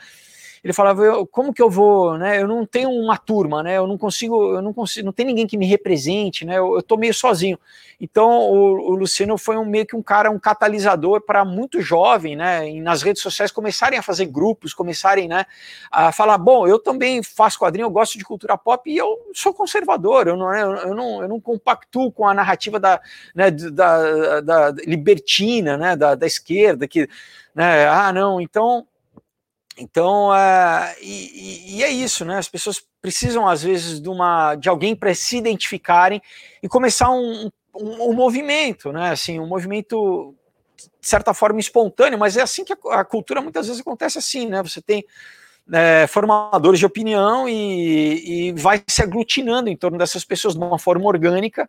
ele 0.65 0.73
falava, 0.73 1.05
eu, 1.05 1.27
como 1.27 1.53
que 1.53 1.61
eu 1.61 1.69
vou, 1.69 2.17
né? 2.17 2.41
Eu 2.41 2.49
não 2.49 2.65
tenho 2.65 2.89
uma 2.89 3.19
turma, 3.19 3.63
né? 3.63 3.77
Eu 3.77 3.87
não 3.87 3.99
consigo, 3.99 4.55
eu 4.55 4.63
não 4.63 4.73
consigo, 4.73 5.05
não 5.05 5.13
tem 5.13 5.27
ninguém 5.27 5.47
que 5.47 5.59
me 5.59 5.67
represente, 5.67 6.47
né? 6.47 6.57
Eu, 6.57 6.77
eu 6.77 6.83
tô 6.83 6.97
meio 6.97 7.13
sozinho. 7.13 7.59
Então 8.01 8.31
o, 8.31 8.93
o, 8.93 8.95
Luciano 8.95 9.37
foi 9.37 9.59
um 9.59 9.65
meio 9.67 9.85
que 9.85 9.95
um 9.95 10.03
cara, 10.03 10.31
um 10.31 10.39
catalisador 10.39 11.21
para 11.21 11.45
muito 11.45 11.83
jovem, 11.83 12.35
né? 12.35 12.67
E 12.67 12.81
nas 12.81 13.03
redes 13.03 13.21
sociais 13.21 13.53
começarem 13.53 13.99
a 13.99 14.03
fazer 14.03 14.25
grupos, 14.25 14.73
começarem, 14.73 15.29
né? 15.29 15.45
A 15.91 16.11
falar, 16.13 16.39
bom, 16.39 16.67
eu 16.67 16.79
também 16.79 17.23
faço 17.23 17.59
quadrinho, 17.59 17.85
eu 17.85 17.91
gosto 17.91 18.17
de 18.17 18.25
cultura 18.25 18.57
pop 18.57 18.91
e 18.91 18.97
eu 18.97 19.19
sou 19.35 19.53
conservador, 19.53 20.29
eu 20.29 20.37
não, 20.37 20.51
né? 20.51 20.63
eu 20.63 20.95
não, 20.95 21.23
eu 21.23 21.29
não 21.29 21.39
compactuo 21.39 22.11
com 22.11 22.27
a 22.27 22.33
narrativa 22.33 22.81
da, 22.81 23.03
né? 23.35 23.51
da, 23.51 24.41
da, 24.41 24.71
libertina, 24.87 25.77
né? 25.77 25.95
Da, 25.95 26.15
da 26.15 26.27
esquerda 26.27 26.89
que, 26.89 27.07
né? 27.55 27.87
Ah, 27.87 28.11
não, 28.15 28.41
então 28.41 28.87
então, 29.77 30.31
uh, 30.31 30.95
e, 31.01 31.79
e, 31.79 31.83
é 31.83 31.91
isso, 31.91 32.25
né? 32.25 32.39
As 32.39 32.49
pessoas 32.49 32.81
precisam, 33.03 33.49
às 33.49 33.63
vezes, 33.63 34.01
de, 34.01 34.09
uma, 34.09 34.55
de 34.55 34.69
alguém 34.69 34.95
para 34.95 35.13
se 35.15 35.37
identificarem 35.37 36.23
e 36.63 36.69
começar 36.69 37.11
um, 37.11 37.51
um, 37.75 38.11
um, 38.11 38.13
movimento, 38.13 38.93
né? 38.93 39.11
Assim, 39.11 39.41
um 39.41 39.49
movimento, 39.49 40.33
de 41.01 41.09
certa 41.09 41.35
forma, 41.35 41.59
espontâneo, 41.59 42.19
mas 42.19 42.37
é 42.37 42.43
assim 42.43 42.65
que 42.65 42.73
a, 42.73 43.01
a 43.01 43.05
cultura 43.05 43.43
muitas 43.43 43.67
vezes 43.67 43.81
acontece 43.81 44.17
assim, 44.17 44.47
né? 44.47 44.63
Você 44.63 44.81
tem 44.81 45.05
é, 45.73 46.07
formadores 46.07 46.79
de 46.79 46.87
opinião 46.87 47.49
e, 47.49 48.49
e 48.49 48.53
vai 48.53 48.83
se 48.87 49.03
aglutinando 49.03 49.69
em 49.69 49.77
torno 49.77 49.99
dessas 49.99 50.25
pessoas 50.25 50.55
de 50.55 50.61
uma 50.61 50.79
forma 50.79 51.07
orgânica. 51.07 51.69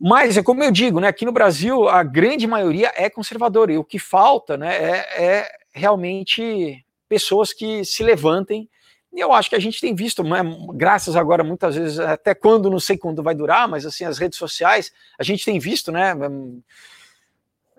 Mas, 0.00 0.36
é 0.36 0.42
como 0.44 0.62
eu 0.62 0.70
digo, 0.70 1.00
né, 1.00 1.08
aqui 1.08 1.24
no 1.24 1.32
Brasil, 1.32 1.88
a 1.88 2.04
grande 2.04 2.46
maioria 2.46 2.92
é 2.94 3.10
conservadora, 3.10 3.72
e 3.72 3.78
o 3.78 3.84
que 3.84 3.98
falta 3.98 4.56
né, 4.56 4.76
é, 4.76 5.24
é 5.24 5.48
realmente 5.72 6.84
pessoas 7.08 7.52
que 7.52 7.84
se 7.84 8.02
levantem. 8.02 8.68
E 9.12 9.20
eu 9.20 9.32
acho 9.32 9.48
que 9.48 9.56
a 9.56 9.60
gente 9.60 9.80
tem 9.80 9.94
visto, 9.94 10.22
né, 10.22 10.40
graças 10.74 11.16
agora, 11.16 11.42
muitas 11.42 11.76
vezes, 11.76 11.98
até 11.98 12.34
quando, 12.34 12.70
não 12.70 12.78
sei 12.78 12.98
quando 12.98 13.22
vai 13.22 13.34
durar, 13.34 13.66
mas 13.66 13.86
assim, 13.86 14.04
as 14.04 14.18
redes 14.18 14.38
sociais, 14.38 14.92
a 15.18 15.22
gente 15.22 15.44
tem 15.44 15.58
visto, 15.58 15.90
né? 15.90 16.14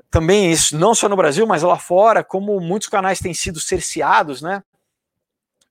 Também 0.10 0.52
isso, 0.52 0.76
não 0.76 0.96
só 0.96 1.08
no 1.08 1.16
Brasil, 1.16 1.46
mas 1.46 1.62
lá 1.62 1.78
fora, 1.78 2.24
como 2.24 2.60
muitos 2.60 2.90
canais 2.90 3.20
têm 3.20 3.34
sido 3.34 3.60
cerceados, 3.60 4.42
né? 4.42 4.64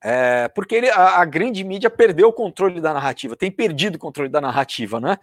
É, 0.01 0.47
porque 0.49 0.77
ele, 0.77 0.89
a, 0.91 1.21
a, 1.21 1.25
grande 1.25 1.65
mídia 1.65 1.91
perdeu 1.91 2.29
o 2.29 2.33
controle 2.33 2.81
da 2.81 2.95
narrativa, 2.95 3.35
tem 3.35 3.51
perdido 3.51 3.97
o 3.97 3.99
controle 3.99 4.29
da 4.29 4.41
narrativa, 4.41 5.01
né? 5.01 5.19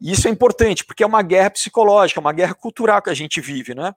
E 0.00 0.10
isso 0.12 0.26
é 0.26 0.30
importante, 0.30 0.84
porque 0.84 1.04
é 1.04 1.06
uma 1.06 1.22
guerra 1.22 1.50
psicológica, 1.50 2.18
uma 2.18 2.32
guerra 2.32 2.54
cultural 2.54 3.00
que 3.00 3.10
a 3.10 3.14
gente 3.14 3.40
vive, 3.40 3.72
né? 3.72 3.94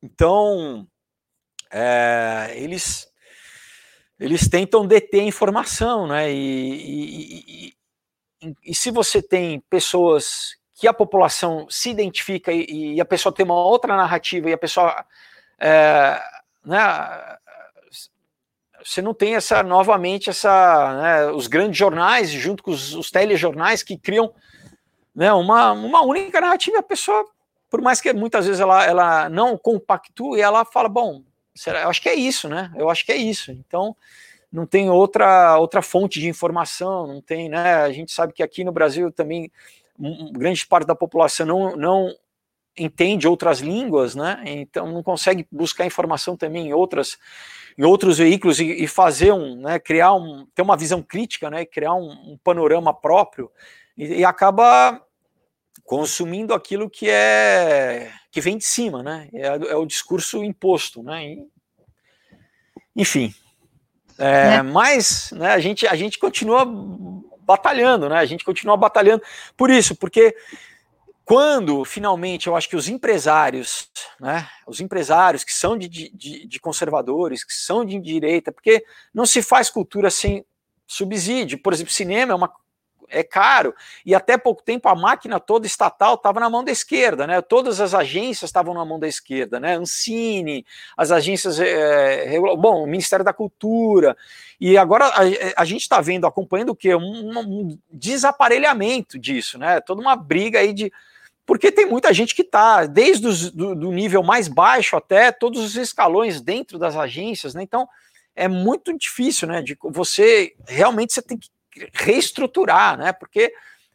Então, 0.00 0.86
é, 1.70 2.52
eles, 2.56 3.10
eles 4.18 4.48
tentam 4.48 4.86
deter 4.86 5.20
a 5.20 5.26
informação, 5.26 6.06
né? 6.06 6.32
E, 6.32 6.34
e, 6.34 7.74
e, 8.42 8.54
e, 8.64 8.74
se 8.74 8.90
você 8.90 9.22
tem 9.22 9.60
pessoas 9.68 10.56
que 10.74 10.86
a 10.86 10.94
população 10.94 11.66
se 11.68 11.90
identifica 11.90 12.52
e, 12.52 13.00
a 13.00 13.04
pessoa 13.04 13.34
tem 13.34 13.44
uma 13.44 13.54
outra 13.54 13.96
narrativa 13.96 14.48
e 14.48 14.52
a 14.52 14.58
pessoa, 14.58 15.04
é, 15.58 16.20
né? 16.64 17.36
Você 18.84 19.02
não 19.02 19.12
tem 19.12 19.34
essa 19.34 19.62
novamente 19.62 20.30
essa, 20.30 20.94
né, 21.02 21.26
os 21.32 21.48
grandes 21.48 21.76
jornais 21.76 22.30
junto 22.30 22.62
com 22.62 22.70
os, 22.70 22.94
os 22.94 23.10
telejornais 23.10 23.82
que 23.82 23.98
criam 23.98 24.32
né, 25.14 25.32
uma, 25.32 25.72
uma 25.72 26.02
única 26.02 26.40
narrativa. 26.40 26.76
E 26.76 26.80
a 26.80 26.82
pessoa, 26.82 27.24
por 27.68 27.80
mais 27.82 28.00
que 28.00 28.12
muitas 28.12 28.46
vezes 28.46 28.60
ela, 28.60 28.84
ela 28.86 29.28
não 29.28 29.58
compactue, 29.58 30.40
ela 30.40 30.64
fala, 30.64 30.88
bom, 30.88 31.24
Será? 31.58 31.82
Eu 31.82 31.90
acho 31.90 32.00
que 32.00 32.08
é 32.08 32.14
isso, 32.14 32.48
né? 32.48 32.70
Eu 32.76 32.88
acho 32.88 33.04
que 33.04 33.10
é 33.10 33.16
isso. 33.16 33.50
Então, 33.50 33.96
não 34.50 34.64
tem 34.64 34.88
outra 34.88 35.58
outra 35.58 35.82
fonte 35.82 36.20
de 36.20 36.28
informação, 36.28 37.06
não 37.06 37.20
tem, 37.20 37.48
né? 37.48 37.74
A 37.74 37.92
gente 37.92 38.12
sabe 38.12 38.32
que 38.32 38.42
aqui 38.42 38.62
no 38.62 38.70
Brasil 38.72 39.10
também 39.10 39.50
grande 40.32 40.64
parte 40.64 40.86
da 40.86 40.94
população 40.94 41.44
não, 41.44 41.76
não 41.76 42.14
entende 42.76 43.26
outras 43.26 43.58
línguas, 43.58 44.14
né? 44.14 44.40
Então 44.46 44.90
não 44.90 45.02
consegue 45.02 45.46
buscar 45.50 45.84
informação 45.84 46.36
também 46.36 46.68
em 46.68 46.72
outras 46.72 47.18
em 47.76 47.84
outros 47.84 48.18
veículos 48.18 48.60
e, 48.60 48.84
e 48.84 48.86
fazer 48.86 49.32
um, 49.32 49.56
né, 49.56 49.78
criar 49.78 50.14
um, 50.14 50.46
ter 50.54 50.62
uma 50.62 50.76
visão 50.76 51.00
crítica, 51.00 51.48
né, 51.48 51.64
criar 51.64 51.94
um, 51.94 52.10
um 52.32 52.38
panorama 52.42 52.92
próprio 52.92 53.50
e, 53.96 54.18
e, 54.18 54.24
acaba 54.24 55.00
consumindo 55.84 56.52
aquilo 56.52 56.90
que 56.90 57.08
é 57.08 58.10
que 58.38 58.40
vem 58.40 58.56
de 58.56 58.64
cima, 58.64 59.02
né? 59.02 59.28
É, 59.32 59.46
é 59.46 59.76
o 59.76 59.84
discurso 59.84 60.44
imposto, 60.44 61.02
né? 61.02 61.26
E, 61.26 61.46
enfim, 62.94 63.34
é, 64.16 64.54
é. 64.54 64.62
mas 64.62 65.32
né, 65.32 65.50
a 65.50 65.58
gente 65.58 65.86
a 65.86 65.96
gente 65.96 66.18
continua 66.18 66.64
batalhando, 67.40 68.08
né? 68.08 68.16
A 68.16 68.24
gente 68.24 68.44
continua 68.44 68.76
batalhando 68.76 69.22
por 69.56 69.70
isso, 69.70 69.96
porque 69.96 70.36
quando 71.24 71.84
finalmente 71.84 72.46
eu 72.46 72.54
acho 72.54 72.68
que 72.68 72.76
os 72.76 72.88
empresários, 72.88 73.90
né, 74.20 74.48
os 74.66 74.80
empresários 74.80 75.42
que 75.42 75.52
são 75.52 75.76
de, 75.76 75.88
de, 75.88 76.46
de, 76.46 76.60
conservadores, 76.60 77.44
que 77.44 77.52
são 77.52 77.84
de 77.84 77.98
direita, 78.00 78.52
porque 78.52 78.84
não 79.12 79.26
se 79.26 79.42
faz 79.42 79.68
cultura 79.68 80.10
sem 80.10 80.44
subsídio. 80.86 81.60
Por 81.60 81.72
exemplo, 81.72 81.92
cinema 81.92 82.32
é 82.32 82.36
uma 82.36 82.52
é 83.08 83.22
caro 83.22 83.74
e 84.04 84.14
até 84.14 84.36
pouco 84.36 84.62
tempo 84.62 84.88
a 84.88 84.94
máquina 84.94 85.40
toda 85.40 85.66
estatal 85.66 86.14
estava 86.14 86.40
na 86.40 86.50
mão 86.50 86.64
da 86.64 86.72
esquerda, 86.72 87.26
né? 87.26 87.40
Todas 87.40 87.80
as 87.80 87.94
agências 87.94 88.48
estavam 88.48 88.74
na 88.74 88.84
mão 88.84 88.98
da 88.98 89.08
esquerda, 89.08 89.58
né? 89.58 89.76
Ancine, 89.76 90.64
as 90.96 91.10
agências, 91.10 91.58
é, 91.60 92.38
bom, 92.38 92.84
o 92.84 92.86
Ministério 92.86 93.24
da 93.24 93.32
Cultura 93.32 94.16
e 94.60 94.76
agora 94.76 95.06
a, 95.06 95.62
a 95.62 95.64
gente 95.64 95.82
está 95.82 96.00
vendo, 96.00 96.26
acompanhando 96.26 96.70
o 96.70 96.76
que 96.76 96.94
um, 96.94 97.38
um 97.38 97.78
desaparelhamento 97.90 99.18
disso, 99.18 99.58
né? 99.58 99.80
Toda 99.80 100.00
uma 100.00 100.16
briga 100.16 100.58
aí 100.58 100.72
de 100.72 100.92
porque 101.48 101.72
tem 101.72 101.86
muita 101.86 102.12
gente 102.12 102.34
que 102.34 102.42
está, 102.42 102.84
desde 102.84 103.26
os, 103.26 103.50
do, 103.50 103.74
do, 103.74 103.90
nível 103.90 104.22
mais 104.22 104.48
baixo 104.48 104.96
até 104.96 105.32
todos 105.32 105.64
os 105.64 105.76
escalões 105.76 106.42
dentro 106.42 106.78
das 106.78 106.94
agências, 106.94 107.54
né? 107.54 107.62
Então 107.62 107.88
é 108.36 108.46
muito 108.46 108.96
difícil, 108.98 109.48
né? 109.48 109.62
De 109.62 109.74
você 109.82 110.54
realmente 110.66 111.14
você 111.14 111.22
tem 111.22 111.38
que 111.38 111.48
reestruturar, 111.92 112.96
né? 112.96 113.12
Porque 113.12 113.52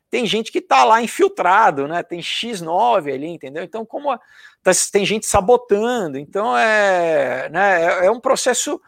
tem 0.10 0.28
gente 0.28 0.52
que 0.52 0.60
está 0.60 0.84
lá 0.84 1.02
infiltrado, 1.02 1.88
né? 1.88 2.04
Tem 2.04 2.20
X9 2.20 3.12
ali, 3.12 3.28
entendeu? 3.28 3.64
Então, 3.64 3.84
como 3.84 4.16
tá, 4.62 4.72
tem 4.92 5.06
gente 5.06 5.26
sabotando, 5.26 6.20
então 6.20 6.56
é, 6.56 7.50
né, 7.50 7.84
é, 7.84 8.06
é, 8.06 8.12
um 8.12 8.20
processo 8.20 8.80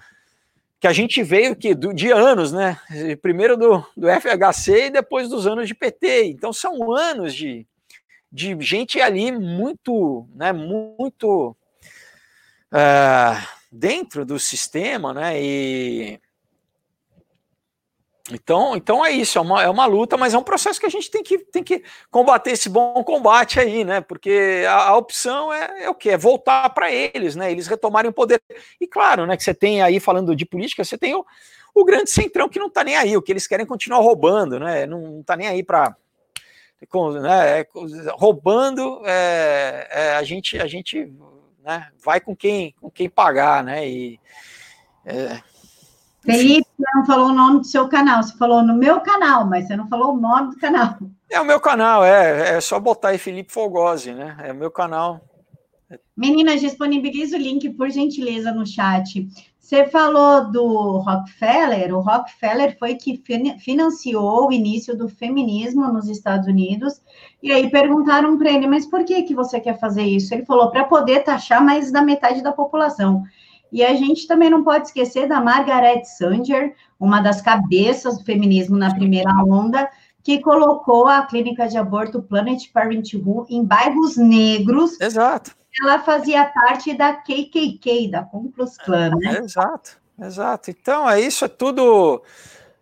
que 0.79 0.85
a 0.85 0.93
gente 0.93 1.23
veio 1.23 1.55
que 1.55 1.73
do, 1.73 1.91
de 1.93 2.11
anos, 2.11 2.51
né? 2.51 2.79
Primeiro 3.23 3.57
do, 3.57 3.83
do 3.97 4.07
FHC 4.07 4.85
e 4.85 4.91
depois 4.91 5.27
dos 5.27 5.47
anos 5.47 5.67
de 5.67 5.73
PT. 5.73 6.25
Então 6.25 6.53
são 6.53 6.91
anos 6.91 7.33
de, 7.33 7.65
de 8.31 8.55
gente 8.59 9.01
ali 9.01 9.31
muito, 9.31 10.27
né, 10.35 10.53
muito 10.53 11.55
uh, 12.71 13.47
dentro 13.71 14.25
do 14.25 14.37
sistema, 14.37 15.11
né, 15.11 15.41
e 15.41 16.19
então, 18.31 18.75
então 18.75 19.05
é 19.05 19.11
isso, 19.11 19.37
é 19.37 19.41
uma, 19.41 19.63
é 19.63 19.69
uma 19.69 19.85
luta, 19.85 20.17
mas 20.17 20.33
é 20.33 20.37
um 20.37 20.43
processo 20.43 20.79
que 20.79 20.85
a 20.87 20.89
gente 20.89 21.11
tem 21.11 21.21
que, 21.21 21.37
tem 21.37 21.63
que 21.63 21.83
combater 22.09 22.51
esse 22.51 22.67
bom 22.67 23.03
combate 23.03 23.59
aí, 23.59 23.83
né? 23.83 24.01
Porque 24.01 24.63
a, 24.67 24.89
a 24.89 24.97
opção 24.97 25.53
é, 25.53 25.83
é, 25.83 25.89
o 25.89 25.93
que? 25.93 26.09
É 26.09 26.17
voltar 26.17 26.67
para 26.71 26.91
eles, 26.91 27.35
né? 27.35 27.51
Eles 27.51 27.67
retomarem 27.67 28.09
o 28.09 28.13
poder. 28.13 28.41
E 28.81 28.87
claro, 28.87 29.27
né, 29.27 29.37
que 29.37 29.43
você 29.43 29.53
tem 29.53 29.83
aí, 29.83 29.99
falando 29.99 30.35
de 30.35 30.43
política, 30.43 30.83
você 30.83 30.97
tem 30.97 31.13
o, 31.13 31.23
o 31.75 31.85
grande 31.85 32.09
centrão 32.09 32.49
que 32.49 32.57
não 32.57 32.67
está 32.67 32.83
nem 32.83 32.95
aí, 32.95 33.15
o 33.15 33.21
que 33.21 33.31
eles 33.31 33.45
querem 33.45 33.65
continuar 33.65 33.99
roubando, 33.99 34.59
né? 34.59 34.87
Não, 34.87 35.19
está 35.19 35.37
nem 35.37 35.47
aí 35.47 35.61
para 35.61 35.95
né, 37.21 37.59
é, 37.59 37.67
roubando, 38.13 39.01
é, 39.05 39.87
é, 39.89 40.15
a 40.15 40.23
gente, 40.23 40.59
a 40.59 40.67
gente 40.67 41.11
né, 41.63 41.89
vai 42.03 42.19
com 42.19 42.35
quem, 42.35 42.73
com 42.81 42.89
quem 42.89 43.07
pagar, 43.07 43.63
né? 43.63 43.87
E, 43.87 44.19
é, 45.05 45.41
Felipe, 46.25 46.67
você 46.77 46.85
não 46.95 47.05
falou 47.05 47.27
o 47.29 47.33
nome 47.33 47.59
do 47.59 47.65
seu 47.65 47.87
canal, 47.87 48.23
você 48.23 48.35
falou 48.37 48.63
no 48.63 48.75
meu 48.75 48.99
canal, 49.01 49.45
mas 49.45 49.67
você 49.67 49.75
não 49.75 49.87
falou 49.87 50.13
o 50.13 50.19
nome 50.19 50.51
do 50.51 50.57
canal. 50.57 50.97
É 51.29 51.39
o 51.39 51.45
meu 51.45 51.59
canal, 51.59 52.03
é, 52.03 52.57
é 52.57 52.61
só 52.61 52.79
botar 52.79 53.09
aí 53.09 53.17
Felipe 53.17 53.53
Fogosi, 53.53 54.13
né? 54.13 54.35
É 54.43 54.51
o 54.51 54.55
meu 54.55 54.71
canal. 54.71 55.21
Meninas, 56.17 56.61
disponibiliza 56.61 57.37
o 57.37 57.39
link, 57.39 57.69
por 57.71 57.89
gentileza, 57.89 58.51
no 58.51 58.65
chat. 58.65 59.27
Você 59.65 59.87
falou 59.87 60.51
do 60.51 60.99
Rockefeller. 60.99 61.95
O 61.95 61.99
Rockefeller 61.99 62.77
foi 62.77 62.93
que 62.95 63.19
financiou 63.59 64.47
o 64.47 64.51
início 64.51 64.95
do 64.95 65.09
feminismo 65.09 65.91
nos 65.91 66.07
Estados 66.07 66.47
Unidos. 66.47 67.01
E 67.41 67.51
aí 67.51 67.69
perguntaram 67.71 68.37
para 68.37 68.51
ele, 68.51 68.67
mas 68.67 68.85
por 68.85 69.03
que, 69.03 69.23
que 69.23 69.33
você 69.33 69.59
quer 69.59 69.79
fazer 69.79 70.03
isso? 70.03 70.33
Ele 70.33 70.45
falou, 70.45 70.69
para 70.69 70.83
poder 70.83 71.23
taxar 71.23 71.63
mais 71.63 71.91
da 71.91 72.01
metade 72.01 72.43
da 72.43 72.51
população. 72.51 73.23
E 73.75 73.83
a 73.83 73.93
gente 73.93 74.25
também 74.25 74.49
não 74.49 74.63
pode 74.63 74.87
esquecer 74.87 75.27
da 75.27 75.41
Margaret 75.41 76.05
Sanger, 76.05 76.73
uma 76.97 77.19
das 77.19 77.41
cabeças 77.41 78.17
do 78.17 78.23
feminismo 78.23 78.77
na 78.77 78.95
primeira 78.95 79.29
onda, 79.45 79.89
que 80.23 80.39
colocou 80.39 81.07
a 81.07 81.23
clínica 81.23 81.67
de 81.67 81.77
aborto 81.77 82.21
Planet 82.21 82.71
Parenthood 82.71 83.53
em 83.53 83.65
bairros 83.65 84.15
negros. 84.15 84.99
Exato 85.01 85.53
ela 85.83 85.99
fazia 85.99 86.45
parte 86.45 86.93
da 86.93 87.13
KKK, 87.13 88.09
da 88.09 88.23
Ku 88.23 88.49
Klux 88.55 88.77
Klan, 88.77 89.09
né? 89.17 89.39
exato, 89.39 89.97
exato. 90.17 90.71
Então, 90.71 91.09
é 91.09 91.19
isso 91.19 91.43
é 91.43 91.49
tudo... 91.49 92.23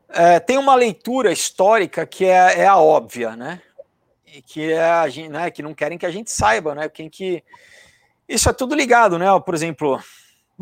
É, 0.10 0.40
tem 0.40 0.60
uma 0.60 0.76
leitura 0.76 1.32
histórica 1.32 2.06
que 2.06 2.24
é, 2.24 2.60
é, 2.60 2.68
a 2.68 2.78
óbvia, 2.78 3.36
né? 3.36 3.60
E 4.28 4.44
que 4.44 4.72
é 4.72 4.92
a 4.92 5.10
gente, 5.10 5.30
né, 5.30 5.50
que 5.50 5.64
não 5.64 5.74
querem 5.74 5.98
que 5.98 6.06
a 6.06 6.12
gente 6.12 6.30
saiba, 6.30 6.76
né? 6.76 6.88
Quem 6.88 7.10
que 7.10 7.44
isso 8.30 8.48
é 8.48 8.54
tudo 8.54 8.76
ligado, 8.76 9.18
né? 9.18 9.26
Por 9.44 9.56
exemplo, 9.56 10.00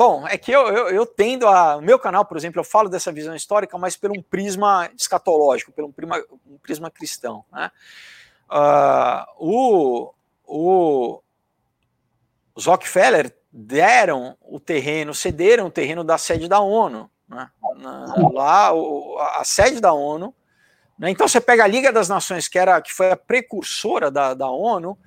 bom, 0.01 0.27
é 0.27 0.35
que 0.35 0.51
eu, 0.51 0.67
eu, 0.67 0.89
eu 0.89 1.05
tendo 1.05 1.47
a. 1.47 1.77
O 1.77 1.81
meu 1.81 1.99
canal, 1.99 2.25
por 2.25 2.35
exemplo, 2.35 2.59
eu 2.59 2.63
falo 2.63 2.89
dessa 2.89 3.11
visão 3.11 3.35
histórica, 3.35 3.77
mas 3.77 3.95
por 3.95 4.09
um 4.09 4.19
prisma 4.19 4.89
escatológico, 4.97 5.71
por 5.71 5.83
um 5.83 5.91
prisma, 5.91 6.23
um 6.47 6.57
prisma 6.57 6.89
cristão. 6.89 7.45
Né? 7.51 7.69
Uh, 8.49 9.25
o, 9.37 10.13
o, 10.43 11.21
os 12.55 12.65
Rockefeller 12.65 13.31
deram 13.51 14.35
o 14.41 14.59
terreno, 14.59 15.13
cederam 15.13 15.67
o 15.67 15.71
terreno 15.71 16.03
da 16.03 16.17
sede 16.17 16.47
da 16.47 16.59
ONU. 16.59 17.07
Né? 17.29 17.47
lá, 18.33 18.73
o, 18.73 19.19
a 19.19 19.43
sede 19.43 19.79
da 19.79 19.93
ONU. 19.93 20.33
Né? 20.97 21.11
Então 21.11 21.27
você 21.27 21.39
pega 21.39 21.63
a 21.63 21.67
Liga 21.67 21.93
das 21.93 22.09
Nações, 22.09 22.47
que, 22.47 22.57
era, 22.57 22.81
que 22.81 22.91
foi 22.91 23.11
a 23.11 23.15
precursora 23.15 24.09
da, 24.09 24.33
da 24.33 24.49
ONU, 24.49 24.97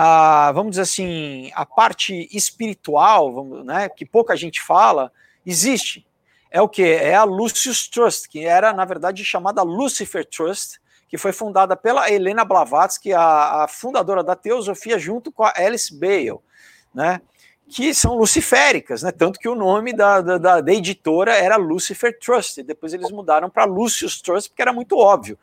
a, 0.00 0.52
vamos 0.52 0.70
dizer 0.70 0.82
assim, 0.82 1.50
a 1.56 1.66
parte 1.66 2.28
espiritual, 2.30 3.32
vamos, 3.34 3.66
né, 3.66 3.88
que 3.88 4.06
pouca 4.06 4.36
gente 4.36 4.62
fala, 4.62 5.10
existe. 5.44 6.06
É 6.52 6.62
o 6.62 6.68
que? 6.68 6.84
É 6.84 7.16
a 7.16 7.24
Lucius 7.24 7.88
Trust, 7.88 8.28
que 8.28 8.44
era, 8.44 8.72
na 8.72 8.84
verdade, 8.84 9.24
chamada 9.24 9.60
Lucifer 9.62 10.24
Trust, 10.24 10.78
que 11.08 11.18
foi 11.18 11.32
fundada 11.32 11.76
pela 11.76 12.08
Helena 12.08 12.44
Blavatsky, 12.44 13.12
a, 13.12 13.64
a 13.64 13.68
fundadora 13.68 14.22
da 14.22 14.36
teosofia, 14.36 15.00
junto 15.00 15.32
com 15.32 15.42
a 15.42 15.52
Alice 15.56 15.92
Bale 15.92 16.38
né? 16.94 17.20
Que 17.68 17.92
são 17.92 18.16
luciféricas, 18.16 19.02
né? 19.02 19.10
Tanto 19.10 19.40
que 19.40 19.48
o 19.48 19.56
nome 19.56 19.92
da, 19.92 20.20
da, 20.20 20.60
da 20.60 20.72
editora 20.72 21.34
era 21.34 21.56
Lucifer 21.56 22.16
Trust, 22.20 22.62
depois 22.62 22.94
eles 22.94 23.10
mudaram 23.10 23.50
para 23.50 23.64
Lucius 23.64 24.22
Trust, 24.22 24.50
porque 24.50 24.62
era 24.62 24.72
muito 24.72 24.96
óbvio. 24.96 25.36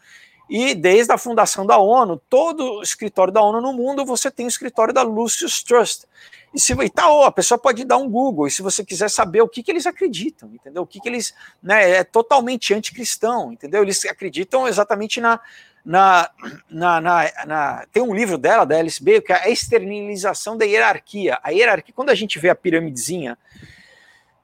E 0.50 0.76
desde 0.76 1.12
a 1.12 1.18
fundação 1.18 1.66
da 1.66 1.78
ONU, 1.78 2.22
todo 2.30 2.82
escritório 2.82 3.34
da 3.34 3.41
ONU 3.41 3.62
no 3.62 3.74
mundo, 3.74 4.06
você 4.06 4.30
tem 4.30 4.46
o 4.46 4.50
escritório 4.50 4.93
da 4.93 5.02
Lucius 5.02 5.64
Trust. 5.64 6.06
E 6.54 6.60
se 6.60 6.74
e 6.74 6.89
tá, 6.89 7.06
a 7.26 7.32
pessoa 7.32 7.58
pode 7.58 7.84
dar 7.84 7.98
um 7.98 8.10
Google, 8.10 8.48
e 8.48 8.52
se 8.52 8.62
você 8.62 8.86
quiser 8.86 9.10
saber 9.10 9.41
o 9.41 9.48
que, 9.48 9.62
que 9.62 9.70
eles 9.70 9.86
acreditam, 9.86 10.50
entendeu? 10.54 10.84
O 10.84 10.88
que, 10.88 11.02
que 11.02 11.10
eles. 11.10 11.34
Né, 11.62 11.98
é 11.98 12.04
totalmente 12.04 12.74
anticristão, 12.74 13.52
entendeu? 13.52 13.84
Eles 13.84 14.06
acreditam 14.06 14.66
exatamente 14.68 15.20
na, 15.20 15.39
na, 15.84 16.30
na, 16.70 17.02
na, 17.02 17.32
na, 17.46 17.86
tem 17.91 18.02
um 18.02 18.16
livro 18.16 18.38
dela, 18.38 18.66
da 18.66 18.76
Bale, 18.76 18.89
que 19.22 19.34
é 19.34 19.43
a 19.43 19.50
externalização 19.50 20.58
da 20.58 20.66
hierarquia. 20.66 21.38
A 21.43 21.50
hierarquia, 21.50 21.93
quando 21.93 22.10
a 22.10 22.16
gente 22.16 22.39
vê 22.39 22.50
a 22.50 22.56
piramidezinha 22.56 23.38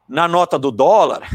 na 0.07 0.27
nota 0.27 0.59
do 0.59 0.69
dólar, 0.69 1.27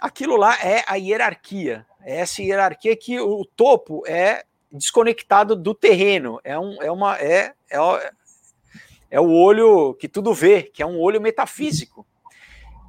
aquilo 0.00 0.36
lá 0.36 0.56
é 0.62 0.84
a 0.86 0.94
hierarquia. 0.94 1.84
É 2.04 2.20
essa 2.20 2.42
hierarquia 2.42 2.96
que 2.96 3.18
o 3.18 3.44
topo 3.56 4.02
é 4.06 4.44
desconectado 4.70 5.56
do 5.56 5.74
terreno. 5.74 6.40
É, 6.44 6.58
um, 6.58 6.82
é, 6.82 6.90
uma, 6.90 7.16
é, 7.18 7.52
é, 7.70 8.12
é 9.10 9.20
o 9.20 9.30
olho 9.30 9.94
que 9.94 10.08
tudo 10.08 10.34
vê, 10.34 10.62
que 10.62 10.82
é 10.82 10.86
um 10.86 11.00
olho 11.00 11.20
metafísico 11.20 12.06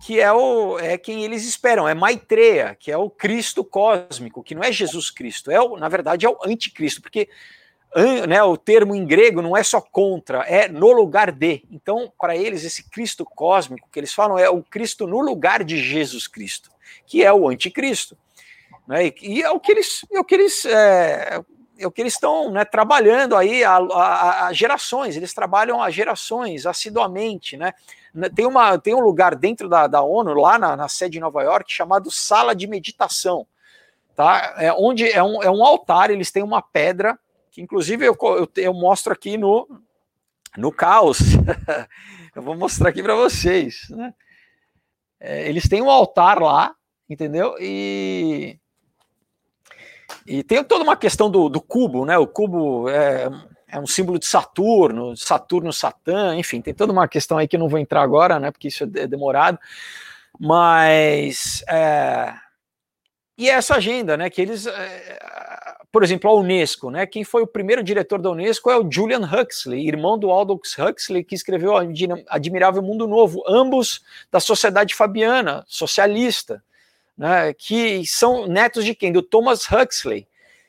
que 0.06 0.20
é, 0.20 0.32
o, 0.32 0.78
é 0.78 1.00
quem 1.00 1.24
eles 1.24 1.48
esperam, 1.48 1.88
é 1.88 1.96
Maitreya, 1.96 2.76
que 2.80 2.92
é 2.92 2.98
o 2.98 3.10
Cristo 3.10 3.64
cósmico, 3.64 4.44
que 4.44 4.54
não 4.54 4.62
é 4.62 4.72
Jesus 4.72 5.10
Cristo, 5.10 5.50
é 5.50 5.60
o, 5.60 5.78
na 5.78 5.90
verdade 5.90 6.28
é 6.28 6.30
o 6.30 6.38
anticristo, 6.46 7.02
porque 7.02 7.28
né, 8.28 8.44
o 8.44 8.58
termo 8.58 8.94
em 8.94 9.06
grego 9.06 9.42
não 9.42 9.56
é 9.58 9.64
só 9.64 9.82
contra, 9.82 10.40
é 10.44 10.68
no 10.68 10.92
lugar 10.92 11.32
de. 11.32 11.64
Então, 11.72 12.12
para 12.20 12.36
eles, 12.36 12.64
esse 12.64 12.90
Cristo 12.90 13.26
cósmico 13.26 13.90
que 13.92 14.00
eles 14.00 14.14
falam 14.14 14.38
é 14.38 14.48
o 14.50 14.62
Cristo 14.62 15.08
no 15.08 15.22
lugar 15.22 15.64
de 15.64 15.78
Jesus 15.78 16.28
Cristo, 16.28 16.70
que 17.08 17.24
é 17.24 17.34
o 17.34 17.48
anticristo. 17.48 18.18
Né, 18.88 19.14
e 19.22 19.42
é 19.42 19.50
o 19.50 19.60
que 19.60 19.72
eles, 19.72 20.06
é 20.12 20.20
o 20.20 20.24
que 20.24 20.36
eles 20.36 20.66
é, 20.66 21.42
é 21.78 21.88
o 21.88 21.92
que 21.92 22.02
eles 22.02 22.14
estão 22.14 22.52
né, 22.52 22.64
trabalhando 22.64 23.36
aí 23.36 23.64
há, 23.64 24.50
gerações, 24.54 25.16
eles 25.16 25.34
trabalham 25.34 25.82
há 25.82 25.90
gerações, 25.90 26.66
assiduamente, 26.66 27.58
né? 27.58 27.74
Tem, 28.34 28.46
uma, 28.46 28.78
tem 28.78 28.96
um 28.96 29.02
lugar 29.02 29.36
dentro 29.36 29.68
da, 29.68 29.88
da 29.88 30.02
ONU, 30.02 30.34
lá 30.34 30.58
na, 30.58 30.78
na 30.78 30.88
sede 30.88 31.14
de 31.14 31.20
Nova 31.20 31.44
York, 31.44 31.72
chamado 31.72 32.10
Sala 32.10 32.56
de 32.56 32.66
Meditação, 32.66 33.46
tá? 34.16 34.56
É, 34.58 34.72
onde 34.72 35.10
é 35.10 35.22
um, 35.22 35.44
é 35.44 35.52
um 35.52 35.66
altar, 35.66 36.10
eles 36.10 36.32
têm 36.32 36.42
uma 36.42 36.62
pedra, 36.62 37.20
que 37.52 37.62
inclusive 37.62 38.06
eu, 38.06 38.18
eu, 38.22 38.50
eu 38.56 38.74
mostro 38.74 39.12
aqui 39.12 39.38
no, 39.38 39.68
no 40.56 40.72
caos. 40.72 41.20
eu 42.34 42.42
vou 42.42 42.56
mostrar 42.56 42.90
aqui 42.90 43.04
para 43.04 43.16
vocês, 43.16 43.88
né? 43.90 44.14
É, 45.20 45.50
eles 45.50 45.68
têm 45.68 45.82
um 45.82 45.90
altar 45.90 46.42
lá, 46.42 46.74
entendeu? 47.10 47.56
E 47.60 48.58
e 50.26 50.44
tem 50.44 50.64
toda 50.64 50.84
uma 50.84 50.98
questão 50.98 51.30
do, 51.30 51.48
do 51.48 51.62
cubo, 51.62 52.04
né? 52.04 52.18
O 52.18 52.26
cubo 52.26 52.90
é, 52.90 53.30
é, 53.68 53.80
um 53.80 53.86
símbolo 53.86 54.18
de 54.18 54.26
Saturno, 54.26 55.16
Saturno, 55.16 55.72
Satã, 55.72 56.36
enfim, 56.36 56.62
tem 56.62 56.74
toda 56.74 56.92
uma 56.92 57.08
questão 57.08 57.38
aí 57.38 57.48
que 57.48 57.56
eu 57.56 57.60
não 57.60 57.70
vou 57.70 57.80
entrar 57.80 58.02
agora, 58.02 58.40
né? 58.40 58.50
Porque 58.50 58.70
isso 58.70 58.84
é 58.84 59.08
demorado. 59.08 59.60
Mas. 60.40 61.64
É, 61.70 62.34
e 63.38 63.50
essa 63.50 63.76
agenda, 63.76 64.18
né? 64.18 64.30
Que 64.30 64.42
eles. 64.42 64.66
É, 64.66 65.18
por 65.92 66.04
exemplo, 66.04 66.30
a 66.30 66.34
Unesco, 66.34 66.90
né? 66.90 67.06
Quem 67.06 67.24
foi 67.24 67.44
o 67.44 67.48
primeiro 67.48 67.84
diretor 67.84 68.20
da 68.20 68.32
Unesco 68.32 68.70
é 68.70 68.78
o 68.78 68.92
Julian 68.92 69.22
Huxley, 69.22 69.88
irmão 69.88 70.18
do 70.18 70.32
Aldous 70.32 70.76
Huxley, 70.78 71.24
que 71.24 71.36
escreveu 71.36 71.74
Admirável 72.28 72.82
Mundo 72.82 73.08
Novo, 73.08 73.44
ambos 73.48 74.04
da 74.32 74.40
Sociedade 74.40 74.96
Fabiana, 74.96 75.64
socialista 75.68 76.62
né, 77.18 77.54
que 77.54 78.06
são 78.06 78.48
netos 78.48 78.84
de 78.86 78.94
quem? 78.94 79.12
Do 79.12 79.22
Thomas 79.22 79.68
Huxley, 79.72 80.28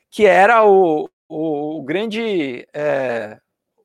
que 0.09 0.25
era 0.25 0.65
o, 0.65 1.09
o, 1.27 1.79
o 1.79 1.83
grande 1.83 2.67
é, 2.73 3.39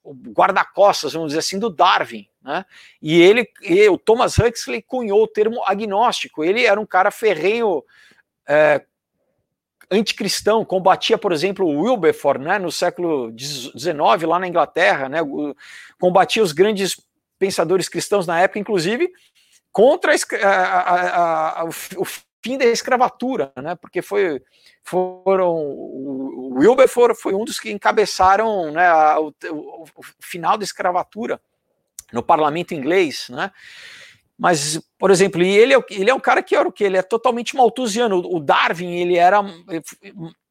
guarda-costas, 0.04 1.12
vamos 1.12 1.28
dizer 1.28 1.40
assim, 1.40 1.58
do 1.58 1.70
Darwin. 1.70 2.26
Né? 2.42 2.64
E 3.00 3.20
ele, 3.20 3.48
e 3.62 3.88
o 3.88 3.98
Thomas 3.98 4.38
Huxley 4.38 4.82
cunhou 4.82 5.22
o 5.22 5.28
termo 5.28 5.62
agnóstico. 5.64 6.44
Ele 6.44 6.64
era 6.64 6.80
um 6.80 6.86
cara 6.86 7.10
ferrenho 7.10 7.84
é, 8.48 8.82
anticristão, 9.90 10.64
combatia, 10.64 11.18
por 11.18 11.32
exemplo, 11.32 11.66
o 11.66 11.82
Wilberforce 11.82 12.42
né, 12.42 12.58
no 12.58 12.72
século 12.72 13.32
XIX, 13.38 14.22
lá 14.26 14.38
na 14.38 14.48
Inglaterra, 14.48 15.08
né, 15.08 15.18
combatia 16.00 16.42
os 16.42 16.52
grandes 16.52 17.00
pensadores 17.38 17.88
cristãos 17.88 18.26
na 18.26 18.40
época, 18.40 18.58
inclusive 18.58 19.12
contra 19.70 20.14
a, 20.14 20.48
a, 20.48 21.60
a, 21.60 21.64
o, 21.64 22.06
fim 22.42 22.58
da 22.58 22.64
escravatura, 22.64 23.52
né? 23.56 23.74
Porque 23.74 24.02
foi 24.02 24.42
foram 24.82 25.54
o 25.54 26.54
Wilberforce 26.58 27.20
foi 27.20 27.34
um 27.34 27.44
dos 27.44 27.60
que 27.60 27.70
encabeçaram 27.70 28.72
né, 28.72 28.92
o, 29.16 29.32
o, 29.50 30.02
final 30.20 30.58
da 30.58 30.64
escravatura 30.64 31.40
no 32.12 32.22
parlamento 32.22 32.74
inglês, 32.74 33.28
né? 33.30 33.50
Mas, 34.36 34.80
por 34.98 35.10
exemplo, 35.10 35.40
ele 35.40 35.72
é, 35.72 35.78
ele 35.90 36.10
é 36.10 36.14
um 36.14 36.20
cara 36.20 36.42
que 36.42 36.56
era 36.56 36.68
o 36.68 36.72
que 36.72 36.82
ele 36.82 36.96
é 36.96 37.02
totalmente 37.02 37.54
malthusiano. 37.54 38.18
O 38.18 38.40
Darwin 38.40 38.92
ele 38.96 39.16
era 39.16 39.40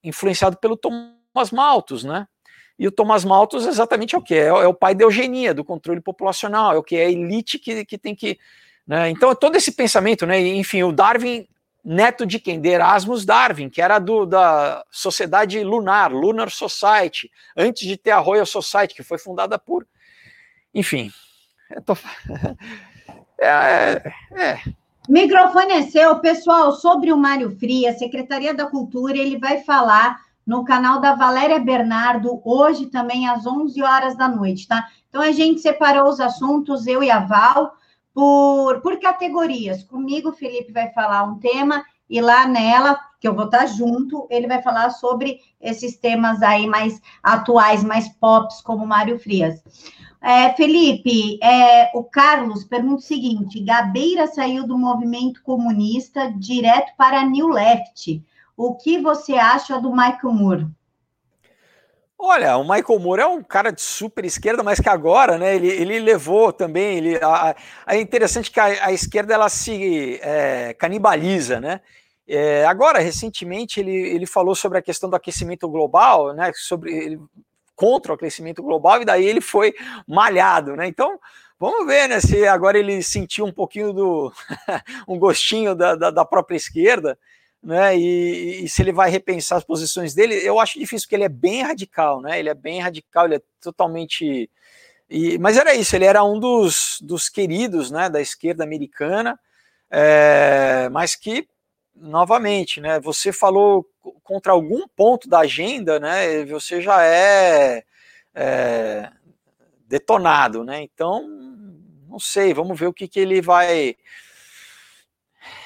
influenciado 0.01 0.55
pelo 0.57 0.77
Thomas 0.77 1.51
Malthus, 1.51 2.03
né? 2.03 2.25
E 2.79 2.87
o 2.87 2.91
Thomas 2.91 3.25
Malthus 3.25 3.65
exatamente 3.65 4.15
é 4.15 4.17
o 4.17 4.21
que 4.21 4.33
é, 4.33 4.47
é 4.47 4.67
o 4.67 4.73
pai 4.73 4.95
da 4.95 5.03
eugenia, 5.03 5.53
do 5.53 5.65
controle 5.65 5.99
populacional, 5.99 6.73
é 6.73 6.77
o 6.77 6.83
que 6.83 6.95
é 6.95 7.05
a 7.05 7.11
elite 7.11 7.59
que, 7.59 7.83
que 7.83 7.97
tem 7.97 8.15
que 8.15 8.39
né? 8.87 9.09
Então, 9.09 9.33
todo 9.35 9.55
esse 9.55 9.71
pensamento, 9.71 10.25
né? 10.25 10.39
Enfim, 10.39 10.83
o 10.83 10.91
Darwin 10.91 11.47
neto 11.83 12.25
de 12.25 12.39
quem? 12.39 12.59
De 12.59 12.69
Erasmus 12.69 13.25
Darwin, 13.25 13.69
que 13.69 13.81
era 13.81 13.99
do, 13.99 14.25
da 14.25 14.83
Sociedade 14.91 15.63
Lunar, 15.63 16.11
Lunar 16.11 16.49
Society, 16.49 17.31
antes 17.55 17.87
de 17.87 17.97
ter 17.97 18.11
a 18.11 18.19
Royal 18.19 18.45
Society, 18.45 18.95
que 18.95 19.03
foi 19.03 19.17
fundada 19.17 19.57
por. 19.57 19.87
Enfim. 20.73 21.11
Tô... 21.85 21.95
É, 23.43 23.99
é, 24.35 24.39
é. 24.39 24.61
Microfone 25.09 25.71
é 25.71 25.81
seu, 25.81 26.19
pessoal. 26.19 26.73
Sobre 26.73 27.11
o 27.11 27.17
Mário 27.17 27.49
Fria, 27.57 27.91
Secretaria 27.97 28.53
da 28.53 28.67
Cultura, 28.67 29.17
ele 29.17 29.39
vai 29.39 29.61
falar 29.63 30.19
no 30.45 30.63
canal 30.63 30.99
da 30.99 31.15
Valéria 31.15 31.59
Bernardo, 31.59 32.39
hoje 32.45 32.85
também 32.85 33.27
às 33.27 33.47
11 33.47 33.81
horas 33.81 34.15
da 34.15 34.27
noite, 34.27 34.67
tá? 34.67 34.87
Então 35.09 35.21
a 35.21 35.31
gente 35.31 35.59
separou 35.59 36.07
os 36.07 36.19
assuntos, 36.19 36.85
eu 36.85 37.01
e 37.01 37.09
a 37.09 37.19
Val 37.19 37.73
por, 38.13 38.81
por 38.81 38.99
categorias. 38.99 39.83
Comigo, 39.83 40.29
o 40.29 40.33
Felipe 40.33 40.71
vai 40.71 40.91
falar 40.93 41.23
um 41.23 41.39
tema, 41.39 41.83
e 42.09 42.19
lá 42.19 42.45
nela, 42.45 42.99
que 43.21 43.27
eu 43.27 43.33
vou 43.33 43.45
estar 43.45 43.65
junto, 43.67 44.27
ele 44.29 44.47
vai 44.47 44.61
falar 44.61 44.89
sobre 44.89 45.39
esses 45.61 45.97
temas 45.97 46.41
aí 46.41 46.67
mais 46.67 46.99
atuais, 47.23 47.83
mais 47.83 48.09
pops, 48.09 48.61
como 48.61 48.85
Mário 48.85 49.17
Frias. 49.17 49.63
É, 50.21 50.53
Felipe, 50.53 51.39
é, 51.41 51.89
o 51.97 52.03
Carlos 52.03 52.63
pergunta 52.65 52.97
o 52.97 53.05
seguinte: 53.05 53.63
Gabeira 53.63 54.27
saiu 54.27 54.67
do 54.67 54.77
movimento 54.77 55.41
comunista 55.41 56.31
direto 56.31 56.91
para 56.97 57.21
a 57.21 57.25
New 57.25 57.47
Left. 57.47 58.23
O 58.55 58.75
que 58.75 58.99
você 58.99 59.33
acha 59.33 59.79
do 59.79 59.89
Michael 59.91 60.33
Moore? 60.33 60.67
Olha, 62.23 62.55
o 62.55 62.63
Michael 62.63 62.99
Moore 62.99 63.21
é 63.21 63.25
um 63.25 63.41
cara 63.41 63.71
de 63.71 63.81
super 63.81 64.23
esquerda, 64.23 64.61
mas 64.61 64.79
que 64.79 64.87
agora, 64.87 65.39
né, 65.39 65.55
ele, 65.55 65.69
ele 65.69 65.99
levou 65.99 66.53
também, 66.53 66.97
ele, 66.97 67.15
a, 67.15 67.55
a, 67.83 67.95
é 67.95 67.99
interessante 67.99 68.51
que 68.51 68.59
a, 68.59 68.65
a, 68.65 68.93
esquerda 68.93 69.33
ela 69.33 69.49
se 69.49 70.19
é, 70.21 70.75
canibaliza, 70.75 71.59
né? 71.59 71.81
É, 72.27 72.63
agora, 72.67 72.99
recentemente, 72.99 73.79
ele, 73.79 73.91
ele 73.91 74.27
falou 74.27 74.53
sobre 74.53 74.77
a 74.77 74.83
questão 74.83 75.09
do 75.09 75.15
aquecimento 75.15 75.67
global, 75.67 76.31
né, 76.35 76.51
sobre 76.53 76.95
ele, 76.95 77.19
contra 77.75 78.11
o 78.11 78.15
aquecimento 78.15 78.61
global, 78.61 79.01
e 79.01 79.05
daí 79.05 79.25
ele 79.25 79.41
foi 79.41 79.73
malhado, 80.07 80.75
né? 80.75 80.85
Então, 80.85 81.19
vamos 81.59 81.87
ver, 81.87 82.07
né, 82.07 82.19
se 82.19 82.45
agora 82.45 82.77
ele 82.77 83.01
sentiu 83.01 83.45
um 83.45 83.51
pouquinho 83.51 83.91
do 83.93 84.31
um 85.09 85.17
gostinho 85.17 85.73
da, 85.73 85.95
da, 85.95 86.11
da 86.11 86.23
própria 86.23 86.55
esquerda, 86.55 87.17
né? 87.61 87.95
E, 87.95 88.63
e, 88.63 88.69
se 88.69 88.81
ele 88.81 88.91
vai 88.91 89.09
repensar 89.09 89.57
as 89.57 89.63
posições 89.63 90.13
dele, 90.13 90.35
eu 90.35 90.59
acho 90.59 90.79
difícil, 90.79 91.05
porque 91.05 91.15
ele 91.15 91.25
é 91.25 91.29
bem 91.29 91.61
radical, 91.61 92.21
né? 92.21 92.39
Ele 92.39 92.49
é 92.49 92.53
bem 92.53 92.79
radical, 92.81 93.25
ele 93.25 93.35
é 93.35 93.41
totalmente. 93.61 94.49
E, 95.09 95.37
mas 95.37 95.57
era 95.57 95.75
isso, 95.75 95.95
ele 95.95 96.05
era 96.05 96.23
um 96.23 96.39
dos, 96.39 96.99
dos 97.01 97.29
queridos 97.29 97.91
né, 97.91 98.09
da 98.09 98.21
esquerda 98.21 98.63
americana, 98.63 99.39
é, 99.89 100.89
mas 100.89 101.15
que, 101.15 101.47
novamente, 101.95 102.79
né, 102.79 102.99
você 102.99 103.31
falou 103.33 103.85
contra 104.23 104.53
algum 104.53 104.87
ponto 104.87 105.27
da 105.29 105.39
agenda, 105.39 105.99
né, 105.99 106.45
você 106.45 106.81
já 106.81 107.03
é, 107.05 107.83
é 108.33 109.11
detonado, 109.87 110.63
né? 110.63 110.81
Então, 110.81 111.27
não 112.09 112.19
sei, 112.19 112.53
vamos 112.53 112.79
ver 112.79 112.87
o 112.87 112.93
que, 112.93 113.07
que 113.07 113.19
ele 113.19 113.41
vai 113.41 113.95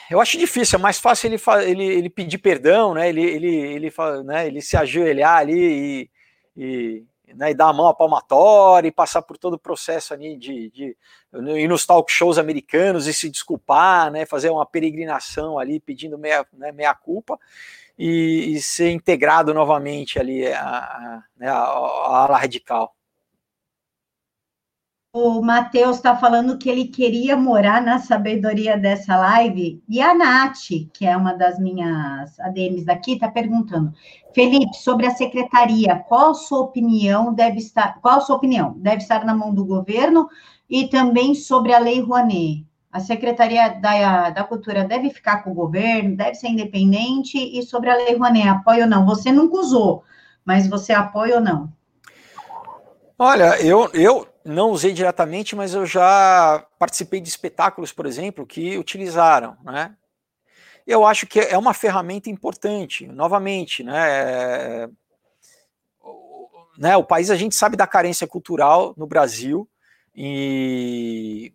eu 0.09 0.21
acho 0.21 0.37
difícil, 0.37 0.77
é 0.77 0.81
mais 0.81 0.99
fácil 0.99 1.27
ele, 1.27 1.41
ele, 1.63 1.85
ele 1.85 2.09
pedir 2.09 2.37
perdão, 2.37 2.93
né? 2.93 3.09
Ele, 3.09 3.23
ele, 3.23 3.55
ele, 3.55 3.93
né? 4.23 4.47
ele 4.47 4.61
se 4.61 4.77
ajoelhar 4.77 5.37
ali 5.37 6.09
e, 6.55 7.03
e, 7.27 7.33
né? 7.33 7.51
e 7.51 7.53
dar 7.53 7.69
a 7.69 7.73
mão 7.73 7.87
à 7.87 7.93
palmatória 7.93 8.87
e 8.87 8.91
passar 8.91 9.21
por 9.21 9.37
todo 9.37 9.53
o 9.55 9.59
processo 9.59 10.13
ali 10.13 10.37
de, 10.37 10.69
de 10.69 10.97
ir 11.57 11.67
nos 11.67 11.85
talk 11.85 12.11
shows 12.11 12.37
americanos 12.37 13.07
e 13.07 13.13
se 13.13 13.29
desculpar, 13.29 14.11
né? 14.11 14.25
Fazer 14.25 14.49
uma 14.49 14.65
peregrinação 14.65 15.57
ali 15.59 15.79
pedindo 15.79 16.17
meia, 16.17 16.45
né? 16.53 16.71
meia 16.71 16.93
culpa 16.93 17.39
e, 17.97 18.53
e 18.53 18.61
ser 18.61 18.91
integrado 18.91 19.53
novamente 19.53 20.19
ali 20.19 20.47
a, 20.47 20.61
a, 20.61 21.23
né? 21.37 21.47
ala 21.49 22.37
radical. 22.37 22.94
O 25.17 25.41
Matheus 25.41 25.95
está 25.95 26.13
falando 26.13 26.57
que 26.57 26.69
ele 26.69 26.89
queria 26.89 27.37
morar 27.37 27.81
na 27.81 27.99
sabedoria 27.99 28.77
dessa 28.77 29.15
live. 29.15 29.81
E 29.87 30.01
a 30.01 30.13
Nath, 30.13 30.67
que 30.93 31.05
é 31.05 31.15
uma 31.15 31.33
das 31.33 31.57
minhas 31.57 32.37
ADMs 32.37 32.83
daqui, 32.83 33.13
está 33.13 33.29
perguntando: 33.31 33.93
Felipe, 34.33 34.75
sobre 34.75 35.05
a 35.05 35.11
secretaria, 35.11 36.03
qual 36.09 36.31
a 36.31 36.33
sua 36.33 36.59
opinião 36.59 37.33
deve 37.33 37.59
estar? 37.59 37.97
Qual 38.01 38.19
sua 38.19 38.35
opinião? 38.35 38.73
Deve 38.75 38.97
estar 38.97 39.23
na 39.23 39.33
mão 39.33 39.53
do 39.53 39.63
governo 39.63 40.27
e 40.69 40.89
também 40.89 41.33
sobre 41.33 41.73
a 41.73 41.79
Lei 41.79 42.01
Rouanet. 42.01 42.65
A 42.91 42.99
Secretaria 42.99 43.69
da, 43.69 44.31
da 44.31 44.43
Cultura 44.43 44.83
deve 44.83 45.09
ficar 45.11 45.45
com 45.45 45.51
o 45.51 45.55
governo, 45.55 46.17
deve 46.17 46.35
ser 46.35 46.49
independente, 46.49 47.37
e 47.37 47.63
sobre 47.63 47.89
a 47.89 47.95
Lei 47.95 48.17
Rouanet, 48.17 48.49
apoia 48.49 48.83
ou 48.83 48.89
não? 48.89 49.05
Você 49.05 49.31
nunca 49.31 49.59
usou, 49.59 50.03
mas 50.43 50.67
você 50.67 50.91
apoia 50.91 51.35
ou 51.35 51.41
não? 51.41 51.71
Olha, 53.17 53.57
eu, 53.61 53.89
eu 53.93 54.34
não 54.45 54.69
usei 54.69 54.93
diretamente, 54.93 55.55
mas 55.55 55.73
eu 55.73 55.85
já 55.87 56.63
participei 56.77 57.19
de 57.19 57.27
espetáculos, 57.27 57.91
por 57.91 58.05
exemplo, 58.05 58.45
que 58.45 58.77
utilizaram, 58.77 59.57
né? 59.63 59.95
Eu 60.85 61.03
acho 61.03 61.25
que 61.25 61.39
é 61.39 61.57
uma 61.57 61.73
ferramenta 61.73 62.29
importante, 62.29 63.07
novamente, 63.07 63.83
né? 63.83 64.07
É, 64.07 64.89
né? 66.77 66.95
O 66.95 67.03
país 67.03 67.31
a 67.31 67.35
gente 67.35 67.55
sabe 67.55 67.75
da 67.75 67.87
carência 67.87 68.27
cultural 68.27 68.93
no 68.95 69.07
Brasil 69.07 69.67
e 70.15 71.51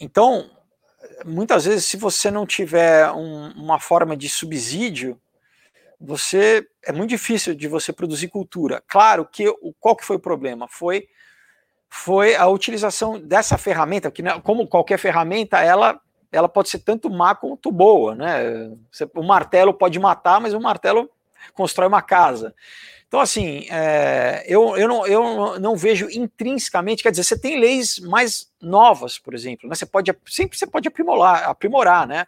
então 0.00 0.48
muitas 1.26 1.64
vezes 1.64 1.84
se 1.84 1.96
você 1.96 2.30
não 2.30 2.46
tiver 2.46 3.10
um, 3.10 3.50
uma 3.52 3.80
forma 3.80 4.16
de 4.16 4.28
subsídio 4.28 5.20
você 6.00 6.64
é 6.84 6.92
muito 6.92 7.10
difícil 7.10 7.54
de 7.56 7.66
você 7.66 7.92
produzir 7.92 8.28
cultura. 8.28 8.82
Claro 8.86 9.26
que 9.26 9.52
qual 9.80 9.96
que 9.96 10.04
foi 10.04 10.16
o 10.16 10.20
problema? 10.20 10.68
Foi 10.68 11.08
foi 11.88 12.34
a 12.34 12.46
utilização 12.46 13.18
dessa 13.18 13.56
ferramenta, 13.56 14.10
que 14.10 14.22
como 14.42 14.66
qualquer 14.66 14.98
ferramenta, 14.98 15.58
ela 15.58 16.00
ela 16.30 16.48
pode 16.48 16.68
ser 16.68 16.80
tanto 16.80 17.08
má 17.08 17.34
quanto 17.34 17.72
boa, 17.72 18.14
né? 18.14 18.70
O 19.14 19.22
martelo 19.22 19.72
pode 19.72 19.98
matar, 19.98 20.40
mas 20.40 20.52
o 20.52 20.60
martelo 20.60 21.10
constrói 21.54 21.88
uma 21.88 22.02
casa. 22.02 22.54
Então, 23.06 23.20
assim, 23.20 23.66
é, 23.70 24.44
eu, 24.46 24.76
eu, 24.76 24.86
não, 24.86 25.06
eu 25.06 25.58
não 25.58 25.74
vejo 25.74 26.10
intrinsecamente, 26.10 27.02
quer 27.02 27.10
dizer, 27.10 27.24
você 27.24 27.38
tem 27.38 27.58
leis 27.58 27.98
mais 27.98 28.52
novas, 28.60 29.18
por 29.18 29.34
exemplo, 29.34 29.66
né? 29.66 29.74
Você 29.74 29.86
pode 29.86 30.14
sempre 30.26 30.58
você 30.58 30.66
pode 30.66 30.86
aprimorar, 30.86 31.44
aprimorar, 31.44 32.06
né? 32.06 32.26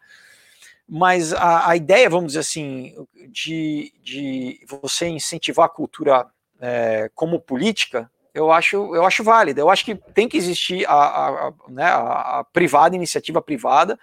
Mas 0.89 1.35
a, 1.35 1.69
a 1.69 1.77
ideia, 1.77 2.09
vamos 2.09 2.29
dizer 2.29 2.41
assim, 2.41 2.95
de, 3.29 3.93
de 4.03 4.65
você 4.67 5.07
incentivar 5.07 5.67
a 5.67 5.69
cultura 5.69 6.27
é, 6.59 7.11
como 7.15 7.39
política, 7.39 8.11
eu 8.41 8.53
acho, 8.53 8.77
eu 8.95 9.05
acho 9.05 9.23
válida. 9.23 9.61
Eu 9.61 9.71
acho 9.71 9.85
que 9.85 9.95
tem 9.95 10.29
que 10.29 10.37
existir 10.37 10.87
a, 10.89 10.95
a, 10.95 11.53
né, 11.69 11.85
a, 11.85 12.41
a 12.41 12.45
privada, 12.45 12.97
iniciativa 12.97 13.41
privada, 13.41 13.99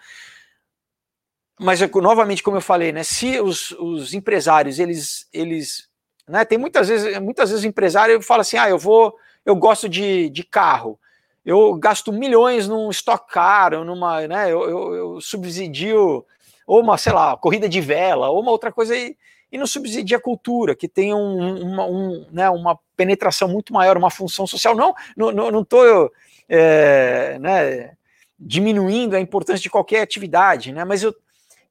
mas 1.60 1.80
novamente, 1.96 2.44
como 2.44 2.58
eu 2.58 2.62
falei, 2.62 2.92
né, 2.92 3.04
se 3.04 3.40
os, 3.42 3.72
os 3.72 4.14
empresários 4.14 4.80
eles, 4.80 5.28
eles 5.34 5.88
né? 6.28 6.44
Tem 6.44 6.58
muitas 6.58 6.90
vezes, 6.90 7.18
muitas 7.20 7.50
vezes 7.50 7.64
o 7.64 7.68
empresário 7.68 8.22
fala 8.22 8.42
assim: 8.42 8.58
ah, 8.58 8.70
eu 8.70 8.78
vou, 8.78 9.16
eu 9.46 9.56
gosto 9.56 9.88
de, 9.88 10.30
de 10.30 10.44
carro, 10.44 11.00
eu 11.46 11.74
gasto 11.76 12.12
milhões 12.12 12.68
num 12.68 12.90
estoque 12.90 13.32
caro, 13.32 13.86
numa, 13.86 14.28
né? 14.28 14.52
Eu, 14.52 14.70
eu, 14.70 14.96
eu, 14.96 15.22
subsidio 15.22 16.26
ou 16.66 16.82
uma, 16.82 16.98
sei 16.98 17.14
lá, 17.14 17.38
corrida 17.38 17.70
de 17.70 17.80
vela, 17.80 18.30
ou 18.30 18.42
uma 18.42 18.52
outra 18.52 18.74
coisa 18.74 18.94
e, 18.94 19.16
e 19.52 19.58
não 19.58 19.68
subsidia 19.68 20.18
a 20.18 20.22
cultura, 20.22 20.76
que 20.76 20.88
tem 20.88 21.14
um, 21.14 21.62
uma, 21.62 21.86
um, 21.86 22.26
né, 22.32 22.50
uma 22.50 22.78
penetração 22.96 23.48
muito 23.48 23.74
maior, 23.74 23.98
uma 23.98 24.10
função 24.10 24.46
social. 24.46 24.76
Não, 24.76 24.94
não 25.32 25.62
estou 25.62 26.12
é, 26.50 27.38
né, 27.40 27.94
diminuindo 28.40 29.16
a 29.16 29.20
importância 29.20 29.62
de 29.62 29.70
qualquer 29.70 30.02
atividade, 30.02 30.72
né? 30.72 30.84
Mas 30.84 31.04
eu, 31.04 31.16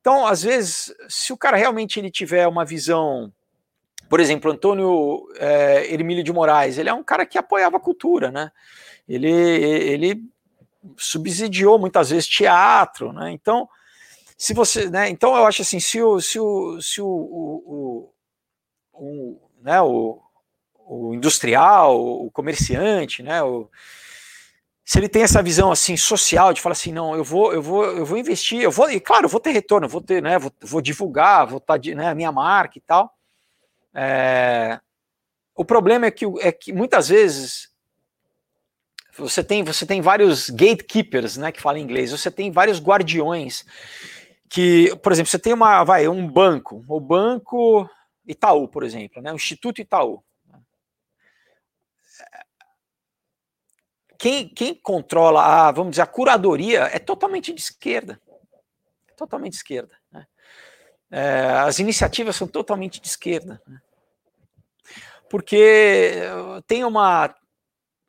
então, 0.00 0.26
às 0.26 0.42
vezes, 0.42 0.94
se 1.08 1.32
o 1.32 1.36
cara 1.36 1.56
realmente 1.56 1.98
ele 1.98 2.10
tiver 2.10 2.46
uma 2.46 2.64
visão 2.64 3.32
por 4.08 4.20
exemplo, 4.20 4.50
Antônio 4.50 5.26
é, 5.36 5.92
Hermílio 5.92 6.22
de 6.22 6.32
Moraes, 6.32 6.78
ele 6.78 6.88
é 6.88 6.94
um 6.94 7.02
cara 7.02 7.26
que 7.26 7.38
apoiava 7.38 7.76
a 7.76 7.80
cultura, 7.80 8.30
né? 8.30 8.50
Ele, 9.08 9.30
ele 9.30 10.22
subsidiou 10.96 11.78
muitas 11.78 12.10
vezes 12.10 12.28
teatro, 12.28 13.12
né? 13.12 13.32
Então, 13.32 13.68
se 14.36 14.52
você, 14.54 14.90
né? 14.90 15.08
Então 15.08 15.36
eu 15.36 15.46
acho 15.46 15.62
assim, 15.62 15.80
se 15.80 16.02
o, 16.02 16.20
se 16.20 16.38
o, 16.38 16.80
se 16.80 17.00
o, 17.00 17.06
o, 17.06 18.12
o, 18.92 19.00
o 19.02 19.50
né? 19.62 19.80
O, 19.80 20.20
o 20.88 21.14
industrial, 21.14 22.00
o 22.00 22.30
comerciante, 22.30 23.22
né? 23.22 23.42
O, 23.42 23.68
se 24.84 24.98
ele 24.98 25.08
tem 25.08 25.22
essa 25.22 25.42
visão 25.42 25.72
assim 25.72 25.96
social 25.96 26.52
de 26.52 26.60
falar 26.60 26.74
assim, 26.74 26.92
não, 26.92 27.16
eu 27.16 27.24
vou, 27.24 27.52
eu 27.52 27.60
vou, 27.60 27.84
eu 27.84 28.06
vou 28.06 28.16
investir, 28.16 28.62
eu 28.62 28.70
vou, 28.70 28.88
e 28.88 29.00
claro, 29.00 29.24
eu 29.24 29.28
vou 29.28 29.40
ter 29.40 29.50
retorno, 29.50 29.88
vou 29.88 30.00
ter, 30.00 30.22
né? 30.22 30.38
Vou, 30.38 30.52
vou 30.60 30.80
divulgar, 30.80 31.46
vou 31.46 31.58
estar, 31.58 31.78
tá 31.80 31.94
né? 31.94 32.08
A 32.08 32.14
minha 32.14 32.30
marca 32.30 32.78
e 32.78 32.80
tal. 32.80 33.12
É, 33.92 34.78
o 35.56 35.64
problema 35.64 36.06
é 36.06 36.10
que, 36.10 36.24
é 36.40 36.52
que 36.52 36.72
muitas 36.72 37.08
vezes 37.08 37.70
você 39.18 39.42
tem, 39.42 39.64
você 39.64 39.86
tem 39.86 40.00
vários 40.00 40.50
gatekeepers, 40.50 41.36
né, 41.38 41.50
que 41.50 41.60
fala 41.60 41.78
inglês, 41.78 42.10
você 42.10 42.30
tem 42.30 42.50
vários 42.50 42.78
guardiões 42.78 43.64
que, 44.48 44.94
por 44.96 45.12
exemplo, 45.12 45.30
você 45.30 45.38
tem 45.38 45.52
uma, 45.52 45.84
vai, 45.84 46.08
um 46.08 46.26
banco, 46.26 46.84
o 46.88 47.00
banco 47.00 47.88
Itaú, 48.26 48.68
por 48.68 48.82
exemplo, 48.82 49.22
né, 49.22 49.32
o 49.32 49.36
Instituto 49.36 49.80
Itaú. 49.80 50.22
Quem, 54.18 54.48
quem 54.48 54.74
controla 54.74 55.42
a, 55.42 55.70
vamos 55.70 55.90
dizer, 55.90 56.02
a 56.02 56.06
curadoria 56.06 56.84
é 56.84 56.98
totalmente 56.98 57.52
de 57.52 57.60
esquerda. 57.60 58.20
Totalmente 59.14 59.52
de 59.52 59.58
esquerda. 59.58 59.94
Né? 60.10 60.26
É, 61.10 61.50
as 61.58 61.78
iniciativas 61.78 62.34
são 62.34 62.48
totalmente 62.48 62.98
de 62.98 63.06
esquerda. 63.06 63.60
Né? 63.66 63.80
porque 65.28 66.12
tem 66.66 66.84
uma 66.84 67.34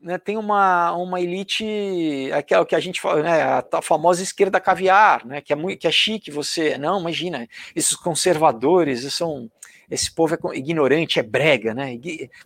né, 0.00 0.16
tem 0.18 0.36
uma, 0.36 0.92
uma 0.92 1.20
elite, 1.20 2.30
aquela 2.32 2.64
que 2.64 2.74
a 2.74 2.80
gente 2.80 3.00
fala, 3.00 3.22
né, 3.22 3.42
a, 3.42 3.82
famosa 3.82 4.22
esquerda 4.22 4.60
caviar, 4.60 5.26
né, 5.26 5.40
que 5.40 5.52
é 5.52 5.56
muito, 5.56 5.78
que 5.80 5.86
é 5.86 5.90
chique 5.90 6.30
você, 6.30 6.78
não, 6.78 7.00
imagina, 7.00 7.48
esses 7.74 7.96
conservadores, 7.96 9.12
são, 9.12 9.50
esse 9.90 10.14
povo 10.14 10.34
é 10.34 10.56
ignorante, 10.56 11.18
é 11.18 11.22
brega, 11.22 11.74
né, 11.74 11.98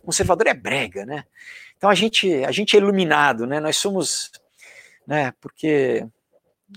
conservador 0.03 0.47
é 0.47 0.53
brega, 0.53 1.05
né, 1.05 1.23
então 1.77 1.89
a 1.89 1.95
gente, 1.95 2.43
a 2.43 2.51
gente 2.51 2.75
é 2.75 2.79
iluminado, 2.79 3.45
né, 3.45 3.59
nós 3.59 3.77
somos, 3.77 4.31
né, 5.05 5.31
porque 5.39 6.05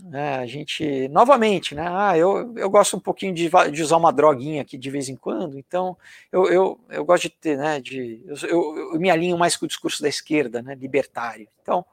né, 0.02 0.36
a 0.36 0.46
gente, 0.46 1.08
novamente, 1.08 1.74
né, 1.74 1.86
ah, 1.88 2.16
eu, 2.16 2.54
eu 2.56 2.68
gosto 2.70 2.96
um 2.96 3.00
pouquinho 3.00 3.34
de, 3.34 3.50
de 3.72 3.82
usar 3.82 3.96
uma 3.96 4.12
droguinha 4.12 4.62
aqui 4.62 4.76
de 4.76 4.90
vez 4.90 5.08
em 5.08 5.16
quando, 5.16 5.58
então 5.58 5.96
eu, 6.30 6.46
eu, 6.46 6.80
eu 6.90 7.04
gosto 7.04 7.24
de 7.24 7.30
ter, 7.30 7.56
né, 7.56 7.80
de, 7.80 8.22
eu, 8.26 8.92
eu, 8.92 9.00
me 9.00 9.10
alinho 9.10 9.38
mais 9.38 9.56
com 9.56 9.64
o 9.64 9.68
discurso 9.68 10.02
da 10.02 10.08
esquerda, 10.08 10.62
né, 10.62 10.74
libertário. 10.74 11.48
Então, 11.62 11.84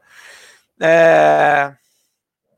é, 0.80 1.76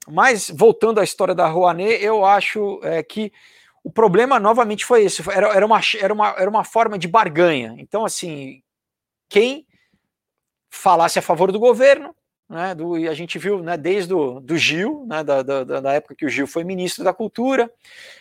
mas 0.07 0.51
voltando 0.53 0.99
à 0.99 1.03
história 1.03 1.33
da 1.33 1.47
Rouanet, 1.47 2.03
eu 2.03 2.25
acho 2.25 2.79
é, 2.83 3.01
que 3.01 3.31
o 3.83 3.91
problema 3.91 4.39
novamente 4.39 4.85
foi 4.85 5.03
esse, 5.03 5.23
era, 5.29 5.47
era, 5.55 5.65
uma, 5.65 5.79
era, 5.99 6.13
uma, 6.13 6.29
era 6.37 6.49
uma 6.49 6.63
forma 6.63 6.97
de 6.97 7.07
barganha. 7.07 7.75
Então, 7.77 8.03
assim, 8.03 8.61
quem 9.29 9.65
falasse 10.69 11.19
a 11.19 11.21
favor 11.21 11.51
do 11.51 11.59
governo 11.59 12.15
né, 12.49 12.75
do, 12.75 12.97
e 12.97 13.07
a 13.07 13.13
gente 13.13 13.39
viu 13.39 13.61
né, 13.61 13.75
desde 13.75 14.13
o 14.13 14.39
do 14.39 14.57
Gil, 14.57 15.05
né, 15.07 15.23
da, 15.23 15.41
da, 15.41 15.63
da, 15.63 15.93
época 15.93 16.15
que 16.15 16.25
o 16.25 16.29
Gil 16.29 16.47
foi 16.47 16.63
ministro 16.63 17.03
da 17.03 17.13
Cultura, 17.13 17.71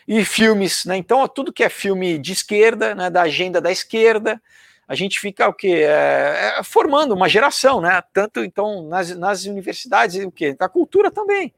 e 0.09 0.25
filmes, 0.25 0.85
né, 0.85 0.97
então 0.97 1.27
tudo 1.29 1.53
que 1.53 1.63
é 1.63 1.69
filme 1.69 2.19
de 2.19 2.33
esquerda, 2.33 2.95
né, 2.95 3.11
da 3.11 3.23
agenda 3.23 3.61
da 3.61 3.71
esquerda, 3.71 4.41
a 4.87 4.95
gente 4.95 5.19
fica 5.19 5.49
o 5.49 5.55
que 5.55 5.73
é, 5.73 6.57
é, 6.59 6.63
formando 6.63 7.15
uma 7.15 7.29
geração, 7.29 7.81
né, 7.81 8.03
tanto 8.13 8.45
então 8.45 8.89
nas, 8.89 9.17
nas 9.17 9.45
universidades 9.45 10.25
o 10.25 10.31
que 10.31 10.55
da 10.55 10.69
cultura 10.69 11.11
também. 11.11 11.53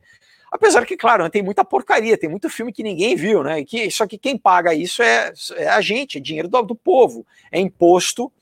Apesar 0.51 0.87
que, 0.87 0.97
claro, 0.97 1.29
tem 1.29 1.43
muita 1.43 1.64
porcaria, 1.64 2.17
tem 2.17 2.31
muito 2.31 2.49
filme 2.49 2.73
que 2.73 2.83
ninguém 2.83 3.17
viu, 3.17 3.43
né? 3.43 3.64
Que, 3.64 3.91
só 3.91 4.07
que 4.07 4.17
quem 4.17 4.39
paga 4.39 4.73
isso 4.73 5.03
é, 5.03 5.33
é 5.57 5.69
a 5.69 5.81
gente, 5.81 6.19
é 6.19 6.21
dinheiro 6.21 6.49
do, 6.49 6.62
do 6.62 6.75
povo, 6.75 7.27
é 7.51 7.61
imposto. 7.61 8.33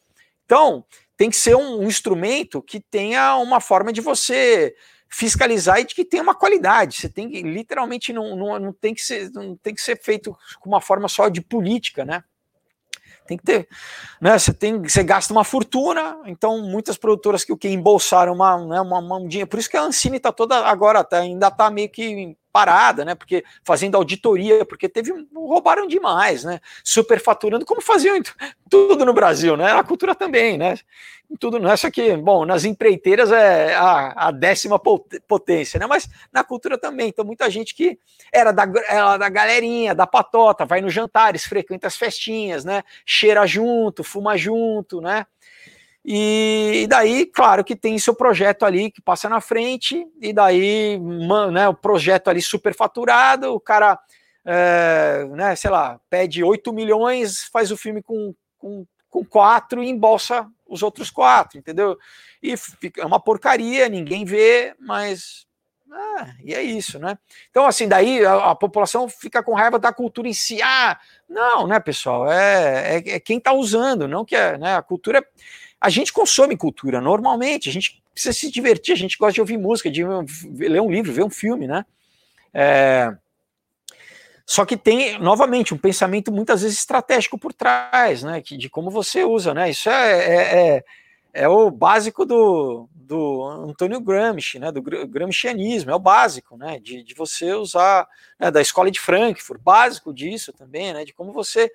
Então, 0.45 0.85
tem 1.17 1.31
que 1.31 1.37
ser 1.37 1.55
um, 1.57 1.81
um 1.81 1.85
instrumento 1.85 2.63
que 2.63 2.81
tenha 2.81 3.37
uma 3.37 3.61
forma 3.61 3.93
de 3.93 4.01
você 4.01 4.75
fiscalizar 5.09 5.79
e 5.79 5.85
de 5.85 5.95
que 5.95 6.05
tenha 6.05 6.23
uma 6.23 6.35
qualidade. 6.35 6.97
Você 6.97 7.09
tem 7.09 7.31
que 7.31 7.43
literalmente 7.43 8.13
não, 8.13 8.35
não, 8.35 8.59
não, 8.59 8.73
tem 8.73 8.93
que 8.93 9.03
ser 9.03 9.31
não 9.31 9.57
tem 9.57 9.75
que 9.75 9.81
ser 9.81 10.01
feito 10.01 10.37
com 10.61 10.69
uma 10.69 10.81
forma 10.81 11.09
só 11.09 11.29
de 11.29 11.41
política, 11.41 12.05
né? 12.05 12.25
Tem 13.27 13.39
que 13.39 13.45
ter, 13.45 13.69
né? 14.21 14.39
Você 14.39 14.53
tem, 14.53 14.83
você 14.83 15.03
gasta 15.03 15.33
uma 15.33 15.45
fortuna, 15.45 16.19
então 16.27 16.61
muitas 16.61 16.99
produtoras 16.99 17.43
que 17.43 17.53
o 17.53 17.57
que 17.57 17.69
embolsaram 17.69 18.35
uma, 18.35 18.59
né, 18.67 18.81
uma, 18.81 18.99
uma 18.99 19.27
dinheiro, 19.27 19.49
por 19.49 19.59
isso 19.59 19.71
que 19.71 19.79
a 19.79 19.83
Ancine 19.83 20.19
está 20.19 20.31
toda 20.31 20.67
agora 20.67 21.03
tá, 21.03 21.19
ainda 21.19 21.49
está 21.49 21.71
meio 21.71 21.89
que 21.89 22.37
parada, 22.55 23.05
né? 23.05 23.17
Porque 23.17 23.43
fazendo 23.65 23.97
auditoria, 23.97 24.65
porque 24.65 24.89
teve 24.89 25.13
roubaram 25.35 25.89
demais, 25.89 26.45
né? 26.45 26.61
Superfaturando, 26.85 27.67
como 27.67 27.81
faziam 27.81 28.17
tudo 28.71 29.05
no 29.05 29.13
Brasil, 29.13 29.57
né? 29.57 29.73
A 29.73 29.83
cultura 29.83 30.15
também, 30.15 30.57
né? 30.57 30.79
Tudo 31.41 31.59
não 31.59 31.69
é 31.69 31.77
só 31.77 31.91
que, 31.91 32.17
bom, 32.17 32.45
nas 32.45 32.65
empreiteiras 32.65 33.33
é 33.33 33.75
a, 33.75 34.29
a, 34.29 34.31
décima 34.31 34.79
potência, 35.27 35.81
né? 35.81 35.87
Mas 35.87 36.09
na 36.33 36.45
cultura 36.45 36.79
também. 36.79 37.09
Então, 37.09 37.25
muita 37.25 37.51
gente 37.51 37.75
que 37.75 37.99
era 38.33 38.53
da, 38.53 38.71
era 38.87 39.17
da 39.17 39.29
galerinha, 39.29 39.93
da 39.93 40.07
patota, 40.07 40.65
vai 40.65 40.81
nos 40.81 40.93
jantares, 40.93 41.45
frequenta 41.45 41.89
as 41.89 41.97
festinhas, 41.97 42.65
né? 42.65 42.85
Cheira 43.05 43.45
junto, 43.49 44.05
fuma 44.05 44.37
junto, 44.37 45.01
né? 45.01 45.27
E 46.05 46.87
daí, 46.89 47.25
claro 47.25 47.65
que 47.65 47.75
tem 47.75 47.99
seu 47.99 48.15
projeto 48.15 48.67
ali 48.67 48.91
que 48.91 49.01
passa 49.01 49.27
na 49.27 49.41
frente, 49.41 50.07
e 50.21 50.35
daí, 50.35 51.01
né, 51.51 51.67
o 51.67 51.75
projeto 51.75 52.29
ali 52.29 52.43
superfaturado, 52.43 53.55
o 53.55 53.59
cara, 53.59 53.99
é, 54.45 55.27
né, 55.31 55.57
sei 55.57 55.71
lá, 55.71 55.99
pede 56.11 56.45
8 56.45 56.75
milhões, 56.75 57.45
faz 57.45 57.71
o 57.71 57.77
filme 57.77 58.03
com, 58.03 58.35
com, 58.59 58.87
com 59.09 59.25
quatro 59.25 59.83
e 59.83 59.89
embolsa 59.89 60.47
os 60.67 60.83
outros 60.83 61.11
quatro, 61.11 61.59
entendeu? 61.59 61.97
E 62.43 62.55
fica, 62.57 63.01
é 63.01 63.07
uma 63.07 63.21
porcaria, 63.21 63.89
ninguém 63.89 64.27
vê, 64.27 64.75
mas. 64.79 65.47
Ah, 65.91 66.35
e 66.43 66.53
é 66.53 66.61
isso, 66.61 66.99
né? 66.99 67.17
Então, 67.51 67.67
assim, 67.67 67.87
daí 67.87 68.25
a, 68.27 68.51
a, 68.51 68.55
população 68.55 69.09
fica 69.09 69.43
com 69.43 69.55
raiva 69.55 69.79
da 69.79 69.93
cultura 69.93 70.27
em 70.27 70.33
si. 70.33 70.61
Ah, 70.61 70.99
não, 71.29 71.69
né, 71.69 71.79
pessoal? 71.79 72.31
É, 72.31 72.97
é, 72.97 73.11
é 73.11 73.21
quem 73.21 73.39
está 73.39 73.53
usando, 73.53 74.09
não 74.09 74.25
que 74.25 74.35
é, 74.35 74.59
né? 74.59 74.75
A 74.77 74.83
cultura 74.83 75.25
a 75.85 75.91
gente 75.91 76.15
consome 76.15 76.57
cultura 76.57 76.99
normalmente, 76.99 77.69
a 77.69 77.73
gente 77.73 78.03
precisa 78.11 78.33
se 78.33 78.51
divertir, 78.51 78.95
a 78.95 78.97
gente 78.97 79.19
gosta 79.19 79.35
de 79.35 79.41
ouvir 79.43 79.59
música, 79.59 79.91
de 79.91 80.03
ler 80.03 80.81
um 80.81 80.91
livro, 80.91 81.13
ver 81.13 81.25
um 81.25 81.29
filme, 81.29 81.67
né? 81.67 81.85
É... 82.55 83.15
Só 84.47 84.65
que 84.65 84.79
tem, 84.79 85.19
novamente, 85.19 85.75
um 85.75 85.79
pensamento 85.79 86.33
muitas 86.33 86.63
vezes 86.63 86.79
estratégico 86.79 87.39
por 87.39 87.53
trás, 87.53 88.23
né? 88.23 88.41
De 88.41 88.71
como 88.71 88.91
você 88.91 89.25
usa, 89.25 89.53
né? 89.53 89.69
Isso 89.69 89.91
é, 89.91 90.13
é, 90.21 90.59
é, 90.77 90.85
é 91.35 91.49
o 91.49 91.71
básico 91.71 92.25
do, 92.25 92.89
do 92.95 93.45
Antônio 93.45 94.01
Gramsci, 94.01 94.59
né? 94.59 94.73
Do 94.73 94.81
gramscianismo, 94.81 95.91
é 95.91 95.95
o 95.95 95.99
básico, 95.99 96.57
né? 96.57 96.79
De, 96.81 97.03
de 97.03 97.15
você 97.15 97.53
usar, 97.53 98.09
né, 98.41 98.51
da 98.51 98.63
escola 98.63 98.91
de 98.91 99.01
Frankfurt, 99.01 99.61
básico 99.61 100.15
disso 100.15 100.51
também, 100.51 100.95
né? 100.95 101.05
De 101.05 101.13
como 101.13 101.31
você 101.31 101.71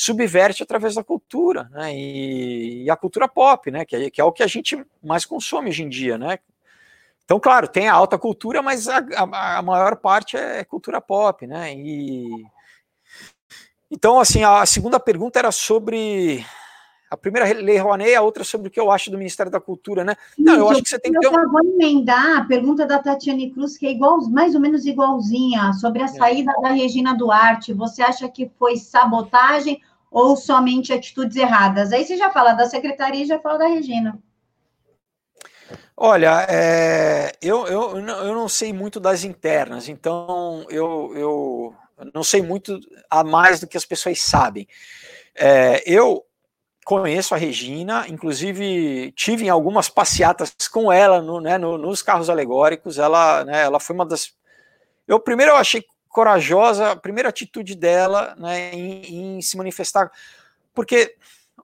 subverte 0.00 0.62
através 0.62 0.94
da 0.94 1.04
cultura, 1.04 1.68
né? 1.70 1.94
E, 1.94 2.84
e 2.84 2.90
a 2.90 2.96
cultura 2.96 3.28
pop, 3.28 3.70
né? 3.70 3.84
Que 3.84 3.96
é, 3.96 4.10
que 4.10 4.20
é 4.20 4.24
o 4.24 4.32
que 4.32 4.42
a 4.42 4.46
gente 4.46 4.82
mais 5.02 5.26
consome 5.26 5.68
hoje 5.68 5.82
em 5.82 5.88
dia, 5.90 6.16
né? 6.16 6.38
Então, 7.24 7.38
claro, 7.38 7.68
tem 7.68 7.86
a 7.86 7.94
alta 7.94 8.18
cultura, 8.18 8.62
mas 8.62 8.88
a, 8.88 9.04
a, 9.14 9.58
a 9.58 9.62
maior 9.62 9.96
parte 9.96 10.38
é 10.38 10.64
cultura 10.64 11.02
pop, 11.02 11.46
né? 11.46 11.74
E 11.74 12.44
então, 13.90 14.18
assim, 14.18 14.42
a 14.42 14.64
segunda 14.64 14.98
pergunta 14.98 15.38
era 15.38 15.52
sobre 15.52 16.44
a 17.10 17.16
primeira 17.16 17.52
lei 17.60 17.76
Rouanet, 17.76 18.14
a 18.14 18.22
outra 18.22 18.44
sobre 18.44 18.68
o 18.68 18.70
que 18.70 18.78
eu 18.78 18.88
acho 18.88 19.10
do 19.10 19.18
Ministério 19.18 19.50
da 19.50 19.60
Cultura, 19.60 20.04
né? 20.04 20.14
Não, 20.38 20.54
eu 20.54 20.70
acho 20.70 20.80
que 20.80 20.88
você 20.88 20.98
tem 20.98 21.12
que 21.12 21.18
ter. 21.18 21.26
Eu 21.26 21.50
vou 21.50 21.60
emendar 21.60 22.38
a 22.38 22.44
pergunta 22.44 22.86
da 22.86 23.00
Tatiane 23.00 23.50
Cruz, 23.50 23.76
que 23.76 23.84
é 23.84 23.90
igual, 23.90 24.20
mais 24.30 24.54
ou 24.54 24.60
menos 24.60 24.86
igualzinha, 24.86 25.72
sobre 25.72 26.02
a 26.02 26.04
é. 26.04 26.08
saída 26.08 26.52
é. 26.56 26.62
da 26.62 26.68
Regina 26.70 27.12
Duarte. 27.12 27.74
Você 27.74 28.00
acha 28.00 28.28
que 28.28 28.48
foi 28.56 28.76
sabotagem 28.76 29.80
ou 30.10 30.36
somente 30.36 30.92
atitudes 30.92 31.36
erradas? 31.36 31.92
Aí 31.92 32.04
você 32.04 32.16
já 32.16 32.30
fala 32.30 32.52
da 32.52 32.68
secretaria 32.68 33.22
e 33.22 33.26
já 33.26 33.38
fala 33.38 33.58
da 33.58 33.66
Regina. 33.66 34.18
Olha, 35.96 36.46
é, 36.48 37.32
eu, 37.42 37.66
eu, 37.66 37.98
eu 37.98 38.34
não 38.34 38.48
sei 38.48 38.72
muito 38.72 38.98
das 38.98 39.22
internas, 39.22 39.86
então 39.86 40.64
eu, 40.70 41.12
eu 41.14 41.74
não 42.14 42.24
sei 42.24 42.40
muito 42.40 42.80
a 43.10 43.22
mais 43.22 43.60
do 43.60 43.66
que 43.66 43.76
as 43.76 43.84
pessoas 43.84 44.20
sabem. 44.22 44.66
É, 45.34 45.82
eu 45.86 46.24
conheço 46.86 47.34
a 47.34 47.38
Regina, 47.38 48.06
inclusive 48.08 49.12
tive 49.12 49.44
em 49.44 49.48
algumas 49.50 49.88
passeatas 49.88 50.54
com 50.72 50.90
ela 50.90 51.20
no, 51.20 51.40
né, 51.40 51.58
no, 51.58 51.76
nos 51.76 52.02
carros 52.02 52.30
alegóricos. 52.30 52.98
Ela, 52.98 53.44
né, 53.44 53.62
ela 53.62 53.78
foi 53.78 53.94
uma 53.94 54.06
das. 54.06 54.32
Eu 55.06 55.20
primeiro 55.20 55.52
eu 55.52 55.56
achei 55.56 55.84
corajosa 56.10 56.90
a 56.90 56.96
primeira 56.96 57.28
atitude 57.28 57.74
dela 57.74 58.34
né, 58.38 58.74
em, 58.74 59.36
em 59.36 59.40
se 59.40 59.56
manifestar, 59.56 60.10
porque 60.74 61.16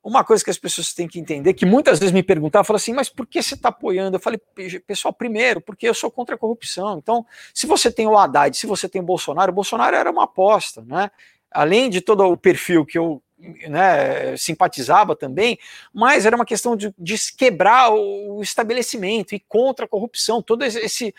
uma 0.02 0.22
coisa 0.22 0.44
que 0.44 0.50
as 0.50 0.56
pessoas 0.56 0.94
têm 0.94 1.08
que 1.08 1.18
entender, 1.18 1.52
que 1.52 1.66
muitas 1.66 1.98
vezes 1.98 2.12
me 2.12 2.22
perguntavam, 2.22 2.76
assim, 2.76 2.92
mas 2.92 3.08
por 3.08 3.26
que 3.26 3.42
você 3.42 3.54
está 3.54 3.70
apoiando? 3.70 4.16
Eu 4.16 4.20
falei, 4.20 4.40
pessoal, 4.86 5.12
primeiro, 5.12 5.60
porque 5.60 5.88
eu 5.88 5.94
sou 5.94 6.12
contra 6.12 6.36
a 6.36 6.38
corrupção. 6.38 6.98
Então, 6.98 7.26
se 7.52 7.66
você 7.66 7.90
tem 7.90 8.06
o 8.06 8.16
Haddad, 8.16 8.56
se 8.56 8.68
você 8.68 8.88
tem 8.88 9.02
o 9.02 9.04
Bolsonaro, 9.04 9.50
o 9.50 9.54
Bolsonaro 9.54 9.96
era 9.96 10.08
uma 10.08 10.22
aposta, 10.22 10.84
né? 10.86 11.10
Além 11.50 11.90
de 11.90 12.00
todo 12.00 12.24
o 12.24 12.36
perfil 12.36 12.86
que 12.86 12.96
eu 12.96 13.20
né, 13.68 14.36
simpatizava 14.36 15.16
também, 15.16 15.58
mas 15.92 16.24
era 16.24 16.36
uma 16.36 16.44
questão 16.44 16.76
de, 16.76 16.94
de 16.96 17.16
quebrar 17.36 17.92
o 17.92 18.40
estabelecimento 18.40 19.34
e 19.34 19.40
contra 19.40 19.86
a 19.86 19.88
corrupção, 19.88 20.40
todo 20.40 20.64
esse 20.64 21.12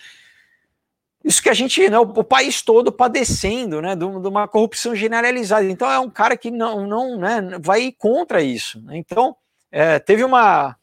isso 1.28 1.44
que 1.44 1.50
a 1.50 1.54
gente, 1.54 1.90
né, 1.90 2.00
o, 2.00 2.24
país 2.24 2.62
todo 2.62 2.92
padecendo, 2.92 3.82
né, 3.82 3.96
de, 3.96 4.06
uma 4.06 4.48
corrupção 4.48 4.96
generalizada. 4.96 5.66
Então 5.66 5.90
é 5.92 6.00
um 6.00 6.10
cara 6.10 6.38
que 6.38 6.50
não, 6.50 6.88
não, 6.88 7.18
né, 7.18 7.42
vai 7.60 7.92
contra 7.92 8.42
isso. 8.42 8.82
Né? 8.82 8.98
Então 8.98 9.36
é, 9.72 10.00
teve 10.00 10.24
uma 10.24 10.76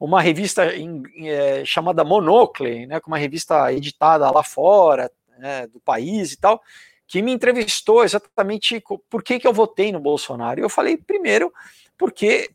uma 0.00 0.20
revista 0.20 0.74
em, 0.74 1.02
é, 1.18 1.64
chamada 1.64 2.04
Monocle, 2.04 2.86
né, 2.86 3.00
uma 3.06 3.16
revista 3.16 3.72
editada 3.72 4.30
lá 4.30 4.42
fora 4.42 5.10
né, 5.38 5.66
do 5.66 5.80
país 5.80 6.32
e 6.32 6.36
tal, 6.36 6.60
que 7.06 7.22
me 7.22 7.32
entrevistou 7.32 8.04
exatamente 8.04 8.82
por 9.08 9.22
que, 9.22 9.38
que 9.38 9.46
eu 9.46 9.52
votei 9.52 9.92
no 9.92 10.00
Bolsonaro. 10.00 10.60
Eu 10.60 10.68
falei 10.68 10.96
primeiro 10.96 11.52
porque 11.96 12.50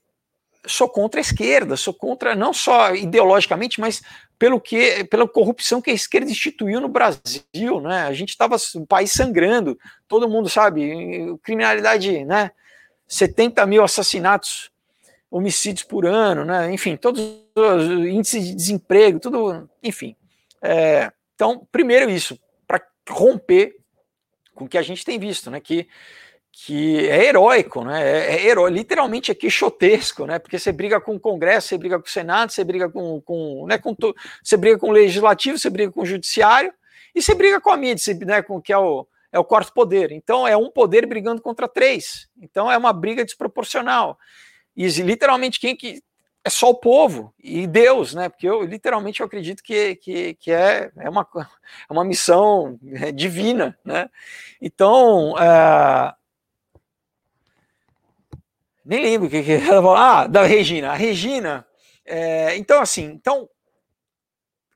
sou 0.65 0.89
contra 0.89 1.19
a 1.19 1.21
esquerda, 1.21 1.77
sou 1.77 1.93
contra 1.93 2.35
não 2.35 2.53
só 2.53 2.93
ideologicamente, 2.93 3.79
mas 3.79 4.01
pelo 4.39 4.59
que 4.61 5.03
pela 5.03 5.27
corrupção 5.27 5.81
que 5.81 5.91
a 5.91 5.93
esquerda 5.93 6.31
instituiu 6.31 6.79
no 6.79 6.87
Brasil, 6.87 7.81
né? 7.81 8.03
A 8.07 8.13
gente 8.13 8.29
estava 8.29 8.55
um 8.75 8.85
país 8.85 9.11
sangrando, 9.11 9.77
todo 10.07 10.29
mundo 10.29 10.47
sabe, 10.47 11.37
criminalidade, 11.43 12.23
né? 12.23 12.51
70 13.05 13.65
mil 13.65 13.83
assassinatos, 13.83 14.71
homicídios 15.29 15.83
por 15.83 16.05
ano, 16.05 16.45
né? 16.45 16.71
Enfim, 16.71 16.95
todos 16.95 17.21
os 17.53 17.85
índices 18.07 18.47
de 18.47 18.55
desemprego, 18.55 19.19
tudo, 19.19 19.69
enfim. 19.83 20.15
É, 20.61 21.11
então, 21.35 21.67
primeiro 21.69 22.09
isso, 22.09 22.39
para 22.65 22.81
romper 23.09 23.75
com 24.55 24.65
o 24.65 24.69
que 24.69 24.77
a 24.77 24.81
gente 24.81 25.03
tem 25.03 25.19
visto, 25.19 25.51
né? 25.51 25.59
Que 25.59 25.85
que 26.51 27.07
é 27.07 27.25
heróico, 27.25 27.83
né? 27.83 28.01
É, 28.01 28.35
é 28.35 28.45
heró 28.47 28.67
literalmente 28.67 29.31
é 29.31 29.35
quixotesco, 29.35 30.25
né? 30.25 30.39
Porque 30.39 30.57
você 30.57 30.71
briga 30.71 30.99
com 30.99 31.15
o 31.15 31.19
Congresso, 31.19 31.69
você 31.69 31.77
briga 31.77 31.99
com 31.99 32.05
o 32.05 32.09
Senado, 32.09 32.51
você 32.51 32.63
briga 32.63 32.89
com, 32.89 33.21
com, 33.21 33.65
né, 33.67 33.77
com 33.77 33.95
você 34.43 34.57
briga 34.57 34.77
com 34.77 34.89
o 34.89 34.91
Legislativo, 34.91 35.57
você 35.57 35.69
briga 35.69 35.91
com 35.91 36.01
o 36.01 36.05
Judiciário 36.05 36.73
e 37.13 37.21
você 37.21 37.33
briga 37.35 37.61
com 37.61 37.69
a 37.69 37.77
mídia, 37.77 37.97
você, 37.97 38.13
né, 38.13 38.41
com 38.41 38.61
que 38.61 38.73
é 38.73 38.77
o, 38.77 39.07
é 39.31 39.39
o 39.39 39.45
quarto 39.45 39.73
poder. 39.73 40.11
Então 40.11 40.47
é 40.47 40.57
um 40.57 40.69
poder 40.69 41.05
brigando 41.05 41.41
contra 41.41 41.67
três. 41.67 42.27
Então 42.41 42.71
é 42.71 42.77
uma 42.77 42.93
briga 42.93 43.23
desproporcional. 43.23 44.17
E 44.75 44.87
literalmente 44.87 45.59
quem 45.59 45.75
que 45.75 46.01
é 46.43 46.49
só 46.49 46.69
o 46.69 46.75
povo 46.75 47.33
e 47.37 47.67
Deus, 47.67 48.13
né? 48.13 48.29
Porque 48.29 48.47
eu 48.47 48.63
literalmente 48.63 49.19
eu 49.19 49.25
acredito 49.25 49.61
que, 49.61 49.95
que, 49.97 50.33
que 50.35 50.51
é, 50.51 50.89
é, 50.97 51.09
uma, 51.09 51.27
é 51.89 51.93
uma 51.93 52.03
missão 52.03 52.79
é, 52.93 53.11
divina, 53.11 53.77
né? 53.83 54.09
Então, 54.61 55.33
uh, 55.33 56.18
nem 58.89 59.03
lembro 59.03 59.27
o 59.27 59.29
que, 59.29 59.43
que 59.43 59.51
ela 59.51 59.83
falou. 59.83 59.95
Ah, 59.95 60.25
da 60.25 60.41
Regina. 60.41 60.89
A 60.89 60.95
Regina. 60.95 61.63
É, 62.03 62.57
então, 62.57 62.81
assim, 62.81 63.03
então, 63.03 63.47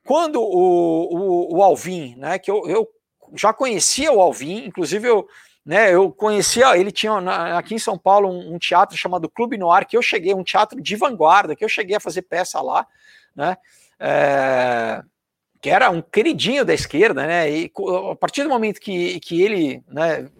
quando 0.06 0.40
o, 0.40 1.50
o, 1.50 1.56
o 1.56 1.62
Alvin, 1.64 2.14
né, 2.16 2.38
que 2.38 2.48
eu, 2.48 2.64
eu 2.68 2.88
já 3.34 3.52
conhecia 3.52 4.12
o 4.12 4.20
Alvin, 4.20 4.66
inclusive 4.66 5.08
eu, 5.08 5.26
né, 5.66 5.92
eu 5.92 6.12
conhecia, 6.12 6.78
ele 6.78 6.92
tinha 6.92 7.12
aqui 7.58 7.74
em 7.74 7.78
São 7.78 7.98
Paulo 7.98 8.28
um, 8.28 8.54
um, 8.54 8.58
teatro 8.58 8.96
chamado 8.96 9.28
Clube 9.28 9.58
Noir, 9.58 9.84
que 9.84 9.96
eu 9.96 10.02
cheguei, 10.02 10.32
um 10.32 10.44
teatro 10.44 10.80
de 10.80 10.94
vanguarda, 10.94 11.56
que 11.56 11.64
eu 11.64 11.68
cheguei 11.68 11.96
a 11.96 12.00
fazer 12.00 12.22
peça 12.22 12.60
lá, 12.60 12.86
né, 13.34 13.56
é, 13.98 15.02
que 15.60 15.70
era 15.70 15.90
um 15.90 16.00
queridinho 16.00 16.64
da 16.64 16.72
esquerda, 16.72 17.26
né, 17.26 17.50
e 17.50 17.72
a 18.12 18.14
partir 18.14 18.44
do 18.44 18.48
momento 18.48 18.80
que, 18.80 19.18
que 19.18 19.42
ele, 19.42 19.82
né, 19.88 20.30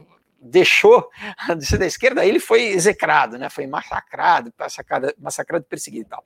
deixou 0.44 1.08
de 1.58 1.64
ser 1.64 1.78
da 1.78 1.86
esquerda, 1.86 2.24
ele 2.24 2.38
foi 2.38 2.64
execrado, 2.64 3.38
né? 3.38 3.48
Foi 3.48 3.66
massacrado, 3.66 4.52
massacrado, 4.58 5.14
massacrado 5.18 5.64
perseguido 5.64 6.06
e 6.06 6.08
tal. 6.08 6.24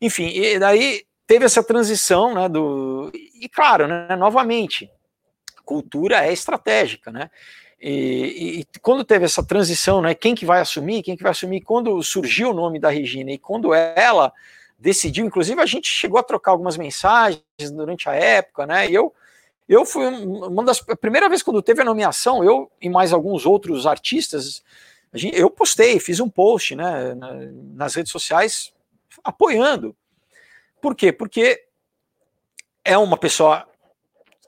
Enfim, 0.00 0.28
e 0.28 0.58
daí 0.58 1.04
teve 1.26 1.44
essa 1.44 1.62
transição, 1.62 2.34
né? 2.34 2.48
Do 2.48 3.10
e 3.12 3.48
claro, 3.48 3.88
né? 3.88 4.14
Novamente, 4.16 4.90
cultura 5.64 6.24
é 6.24 6.32
estratégica, 6.32 7.10
né? 7.10 7.30
E, 7.80 8.60
e, 8.60 8.80
quando 8.80 9.04
teve 9.04 9.24
essa 9.24 9.44
transição, 9.44 10.00
né? 10.00 10.14
Quem 10.14 10.34
que 10.34 10.46
vai 10.46 10.60
assumir? 10.60 11.02
Quem 11.02 11.16
que 11.16 11.22
vai 11.22 11.30
assumir? 11.30 11.60
Quando 11.60 12.02
surgiu 12.02 12.50
o 12.50 12.54
nome 12.54 12.80
da 12.80 12.90
Regina 12.90 13.30
e 13.30 13.38
quando 13.38 13.74
ela 13.74 14.32
decidiu, 14.78 15.26
inclusive 15.26 15.60
a 15.60 15.66
gente 15.66 15.88
chegou 15.88 16.18
a 16.18 16.22
trocar 16.22 16.52
algumas 16.52 16.76
mensagens 16.76 17.42
durante 17.72 18.08
a 18.08 18.14
época, 18.14 18.66
né? 18.66 18.88
E 18.88 18.94
eu 18.94 19.12
eu 19.68 19.84
fui 19.84 20.06
uma 20.06 20.64
das 20.64 20.80
primeira 20.80 21.28
vez 21.28 21.42
quando 21.42 21.62
teve 21.62 21.82
a 21.82 21.84
nomeação, 21.84 22.42
eu 22.42 22.70
e 22.80 22.88
mais 22.88 23.12
alguns 23.12 23.44
outros 23.44 23.86
artistas, 23.86 24.62
gente, 25.12 25.38
eu 25.38 25.50
postei, 25.50 26.00
fiz 26.00 26.20
um 26.20 26.28
post, 26.28 26.74
né, 26.74 27.14
nas 27.74 27.94
redes 27.94 28.10
sociais 28.10 28.72
apoiando. 29.22 29.94
Por 30.80 30.94
quê? 30.94 31.12
Porque 31.12 31.64
é 32.84 32.96
uma 32.96 33.16
pessoa 33.16 33.68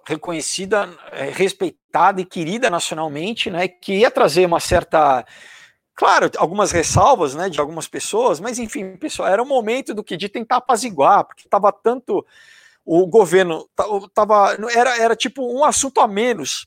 reconhecida, 0.06 0.88
é, 1.12 1.24
respeitada 1.30 2.20
e 2.20 2.24
querida 2.24 2.70
nacionalmente, 2.70 3.50
né, 3.50 3.68
que 3.68 3.98
ia 3.98 4.10
trazer 4.10 4.46
uma 4.46 4.60
certa 4.60 5.24
Claro, 6.00 6.30
algumas 6.38 6.72
ressalvas, 6.72 7.34
né, 7.34 7.50
de 7.50 7.60
algumas 7.60 7.86
pessoas, 7.86 8.40
mas 8.40 8.58
enfim, 8.58 8.96
pessoal, 8.96 9.28
era 9.28 9.42
o 9.42 9.46
momento 9.46 9.92
do 9.92 10.02
que 10.02 10.16
de 10.16 10.30
tentar 10.30 10.56
apaziguar, 10.56 11.26
porque 11.26 11.42
estava 11.42 11.70
tanto 11.70 12.24
o 12.84 13.06
governo 13.06 13.68
tava 14.14 14.56
era, 14.74 14.96
era 14.98 15.16
tipo 15.16 15.42
um 15.42 15.64
assunto 15.64 16.00
a 16.00 16.08
menos 16.08 16.66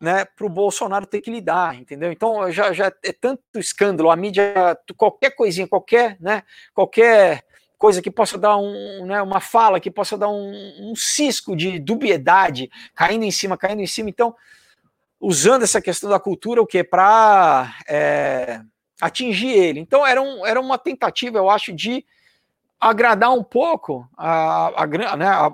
né, 0.00 0.24
para 0.24 0.46
o 0.46 0.50
Bolsonaro 0.50 1.06
ter 1.06 1.20
que 1.20 1.30
lidar, 1.30 1.74
entendeu? 1.74 2.12
Então 2.12 2.50
já, 2.50 2.72
já 2.72 2.92
é 3.02 3.12
tanto 3.12 3.42
escândalo, 3.56 4.10
a 4.10 4.16
mídia, 4.16 4.78
qualquer 4.96 5.30
coisinha, 5.30 5.66
qualquer, 5.66 6.16
né, 6.20 6.42
qualquer 6.74 7.42
coisa 7.78 8.02
que 8.02 8.10
possa 8.10 8.38
dar 8.38 8.56
um, 8.56 9.06
né, 9.06 9.20
uma 9.22 9.40
fala 9.40 9.80
que 9.80 9.90
possa 9.90 10.16
dar 10.16 10.28
um, 10.28 10.90
um 10.90 10.94
cisco 10.94 11.56
de 11.56 11.78
dubiedade 11.78 12.70
caindo 12.94 13.24
em 13.24 13.30
cima, 13.30 13.56
caindo 13.56 13.80
em 13.80 13.86
cima. 13.86 14.10
Então, 14.10 14.34
usando 15.20 15.62
essa 15.62 15.80
questão 15.80 16.10
da 16.10 16.20
cultura, 16.20 16.60
o 16.60 16.66
que 16.66 16.82
para 16.84 17.74
é, 17.88 18.60
atingir 19.00 19.50
ele. 19.50 19.80
Então 19.80 20.06
era, 20.06 20.20
um, 20.20 20.46
era 20.46 20.60
uma 20.60 20.78
tentativa, 20.78 21.38
eu 21.38 21.50
acho, 21.50 21.72
de 21.72 22.04
agradar 22.80 23.32
um 23.32 23.42
pouco 23.42 24.08
a, 24.16 24.82
a, 24.82 24.86
né, 24.86 25.26
a, 25.26 25.52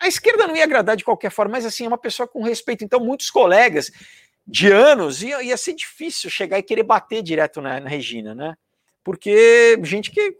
a, 0.00 0.08
esquerda 0.08 0.46
não 0.46 0.56
ia 0.56 0.64
agradar 0.64 0.96
de 0.96 1.04
qualquer 1.04 1.30
forma, 1.30 1.52
mas 1.52 1.64
assim, 1.64 1.84
é 1.84 1.88
uma 1.88 1.98
pessoa 1.98 2.26
com 2.26 2.42
respeito. 2.42 2.84
Então, 2.84 3.00
muitos 3.00 3.30
colegas 3.30 3.90
de 4.46 4.70
anos, 4.70 5.22
ia, 5.22 5.42
ia 5.42 5.56
ser 5.56 5.74
difícil 5.74 6.30
chegar 6.30 6.58
e 6.58 6.62
querer 6.62 6.84
bater 6.84 7.22
direto 7.22 7.60
na, 7.60 7.80
na 7.80 7.88
Regina, 7.88 8.34
né? 8.34 8.56
Porque 9.02 9.78
gente 9.82 10.10
que 10.10 10.36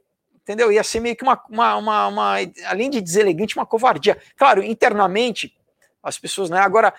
entendeu? 0.46 0.70
Ia 0.70 0.84
ser 0.84 1.00
meio 1.00 1.16
que 1.16 1.24
uma, 1.24 1.42
uma, 1.50 1.76
uma, 1.76 2.06
uma, 2.06 2.34
além 2.66 2.88
de 2.88 3.00
deselegante, 3.00 3.56
uma 3.56 3.66
covardia. 3.66 4.16
Claro, 4.36 4.62
internamente, 4.62 5.52
as 6.00 6.16
pessoas, 6.18 6.48
né? 6.48 6.60
Agora, 6.60 6.94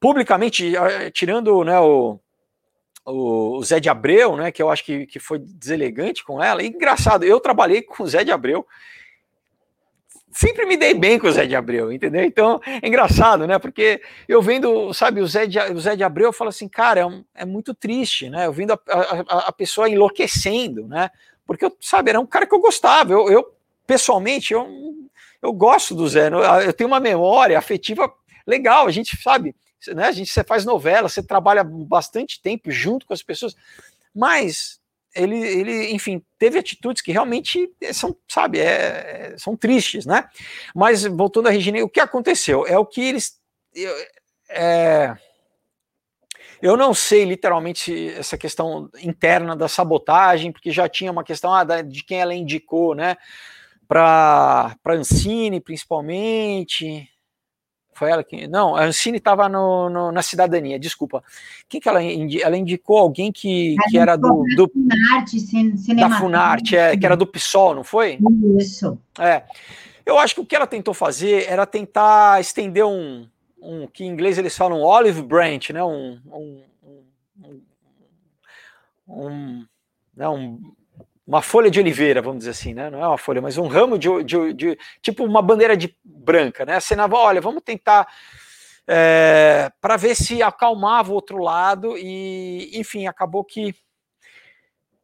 publicamente, 0.00 0.72
tirando 1.12 1.62
né, 1.62 1.78
o, 1.78 2.18
o 3.04 3.62
Zé 3.64 3.80
de 3.80 3.88
Abreu, 3.88 4.36
né? 4.36 4.50
Que 4.52 4.62
eu 4.62 4.70
acho 4.70 4.84
que, 4.84 5.06
que 5.06 5.18
foi 5.18 5.38
deselegante 5.38 6.24
com 6.24 6.42
ela. 6.42 6.62
E, 6.62 6.68
engraçado, 6.68 7.24
eu 7.24 7.40
trabalhei 7.40 7.82
com 7.82 8.02
o 8.02 8.06
Zé 8.06 8.24
de 8.24 8.32
Abreu. 8.32 8.66
Sempre 10.32 10.64
me 10.64 10.76
dei 10.76 10.94
bem 10.94 11.18
com 11.18 11.26
o 11.26 11.32
Zé 11.32 11.46
de 11.46 11.56
Abreu, 11.56 11.92
entendeu? 11.92 12.22
Então, 12.22 12.60
é 12.64 12.86
engraçado, 12.86 13.46
né? 13.46 13.58
Porque 13.58 14.00
eu 14.28 14.40
vendo, 14.40 14.94
sabe, 14.94 15.20
o 15.20 15.26
Zé 15.26 15.46
de, 15.46 15.58
o 15.58 15.80
Zé 15.80 15.96
de 15.96 16.04
Abreu, 16.04 16.26
eu 16.28 16.32
falo 16.32 16.50
assim, 16.50 16.68
cara, 16.68 17.00
é, 17.00 17.42
é 17.42 17.44
muito 17.44 17.74
triste, 17.74 18.30
né? 18.30 18.46
Eu 18.46 18.52
vendo 18.52 18.72
a, 18.72 18.78
a, 18.88 19.38
a 19.48 19.52
pessoa 19.52 19.88
enlouquecendo, 19.88 20.86
né? 20.86 21.10
porque 21.50 21.68
sabe, 21.80 22.10
era 22.10 22.20
um 22.20 22.26
cara 22.26 22.46
que 22.46 22.54
eu 22.54 22.60
gostava. 22.60 23.12
Eu, 23.12 23.28
eu 23.28 23.52
pessoalmente, 23.84 24.52
eu, 24.52 24.68
eu 25.42 25.52
gosto 25.52 25.96
do 25.96 26.06
Zé. 26.06 26.30
Eu 26.64 26.72
tenho 26.72 26.86
uma 26.86 27.00
memória 27.00 27.58
afetiva 27.58 28.08
legal. 28.46 28.86
A 28.86 28.92
gente 28.92 29.20
sabe, 29.20 29.56
né? 29.88 30.06
A 30.06 30.12
gente 30.12 30.32
você 30.32 30.44
faz 30.44 30.64
novela, 30.64 31.08
você 31.08 31.22
trabalha 31.22 31.64
bastante 31.64 32.40
tempo 32.40 32.70
junto 32.70 33.06
com 33.06 33.12
as 33.12 33.22
pessoas, 33.22 33.54
mas 34.14 34.80
ele, 35.14 35.36
ele, 35.36 35.90
enfim, 35.90 36.22
teve 36.38 36.58
atitudes 36.58 37.02
que 37.02 37.12
realmente 37.12 37.70
são, 37.92 38.16
sabe, 38.28 38.60
é, 38.60 39.34
são 39.38 39.56
tristes, 39.56 40.06
né? 40.06 40.28
Mas 40.74 41.04
voltando 41.04 41.48
a 41.48 41.50
Regina, 41.50 41.82
o 41.82 41.88
que 41.88 42.00
aconteceu 42.00 42.66
é 42.66 42.78
o 42.78 42.86
que 42.86 43.00
eles 43.00 43.40
é, 44.48 45.16
eu 46.62 46.76
não 46.76 46.92
sei 46.92 47.24
literalmente 47.24 48.10
essa 48.10 48.36
questão 48.36 48.90
interna 49.02 49.56
da 49.56 49.66
sabotagem, 49.66 50.52
porque 50.52 50.70
já 50.70 50.88
tinha 50.88 51.10
uma 51.10 51.24
questão 51.24 51.54
ah, 51.54 51.64
de 51.82 52.04
quem 52.04 52.20
ela 52.20 52.34
indicou, 52.34 52.94
né? 52.94 53.16
Para 53.88 54.76
Ancine, 54.88 55.60
principalmente. 55.60 57.08
Foi 58.00 58.10
ela 58.10 58.24
que. 58.24 58.48
Não, 58.48 58.74
a 58.74 58.84
Ancine 58.86 59.18
estava 59.18 59.46
na 59.46 60.22
cidadania, 60.22 60.78
desculpa. 60.78 61.22
Quem 61.68 61.78
que 61.78 61.86
ela, 61.86 62.02
indi, 62.02 62.42
ela 62.42 62.56
indicou? 62.56 62.96
Alguém 62.96 63.30
que, 63.30 63.76
que 63.90 63.98
era 63.98 64.16
do. 64.16 64.42
do 64.56 64.70
Funarte, 64.70 65.94
da 65.94 66.18
Funarte, 66.18 66.76
é, 66.78 66.96
que 66.96 67.04
era 67.04 67.14
do 67.14 67.26
PSOL, 67.26 67.74
não 67.74 67.84
foi? 67.84 68.18
Isso. 68.58 68.98
É. 69.18 69.42
Eu 70.06 70.18
acho 70.18 70.34
que 70.34 70.40
o 70.40 70.46
que 70.46 70.56
ela 70.56 70.66
tentou 70.66 70.94
fazer 70.94 71.44
era 71.46 71.66
tentar 71.66 72.40
estender 72.40 72.86
um, 72.86 73.28
um 73.60 73.86
que 73.86 74.02
em 74.02 74.08
inglês 74.08 74.38
eles 74.38 74.56
falam 74.56 74.80
olive 74.80 75.20
branch, 75.20 75.70
né? 75.70 75.84
Um, 75.84 76.18
um, 76.32 76.62
um, 77.38 77.60
um, 79.08 79.66
né? 80.16 80.26
um 80.26 80.58
uma 81.30 81.40
folha 81.40 81.70
de 81.70 81.78
oliveira, 81.78 82.20
vamos 82.20 82.40
dizer 82.40 82.50
assim, 82.50 82.74
né? 82.74 82.90
Não 82.90 83.00
é 83.00 83.06
uma 83.06 83.16
folha, 83.16 83.40
mas 83.40 83.56
um 83.56 83.68
ramo 83.68 83.96
de, 83.96 84.08
de, 84.24 84.52
de 84.52 84.78
tipo 85.00 85.24
uma 85.24 85.40
bandeira 85.40 85.76
de 85.76 85.96
branca, 86.04 86.66
né? 86.66 86.74
Assinava, 86.74 87.14
olha, 87.16 87.40
vamos 87.40 87.62
tentar 87.62 88.08
é, 88.84 89.70
para 89.80 89.96
ver 89.96 90.16
se 90.16 90.42
acalmava 90.42 91.12
o 91.12 91.14
outro 91.14 91.38
lado 91.38 91.96
e, 91.96 92.72
enfim, 92.74 93.06
acabou 93.06 93.44
que 93.44 93.72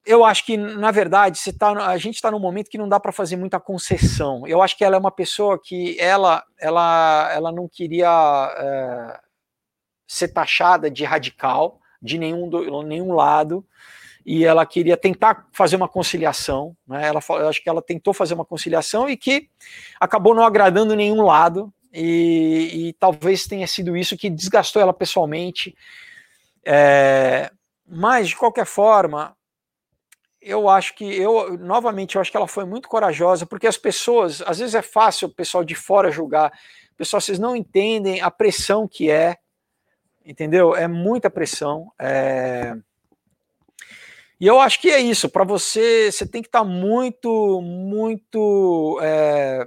eu 0.04 0.24
acho 0.24 0.44
que, 0.44 0.56
na 0.56 0.90
verdade, 0.90 1.40
tá, 1.52 1.70
a 1.86 1.96
gente 1.96 2.16
está 2.16 2.28
num 2.28 2.40
momento 2.40 2.70
que 2.70 2.78
não 2.78 2.88
dá 2.88 2.98
para 2.98 3.12
fazer 3.12 3.36
muita 3.36 3.60
concessão. 3.60 4.44
Eu 4.48 4.60
acho 4.60 4.76
que 4.76 4.84
ela 4.84 4.96
é 4.96 4.98
uma 4.98 5.12
pessoa 5.12 5.60
que 5.62 5.96
ela, 6.00 6.42
ela, 6.58 7.30
ela 7.32 7.52
não 7.52 7.68
queria 7.68 8.52
é, 8.56 9.20
ser 10.08 10.28
taxada 10.28 10.90
de 10.90 11.04
radical 11.04 11.78
de 12.02 12.18
nenhum, 12.18 12.48
do, 12.48 12.82
nenhum 12.82 13.12
lado 13.12 13.64
e 14.26 14.44
ela 14.44 14.66
queria 14.66 14.96
tentar 14.96 15.46
fazer 15.52 15.76
uma 15.76 15.88
conciliação. 15.88 16.76
Né? 16.84 17.06
Ela, 17.06 17.20
eu 17.28 17.48
acho 17.48 17.62
que 17.62 17.68
ela 17.68 17.80
tentou 17.80 18.12
fazer 18.12 18.34
uma 18.34 18.44
conciliação 18.44 19.08
e 19.08 19.16
que 19.16 19.48
acabou 20.00 20.34
não 20.34 20.42
agradando 20.42 20.96
nenhum 20.96 21.22
lado 21.22 21.72
e, 21.92 22.88
e 22.88 22.92
talvez 22.94 23.46
tenha 23.46 23.68
sido 23.68 23.96
isso 23.96 24.16
que 24.16 24.28
desgastou 24.28 24.82
ela 24.82 24.92
pessoalmente. 24.92 25.76
É, 26.64 27.52
mas 27.86 28.30
de 28.30 28.36
qualquer 28.36 28.66
forma, 28.66 29.36
eu 30.42 30.68
acho 30.68 30.96
que 30.96 31.04
eu 31.04 31.56
novamente 31.56 32.16
eu 32.16 32.20
acho 32.20 32.30
que 32.32 32.36
ela 32.36 32.48
foi 32.48 32.64
muito 32.64 32.88
corajosa 32.88 33.46
porque 33.46 33.68
as 33.68 33.76
pessoas 33.76 34.42
às 34.42 34.58
vezes 34.58 34.74
é 34.74 34.82
fácil 34.82 35.28
o 35.28 35.34
pessoal 35.34 35.64
de 35.64 35.74
fora 35.74 36.10
julgar 36.10 36.52
pessoal 36.96 37.20
vocês 37.20 37.38
não 37.38 37.56
entendem 37.56 38.20
a 38.20 38.30
pressão 38.30 38.86
que 38.86 39.10
é 39.10 39.36
entendeu 40.24 40.76
é 40.76 40.86
muita 40.86 41.28
pressão 41.28 41.92
é... 41.98 42.76
e 44.40 44.46
eu 44.46 44.60
acho 44.60 44.80
que 44.80 44.90
é 44.90 45.00
isso 45.00 45.28
para 45.28 45.44
você 45.44 46.10
você 46.12 46.26
tem 46.26 46.42
que 46.42 46.48
estar 46.48 46.60
tá 46.60 46.64
muito 46.64 47.60
muito 47.62 48.98
é 49.02 49.66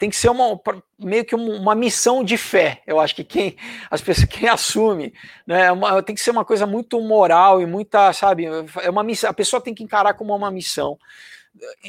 tem 0.00 0.08
que 0.08 0.16
ser 0.16 0.30
uma, 0.30 0.58
meio 0.98 1.26
que 1.26 1.34
uma 1.34 1.74
missão 1.74 2.24
de 2.24 2.38
fé. 2.38 2.82
Eu 2.86 2.98
acho 2.98 3.14
que 3.14 3.22
quem 3.22 3.54
as 3.90 4.00
pessoas 4.00 4.26
quem 4.26 4.48
assume, 4.48 5.12
né, 5.46 5.66
é 5.66 5.72
uma, 5.72 6.02
tem 6.02 6.14
que 6.14 6.22
ser 6.22 6.30
uma 6.30 6.44
coisa 6.44 6.66
muito 6.66 6.98
moral 7.02 7.60
e 7.60 7.66
muita, 7.66 8.10
sabe, 8.14 8.46
é 8.82 8.88
uma 8.88 9.04
missão. 9.04 9.28
A 9.28 9.34
pessoa 9.34 9.60
tem 9.60 9.74
que 9.74 9.84
encarar 9.84 10.14
como 10.14 10.34
uma 10.34 10.50
missão. 10.50 10.98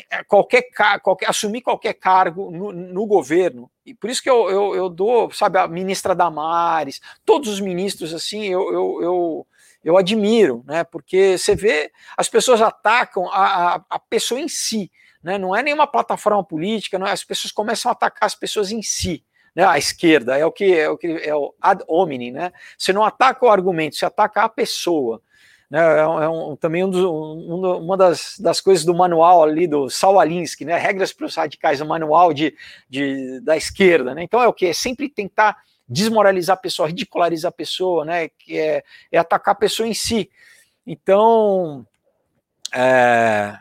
É, 0.10 0.24
qualquer, 0.26 0.64
qualquer 1.02 1.30
assumir 1.30 1.62
qualquer 1.62 1.94
cargo 1.94 2.52
no, 2.52 2.72
no 2.74 3.06
governo 3.06 3.70
e 3.86 3.94
por 3.94 4.10
isso 4.10 4.22
que 4.22 4.30
eu, 4.30 4.50
eu, 4.50 4.76
eu, 4.76 4.90
dou, 4.90 5.32
sabe, 5.32 5.60
a 5.60 5.68
ministra 5.68 6.16
Damares, 6.16 7.00
todos 7.24 7.48
os 7.48 7.60
ministros 7.60 8.12
assim, 8.12 8.44
eu, 8.46 8.74
eu, 8.74 9.00
eu, 9.04 9.48
eu 9.84 9.98
admiro, 9.98 10.64
né? 10.68 10.84
Porque 10.84 11.38
você 11.38 11.56
vê 11.56 11.92
as 12.16 12.30
pessoas 12.30 12.62
atacam 12.62 13.30
a, 13.32 13.76
a, 13.76 13.86
a 13.90 14.00
pessoa 14.00 14.40
em 14.40 14.48
si 14.48 14.92
né? 15.24 15.38
não 15.38 15.56
é 15.56 15.62
nenhuma 15.62 15.88
plataforma 15.88 16.44
política, 16.44 16.98
não 16.98 17.08
é, 17.08 17.12
as 17.12 17.24
pessoas 17.24 17.52
começam 17.52 17.90
a 17.90 17.94
atacar 17.94 18.26
as 18.26 18.36
pessoas 18.36 18.72
em 18.72 18.82
si. 18.82 19.24
Né, 19.54 19.66
a 19.66 19.78
esquerda 19.78 20.38
é 20.38 20.46
o 20.46 20.52
que 20.52 20.74
é 20.74 20.90
o 20.90 20.98
que 20.98 21.08
é 21.08 21.36
o 21.36 21.54
ad 21.60 21.84
hominem, 21.86 22.32
né? 22.32 22.54
Você 22.78 22.94
não 22.94 23.04
ataca 23.04 23.46
o 23.46 23.50
argumento, 23.50 23.98
você 23.98 24.06
ataca 24.06 24.44
a 24.44 24.48
pessoa. 24.48 25.22
Né, 25.70 26.00
é, 26.00 26.08
um, 26.08 26.24
é 26.24 26.30
um, 26.30 26.56
também 26.56 26.86
um 26.86 26.90
dos, 26.90 27.04
um, 27.04 27.80
uma 27.80 27.98
das, 27.98 28.40
das 28.40 28.62
coisas 28.62 28.86
do 28.86 28.96
manual 28.96 29.44
ali 29.44 29.68
do 29.68 29.90
Saul 29.90 30.22
Alinsky, 30.22 30.64
né? 30.64 30.78
Regras 30.78 31.12
para 31.12 31.26
os 31.26 31.36
radicais, 31.36 31.82
o 31.82 31.86
manual 31.86 32.32
de, 32.32 32.56
de, 32.90 33.42
da 33.42 33.58
esquerda, 33.58 34.16
né? 34.16 34.24
Então 34.24 34.42
é 34.42 34.48
o 34.48 34.54
que? 34.54 34.68
É 34.68 34.74
sempre 34.74 35.10
tentar 35.10 35.58
desmoralizar 35.92 36.56
a 36.56 36.60
pessoa, 36.60 36.88
ridicularizar 36.88 37.50
a 37.50 37.54
pessoa, 37.54 38.06
né? 38.06 38.30
Que 38.30 38.58
é, 38.58 38.84
é 39.12 39.18
atacar 39.18 39.52
a 39.54 39.58
pessoa 39.58 39.88
em 39.88 39.94
si. 39.94 40.32
Então, 40.88 41.86
é, 42.74 43.58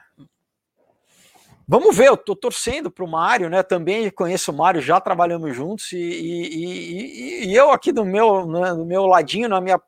Vamos 1.73 1.97
ver, 1.97 2.09
eu 2.09 2.15
estou 2.15 2.35
torcendo 2.35 2.91
para 2.91 3.05
o 3.05 3.09
Mário, 3.09 3.49
né? 3.49 3.63
Também 3.63 4.11
conheço 4.11 4.51
o 4.51 4.55
Mário, 4.57 4.83
já 4.83 5.01
trabalhamos 5.01 5.55
juntos, 5.55 5.93
e, 5.93 5.99
e, 5.99 6.65
e, 6.65 7.47
e 7.47 7.55
eu 7.55 7.71
aqui 7.71 7.93
do 7.93 8.05
meu, 8.05 8.45
né, 8.45 8.75
do 8.75 8.85
meu 8.85 9.07
ladinho, 9.07 9.49
na 9.49 9.61
minha, 9.61 9.81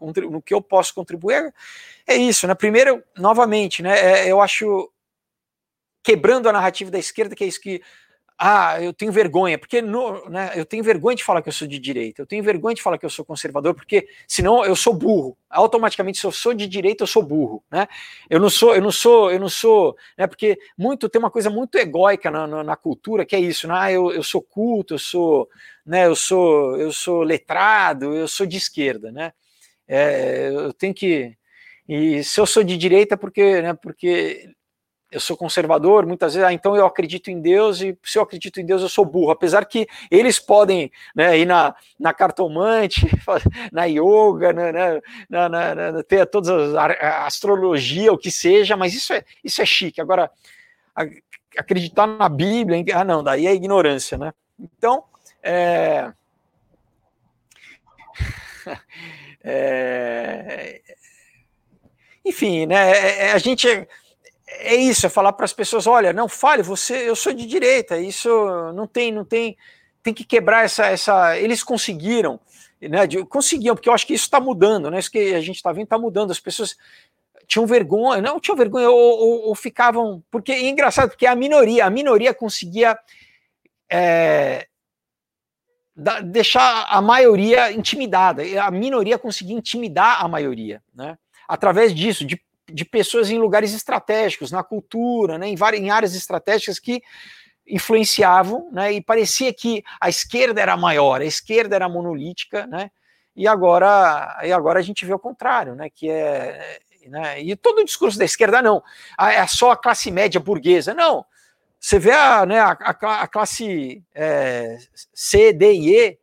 no 0.00 0.42
que 0.42 0.52
eu 0.52 0.60
posso 0.60 0.92
contribuir, 0.92 1.54
é 2.04 2.16
isso, 2.16 2.48
né? 2.48 2.54
Primeiro, 2.56 3.00
novamente, 3.16 3.80
né? 3.80 3.96
É, 4.00 4.28
eu 4.28 4.40
acho 4.40 4.90
quebrando 6.02 6.48
a 6.48 6.52
narrativa 6.52 6.90
da 6.90 6.98
esquerda, 6.98 7.36
que 7.36 7.44
é 7.44 7.46
isso 7.46 7.60
que 7.60 7.80
ah, 8.42 8.82
eu 8.82 8.94
tenho 8.94 9.12
vergonha, 9.12 9.58
porque 9.58 9.82
no, 9.82 10.26
né, 10.30 10.52
eu 10.56 10.64
tenho 10.64 10.82
vergonha 10.82 11.14
de 11.14 11.22
falar 11.22 11.42
que 11.42 11.50
eu 11.50 11.52
sou 11.52 11.68
de 11.68 11.78
direita, 11.78 12.22
eu 12.22 12.26
tenho 12.26 12.42
vergonha 12.42 12.74
de 12.74 12.80
falar 12.80 12.96
que 12.96 13.04
eu 13.04 13.10
sou 13.10 13.22
conservador, 13.22 13.74
porque 13.74 14.08
senão 14.26 14.64
eu 14.64 14.74
sou 14.74 14.94
burro. 14.94 15.36
Automaticamente, 15.50 16.18
se 16.18 16.24
eu 16.24 16.32
sou 16.32 16.54
de 16.54 16.66
direita, 16.66 17.02
eu 17.02 17.06
sou 17.06 17.22
burro, 17.22 17.62
né? 17.70 17.86
Eu 18.30 18.40
não 18.40 18.48
sou, 18.48 18.74
eu 18.74 18.80
não 18.80 18.90
sou, 18.90 19.30
eu 19.30 19.38
não 19.38 19.48
sou, 19.50 19.94
né? 20.16 20.26
Porque 20.26 20.58
muito 20.78 21.06
tem 21.10 21.18
uma 21.18 21.30
coisa 21.30 21.50
muito 21.50 21.76
egóica 21.76 22.30
na, 22.30 22.46
na, 22.46 22.64
na 22.64 22.76
cultura 22.76 23.26
que 23.26 23.36
é 23.36 23.40
isso, 23.40 23.68
né? 23.68 23.74
Ah, 23.76 23.92
eu, 23.92 24.10
eu 24.10 24.22
sou 24.22 24.40
culto, 24.40 24.94
eu 24.94 24.98
sou, 24.98 25.46
né? 25.84 26.06
Eu 26.06 26.16
sou, 26.16 26.78
eu 26.78 26.92
sou 26.92 27.22
letrado, 27.22 28.14
eu 28.14 28.26
sou 28.26 28.46
de 28.46 28.56
esquerda, 28.56 29.12
né? 29.12 29.34
É, 29.86 30.48
eu 30.48 30.72
tenho 30.72 30.94
que 30.94 31.36
e 31.88 32.22
se 32.22 32.40
eu 32.40 32.46
sou 32.46 32.62
de 32.62 32.76
direita, 32.76 33.16
porque, 33.16 33.60
né? 33.62 33.74
Porque 33.74 34.48
eu 35.10 35.18
sou 35.18 35.36
conservador, 35.36 36.06
muitas 36.06 36.34
vezes, 36.34 36.48
ah, 36.48 36.52
então 36.52 36.76
eu 36.76 36.86
acredito 36.86 37.30
em 37.30 37.40
Deus, 37.40 37.80
e 37.80 37.98
se 38.04 38.16
eu 38.16 38.22
acredito 38.22 38.60
em 38.60 38.66
Deus, 38.66 38.80
eu 38.82 38.88
sou 38.88 39.04
burro. 39.04 39.32
Apesar 39.32 39.64
que 39.64 39.88
eles 40.10 40.38
podem 40.38 40.90
né, 41.14 41.38
ir 41.38 41.46
na, 41.46 41.74
na 41.98 42.14
cartomante, 42.14 43.06
na 43.72 43.86
yoga, 43.86 44.52
né, 44.52 44.70
né, 44.70 45.00
na, 45.28 45.48
na, 45.48 45.74
na, 45.74 46.02
ter 46.02 46.26
todas 46.26 46.48
as 46.48 46.74
a 46.74 47.26
astrologia, 47.26 48.12
o 48.12 48.18
que 48.18 48.30
seja, 48.30 48.76
mas 48.76 48.94
isso 48.94 49.12
é, 49.12 49.24
isso 49.42 49.60
é 49.60 49.66
chique. 49.66 50.00
Agora, 50.00 50.30
a, 50.94 51.04
acreditar 51.58 52.06
na 52.06 52.28
Bíblia, 52.28 52.84
ah, 52.94 53.04
não, 53.04 53.22
daí 53.22 53.46
é 53.46 53.54
ignorância, 53.54 54.16
né? 54.16 54.32
Então, 54.58 55.04
é, 55.42 56.12
é, 59.42 60.80
enfim, 62.24 62.66
né, 62.66 62.92
é, 62.92 63.26
é, 63.26 63.32
a 63.32 63.38
gente 63.38 63.66
é 64.58 64.74
isso, 64.74 65.06
é 65.06 65.08
falar 65.08 65.32
para 65.32 65.44
as 65.44 65.52
pessoas, 65.52 65.86
olha, 65.86 66.12
não 66.12 66.28
fale, 66.28 66.62
você, 66.62 67.08
eu 67.08 67.16
sou 67.16 67.32
de 67.32 67.46
direita, 67.46 67.98
isso 67.98 68.28
não 68.74 68.86
tem, 68.86 69.12
não 69.12 69.24
tem, 69.24 69.56
tem 70.02 70.12
que 70.12 70.24
quebrar 70.24 70.64
essa, 70.64 70.86
essa, 70.86 71.38
eles 71.38 71.62
conseguiram 71.62 72.40
né, 72.88 73.06
de, 73.06 73.24
conseguiam, 73.24 73.74
porque 73.74 73.88
eu 73.88 73.92
acho 73.92 74.06
que 74.06 74.14
isso 74.14 74.24
está 74.24 74.40
mudando, 74.40 74.90
né? 74.90 74.98
Isso 74.98 75.10
que 75.10 75.34
a 75.34 75.40
gente 75.40 75.56
está 75.56 75.72
vendo 75.72 75.84
está 75.84 75.98
mudando. 75.98 76.30
As 76.30 76.40
pessoas 76.40 76.76
tinham 77.46 77.66
vergonha, 77.66 78.22
não 78.22 78.40
tinham 78.40 78.56
vergonha, 78.56 78.88
ou, 78.88 78.96
ou, 78.96 79.48
ou, 79.48 79.54
ficavam. 79.54 80.22
Porque 80.30 80.52
é 80.52 80.68
engraçado, 80.68 81.10
porque 81.10 81.26
a 81.26 81.34
minoria, 81.34 81.84
a 81.84 81.90
minoria 81.90 82.32
conseguia 82.32 82.98
é, 83.90 84.66
da, 85.94 86.20
deixar 86.20 86.86
a 86.88 87.02
maioria 87.02 87.70
intimidada, 87.70 88.42
a 88.62 88.70
minoria 88.70 89.18
conseguia 89.18 89.56
intimidar 89.56 90.24
a 90.24 90.28
maioria, 90.28 90.82
né? 90.94 91.18
Através 91.46 91.94
disso, 91.94 92.24
de, 92.24 92.40
de 92.72 92.84
pessoas 92.84 93.30
em 93.30 93.38
lugares 93.38 93.74
estratégicos, 93.74 94.50
na 94.50 94.62
cultura, 94.62 95.38
né, 95.38 95.48
em, 95.48 95.56
várias, 95.56 95.82
em 95.82 95.90
áreas 95.90 96.14
estratégicas 96.14 96.78
que 96.78 97.02
influenciavam, 97.66 98.68
né, 98.72 98.92
e 98.92 99.00
parecia 99.00 99.52
que 99.52 99.82
a 100.00 100.08
esquerda 100.08 100.60
era 100.60 100.76
maior, 100.76 101.20
a 101.20 101.24
esquerda 101.24 101.76
era 101.76 101.88
monolítica, 101.88 102.66
né, 102.66 102.90
e 103.36 103.46
agora, 103.46 104.40
e 104.44 104.52
agora 104.52 104.78
a 104.80 104.82
gente 104.82 105.04
vê 105.04 105.14
o 105.14 105.18
contrário, 105.18 105.74
né, 105.74 105.88
que 105.88 106.10
é, 106.10 106.80
né, 107.06 107.40
e 107.40 107.54
todo 107.56 107.80
o 107.80 107.84
discurso 107.84 108.18
da 108.18 108.24
esquerda 108.24 108.60
não, 108.60 108.82
é 109.18 109.46
só 109.46 109.72
a 109.72 109.76
classe 109.76 110.10
média 110.10 110.40
burguesa, 110.40 110.94
não, 110.94 111.24
você 111.78 111.98
vê 111.98 112.12
a, 112.12 112.44
né, 112.44 112.60
a, 112.60 112.72
a, 112.72 113.22
a 113.22 113.28
classe 113.28 114.02
é, 114.14 114.76
C, 115.14 115.52
D 115.52 115.72
e 115.72 115.96
E 115.96 116.18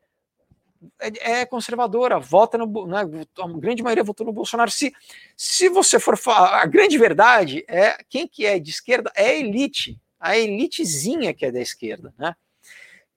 é, 1.00 1.42
é 1.42 1.46
conservadora, 1.46 2.20
vota 2.20 2.58
no, 2.58 2.88
né, 2.88 3.02
a 3.40 3.48
grande 3.48 3.84
maioria 3.84 4.04
votou 4.04 4.26
no 4.26 4.34
Bolsonaro. 4.34 4.72
Se, 4.72 4.94
se 5.36 5.70
você 5.70 6.00
for 6.00 6.18
falar, 6.18 6.62
a 6.62 6.66
grande 6.66 6.98
verdade 6.98 7.64
é 7.68 7.98
quem 8.10 8.28
que 8.28 8.46
é 8.46 8.60
de 8.60 8.70
esquerda 8.70 9.12
é 9.16 9.30
a 9.30 9.36
elite, 9.36 10.00
a 10.20 10.38
elitezinha 10.38 11.34
que 11.34 11.46
é 11.46 11.52
da 11.52 11.60
esquerda, 11.60 12.14
né? 12.18 12.36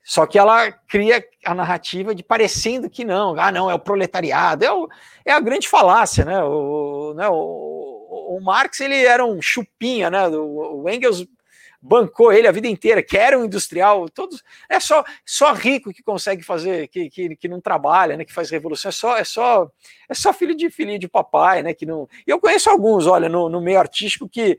Só 0.03 0.27
que 0.27 0.39
ela 0.39 0.73
cria 0.73 1.25
a 1.45 1.55
narrativa 1.55 2.15
de 2.15 2.23
parecendo 2.23 2.89
que 2.89 3.05
não, 3.05 3.39
ah, 3.39 3.53
não, 3.53 3.71
é 3.71 3.75
o 3.75 3.79
proletariado, 3.79 4.65
é, 4.65 4.73
o, 4.73 4.89
é 5.25 5.33
a 5.33 5.41
grande 5.41 5.69
falácia, 5.69 6.25
né? 6.25 6.43
O, 6.43 7.15
né, 7.15 7.29
o, 7.29 8.37
o 8.37 8.41
Marx 8.43 8.81
ele 8.81 9.05
era 9.05 9.25
um 9.25 9.41
chupinha, 9.41 10.11
né? 10.11 10.27
O, 10.29 10.83
o 10.83 10.91
Engels 10.91 11.27
bancou 11.81 12.33
ele 12.33 12.47
a 12.47 12.53
vida 12.53 12.69
inteira, 12.69 13.03
que 13.03 13.17
era 13.17 13.39
um 13.39 13.45
industrial, 13.45 14.09
todos 14.09 14.43
é 14.69 14.79
só 14.79 15.03
só 15.25 15.53
rico 15.53 15.93
que 15.93 16.03
consegue 16.03 16.43
fazer, 16.43 16.89
que, 16.89 17.09
que, 17.09 17.37
que 17.37 17.49
não 17.49 17.61
trabalha, 17.61 18.17
né, 18.17 18.25
que 18.25 18.33
faz 18.33 18.51
revolução, 18.51 18.91
é 18.91 18.93
só 18.93 19.17
é 19.17 19.25
só 19.25 19.71
é 20.09 20.15
só 20.15 20.33
filho 20.33 20.55
de 20.55 20.69
filho 20.71 20.99
de 20.99 21.09
papai, 21.09 21.63
né, 21.63 21.73
que 21.73 21.87
não. 21.87 22.09
E 22.27 22.31
eu 22.31 22.39
conheço 22.39 22.69
alguns, 22.69 23.07
olha, 23.07 23.29
no, 23.29 23.49
no 23.49 23.61
meio 23.61 23.79
artístico 23.79 24.29
que 24.29 24.59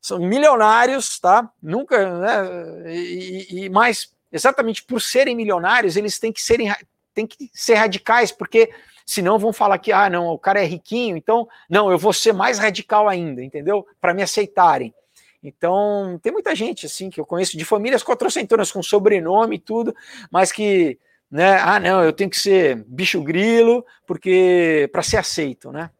são 0.00 0.18
milionários, 0.18 1.18
tá? 1.18 1.50
Nunca, 1.62 2.18
né? 2.18 2.94
E, 2.94 3.64
e 3.64 3.68
mais 3.68 4.12
exatamente 4.30 4.84
por 4.84 5.00
serem 5.00 5.34
milionários, 5.34 5.96
eles 5.96 6.18
têm 6.18 6.32
que 6.32 6.42
serem 6.42 6.72
têm 7.14 7.26
que 7.26 7.50
ser 7.52 7.74
radicais, 7.74 8.30
porque 8.30 8.70
senão 9.04 9.38
vão 9.38 9.52
falar 9.52 9.78
que 9.78 9.90
ah, 9.90 10.10
não, 10.10 10.28
o 10.28 10.38
cara 10.38 10.60
é 10.60 10.66
riquinho, 10.66 11.16
então 11.16 11.48
não, 11.68 11.90
eu 11.90 11.98
vou 11.98 12.12
ser 12.12 12.32
mais 12.32 12.58
radical 12.58 13.08
ainda, 13.08 13.42
entendeu? 13.42 13.86
Para 14.00 14.12
me 14.12 14.22
aceitarem. 14.22 14.94
Então, 15.42 16.18
tem 16.22 16.32
muita 16.32 16.54
gente 16.54 16.86
assim 16.86 17.10
que 17.10 17.20
eu 17.20 17.26
conheço 17.26 17.56
de 17.56 17.64
famílias 17.64 18.02
quatrocentonas 18.02 18.72
com 18.72 18.82
sobrenome 18.82 19.56
e 19.56 19.60
tudo, 19.60 19.94
mas 20.30 20.50
que, 20.50 20.98
né, 21.30 21.58
ah, 21.58 21.78
não, 21.78 22.02
eu 22.02 22.12
tenho 22.12 22.30
que 22.30 22.38
ser 22.38 22.84
bicho 22.86 23.22
grilo, 23.22 23.84
porque 24.06 24.88
para 24.92 25.02
ser 25.02 25.18
aceito, 25.18 25.70
né? 25.70 25.90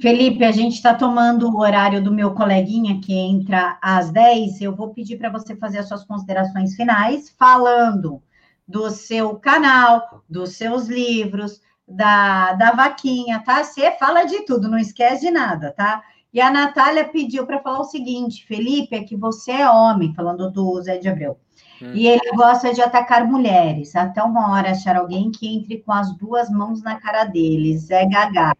Felipe, 0.00 0.44
a 0.44 0.50
gente 0.50 0.74
está 0.74 0.94
tomando 0.94 1.48
o 1.48 1.60
horário 1.60 2.02
do 2.02 2.12
meu 2.12 2.34
coleguinha 2.34 3.00
que 3.00 3.14
entra 3.14 3.78
às 3.80 4.10
10. 4.10 4.60
Eu 4.60 4.74
vou 4.74 4.92
pedir 4.92 5.16
para 5.16 5.30
você 5.30 5.54
fazer 5.54 5.78
as 5.78 5.88
suas 5.88 6.04
considerações 6.04 6.74
finais, 6.74 7.30
falando 7.38 8.20
do 8.66 8.90
seu 8.90 9.36
canal, 9.36 10.24
dos 10.28 10.56
seus 10.56 10.88
livros, 10.88 11.60
da, 11.86 12.52
da 12.54 12.72
vaquinha, 12.72 13.40
tá? 13.44 13.62
Você 13.62 13.92
fala 13.92 14.24
de 14.24 14.44
tudo, 14.44 14.68
não 14.68 14.78
esquece 14.78 15.26
de 15.26 15.30
nada, 15.30 15.72
tá? 15.72 16.02
E 16.36 16.40
a 16.42 16.50
Natália 16.50 17.08
pediu 17.08 17.46
para 17.46 17.62
falar 17.62 17.80
o 17.80 17.84
seguinte: 17.84 18.44
Felipe, 18.44 18.94
é 18.94 19.02
que 19.02 19.16
você 19.16 19.52
é 19.52 19.70
homem, 19.70 20.12
falando 20.12 20.50
do 20.50 20.82
Zé 20.82 20.98
de 20.98 21.08
Abreu. 21.08 21.38
Hum. 21.80 21.92
E 21.94 22.06
ele 22.06 22.30
gosta 22.34 22.74
de 22.74 22.82
atacar 22.82 23.26
mulheres. 23.26 23.96
Até 23.96 24.22
uma 24.22 24.52
hora 24.52 24.72
achar 24.72 24.96
alguém 24.96 25.30
que 25.30 25.48
entre 25.48 25.78
com 25.78 25.92
as 25.92 26.14
duas 26.14 26.50
mãos 26.50 26.82
na 26.82 27.00
cara 27.00 27.24
dele. 27.24 27.78
Zé 27.78 28.04
Gagá. 28.04 28.54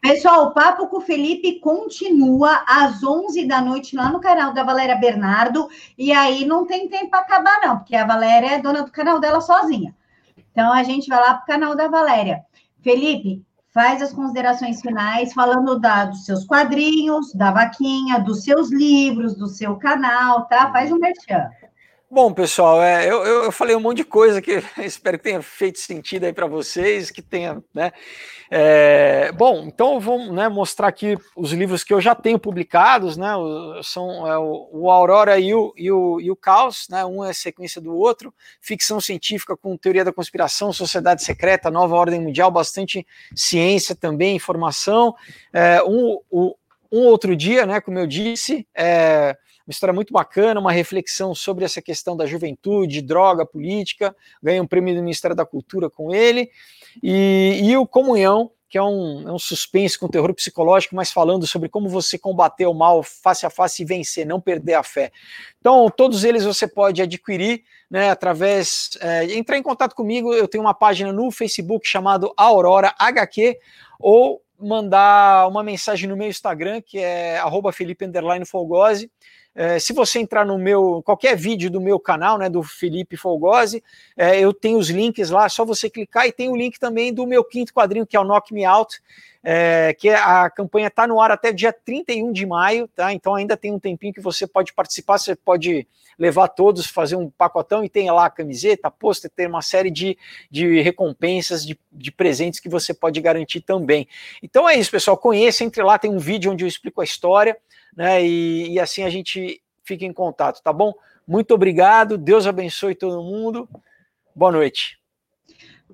Pessoal, 0.00 0.44
o 0.44 0.50
papo 0.52 0.86
com 0.86 0.98
o 0.98 1.00
Felipe 1.00 1.58
continua 1.58 2.62
às 2.64 3.02
11 3.02 3.44
da 3.44 3.60
noite 3.60 3.96
lá 3.96 4.08
no 4.08 4.20
canal 4.20 4.52
da 4.52 4.62
Valéria 4.62 4.94
Bernardo. 4.94 5.68
E 5.98 6.12
aí 6.12 6.44
não 6.44 6.64
tem 6.64 6.88
tempo 6.88 7.10
para 7.10 7.22
acabar, 7.22 7.60
não, 7.60 7.78
porque 7.78 7.96
a 7.96 8.06
Valéria 8.06 8.52
é 8.52 8.62
dona 8.62 8.84
do 8.84 8.92
canal 8.92 9.18
dela 9.18 9.40
sozinha. 9.40 9.92
Então 10.52 10.72
a 10.72 10.84
gente 10.84 11.08
vai 11.08 11.18
lá 11.18 11.34
para 11.34 11.42
o 11.42 11.46
canal 11.46 11.74
da 11.74 11.88
Valéria. 11.88 12.44
Felipe, 12.80 13.44
faz 13.72 14.02
as 14.02 14.12
considerações 14.12 14.80
finais, 14.80 15.32
falando 15.32 15.78
da, 15.78 16.06
dos 16.06 16.24
seus 16.24 16.44
quadrinhos, 16.44 17.32
da 17.34 17.52
vaquinha, 17.52 18.18
dos 18.18 18.42
seus 18.42 18.70
livros, 18.70 19.36
do 19.36 19.46
seu 19.46 19.76
canal, 19.76 20.46
tá? 20.46 20.72
Faz 20.72 20.90
um 20.90 20.98
merchan. 20.98 21.48
Bom, 22.12 22.34
pessoal, 22.34 22.82
é, 22.82 23.08
eu, 23.08 23.22
eu 23.24 23.52
falei 23.52 23.76
um 23.76 23.80
monte 23.80 23.98
de 23.98 24.04
coisa 24.04 24.42
que 24.42 24.60
espero 24.84 25.16
que 25.16 25.22
tenha 25.22 25.40
feito 25.40 25.78
sentido 25.78 26.24
aí 26.24 26.32
para 26.32 26.48
vocês, 26.48 27.08
que 27.08 27.22
tenha, 27.22 27.62
né? 27.72 27.92
É, 28.50 29.30
bom, 29.30 29.62
então 29.68 30.00
vou 30.00 30.32
né, 30.32 30.48
mostrar 30.48 30.88
aqui 30.88 31.16
os 31.36 31.52
livros 31.52 31.84
que 31.84 31.94
eu 31.94 32.00
já 32.00 32.12
tenho 32.12 32.36
publicados, 32.36 33.16
né? 33.16 33.28
São 33.84 34.26
é, 34.26 34.36
o, 34.36 34.68
o, 34.72 34.90
Aurora 34.90 35.38
e 35.38 35.54
o, 35.54 35.72
e, 35.76 35.92
o, 35.92 36.20
e 36.20 36.32
o 36.32 36.34
Caos, 36.34 36.88
né? 36.90 37.04
Um 37.06 37.24
é 37.24 37.32
sequência 37.32 37.80
do 37.80 37.94
outro, 37.94 38.34
ficção 38.60 39.00
científica 39.00 39.56
com 39.56 39.76
teoria 39.76 40.04
da 40.04 40.12
conspiração, 40.12 40.72
sociedade 40.72 41.22
secreta, 41.22 41.70
nova 41.70 41.94
ordem 41.94 42.20
mundial, 42.20 42.50
bastante 42.50 43.06
ciência 43.36 43.94
também, 43.94 44.34
informação. 44.34 45.14
É, 45.52 45.80
um, 45.84 46.18
um, 46.32 46.54
um 46.90 47.04
outro 47.04 47.36
dia, 47.36 47.64
né? 47.66 47.80
Como 47.80 48.00
eu 48.00 48.06
disse, 48.08 48.66
é 48.74 49.36
uma 49.70 49.72
história 49.72 49.92
muito 49.92 50.12
bacana, 50.12 50.58
uma 50.58 50.72
reflexão 50.72 51.32
sobre 51.32 51.64
essa 51.64 51.80
questão 51.80 52.16
da 52.16 52.26
juventude, 52.26 53.00
droga, 53.00 53.46
política. 53.46 54.14
Ganhei 54.42 54.60
um 54.60 54.66
prêmio 54.66 54.96
do 54.96 55.00
Ministério 55.00 55.36
da 55.36 55.46
Cultura 55.46 55.88
com 55.88 56.12
ele. 56.12 56.50
E, 57.00 57.60
e 57.62 57.76
o 57.76 57.86
Comunhão, 57.86 58.50
que 58.68 58.76
é 58.76 58.82
um, 58.82 59.28
é 59.28 59.32
um 59.32 59.38
suspense 59.38 59.96
com 59.96 60.08
terror 60.08 60.34
psicológico, 60.34 60.96
mas 60.96 61.12
falando 61.12 61.46
sobre 61.46 61.68
como 61.68 61.88
você 61.88 62.18
combater 62.18 62.66
o 62.66 62.74
mal 62.74 63.00
face 63.04 63.46
a 63.46 63.50
face 63.50 63.82
e 63.82 63.84
vencer, 63.84 64.26
não 64.26 64.40
perder 64.40 64.74
a 64.74 64.82
fé. 64.82 65.12
Então, 65.60 65.88
todos 65.88 66.24
eles 66.24 66.44
você 66.44 66.66
pode 66.66 67.00
adquirir 67.00 67.62
né, 67.88 68.10
através. 68.10 68.90
É, 69.00 69.32
entrar 69.36 69.56
em 69.56 69.62
contato 69.62 69.94
comigo, 69.94 70.34
eu 70.34 70.48
tenho 70.48 70.64
uma 70.64 70.74
página 70.74 71.12
no 71.12 71.30
Facebook 71.30 71.86
chamado 71.86 72.32
Aurora 72.36 72.92
HQ, 72.98 73.56
ou 74.00 74.42
mandar 74.58 75.48
uma 75.48 75.62
mensagem 75.62 76.08
no 76.08 76.16
meu 76.16 76.28
Instagram, 76.28 76.82
que 76.82 76.98
é 76.98 77.40
Felipe. 77.72 78.04
É, 79.54 79.78
se 79.78 79.92
você 79.92 80.20
entrar 80.20 80.46
no 80.46 80.56
meu, 80.56 81.02
qualquer 81.04 81.36
vídeo 81.36 81.70
do 81.70 81.80
meu 81.80 81.98
canal, 81.98 82.38
né, 82.38 82.48
do 82.48 82.62
Felipe 82.62 83.16
Folgose, 83.16 83.82
é, 84.16 84.38
eu 84.38 84.54
tenho 84.54 84.78
os 84.78 84.88
links 84.88 85.30
lá, 85.30 85.46
é 85.46 85.48
só 85.48 85.64
você 85.64 85.90
clicar 85.90 86.26
e 86.26 86.32
tem 86.32 86.48
o 86.48 86.56
link 86.56 86.78
também 86.78 87.12
do 87.12 87.26
meu 87.26 87.42
quinto 87.42 87.74
quadrinho, 87.74 88.06
que 88.06 88.16
é 88.16 88.20
o 88.20 88.24
Knock 88.24 88.54
Me 88.54 88.64
Out, 88.64 89.00
é, 89.42 89.94
que 89.98 90.08
a 90.08 90.48
campanha 90.50 90.88
está 90.88 91.06
no 91.06 91.20
ar 91.20 91.30
até 91.30 91.52
dia 91.52 91.72
31 91.72 92.30
de 92.30 92.46
maio, 92.46 92.86
tá? 92.88 93.12
Então 93.12 93.34
ainda 93.34 93.56
tem 93.56 93.72
um 93.72 93.78
tempinho 93.78 94.12
que 94.12 94.20
você 94.20 94.46
pode 94.46 94.72
participar, 94.72 95.18
você 95.18 95.34
pode 95.34 95.86
levar 96.18 96.48
todos, 96.48 96.86
fazer 96.86 97.16
um 97.16 97.30
pacotão 97.30 97.82
e 97.82 97.88
tem 97.88 98.10
lá 98.10 98.26
a 98.26 98.30
camiseta, 98.30 98.90
pôster, 98.90 99.30
tem 99.34 99.46
uma 99.46 99.62
série 99.62 99.90
de, 99.90 100.16
de 100.50 100.82
recompensas, 100.82 101.64
de, 101.64 101.78
de 101.90 102.12
presentes 102.12 102.60
que 102.60 102.68
você 102.68 102.92
pode 102.92 103.20
garantir 103.20 103.62
também. 103.62 104.06
Então 104.42 104.68
é 104.68 104.76
isso, 104.76 104.90
pessoal. 104.90 105.16
Conheça, 105.16 105.64
entre 105.64 105.82
lá, 105.82 105.98
tem 105.98 106.10
um 106.10 106.18
vídeo 106.18 106.52
onde 106.52 106.62
eu 106.62 106.68
explico 106.68 107.00
a 107.00 107.04
história 107.04 107.56
né? 107.96 108.24
E, 108.24 108.72
e 108.72 108.80
assim 108.80 109.02
a 109.02 109.10
gente 109.10 109.60
fica 109.82 110.04
em 110.04 110.12
contato, 110.12 110.62
tá 110.62 110.72
bom? 110.72 110.92
Muito 111.26 111.54
obrigado, 111.54 112.18
Deus 112.18 112.46
abençoe 112.46 112.94
todo 112.94 113.22
mundo. 113.22 113.68
Boa 114.34 114.52
noite. 114.52 115.00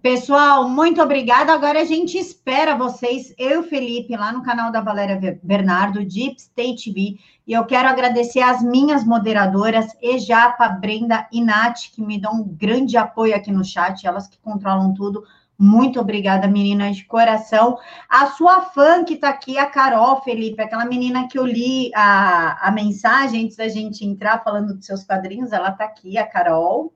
Pessoal, 0.03 0.69
muito 0.69 1.03
obrigada. 1.03 1.53
Agora 1.53 1.81
a 1.81 1.85
gente 1.85 2.17
espera 2.17 2.77
vocês, 2.77 3.35
eu 3.39 3.51
e 3.51 3.57
o 3.57 3.63
Felipe, 3.65 4.17
lá 4.17 4.31
no 4.31 4.43
canal 4.43 4.71
da 4.71 4.81
Valéria 4.81 5.41
Bernardo, 5.43 6.05
Deep 6.05 6.37
State 6.39 6.93
TV. 6.93 7.19
E 7.47 7.53
eu 7.53 7.65
quero 7.65 7.89
agradecer 7.89 8.41
as 8.41 8.63
minhas 8.63 9.05
moderadoras, 9.05 9.87
Ejapa, 10.01 10.69
Brenda 10.69 11.27
e 11.33 11.41
Nath, 11.43 11.91
que 11.93 12.03
me 12.03 12.21
dão 12.21 12.35
um 12.35 12.45
grande 12.45 12.97
apoio 12.97 13.35
aqui 13.35 13.51
no 13.51 13.65
chat, 13.65 14.07
elas 14.07 14.29
que 14.29 14.39
controlam 14.39 14.95
tudo. 14.95 15.25
Muito 15.59 15.99
obrigada, 15.99 16.47
meninas 16.47 16.97
de 16.97 17.05
coração. 17.05 17.79
A 18.09 18.27
sua 18.27 18.61
fã 18.61 19.05
que 19.05 19.15
está 19.15 19.31
aqui, 19.31 19.57
a 19.57 19.67
Carol, 19.67 20.21
Felipe, 20.23 20.61
aquela 20.61 20.85
menina 20.85 21.29
que 21.29 21.39
eu 21.39 21.47
li 21.47 21.91
a, 21.95 22.69
a 22.69 22.71
mensagem 22.71 23.45
antes 23.45 23.57
da 23.57 23.69
gente 23.69 24.05
entrar 24.05 24.45
falando 24.45 24.75
dos 24.75 24.85
seus 24.85 25.05
quadrinhos, 25.05 25.53
ela 25.53 25.71
está 25.71 25.85
aqui, 25.85 26.19
a 26.19 26.27
Carol. 26.27 26.93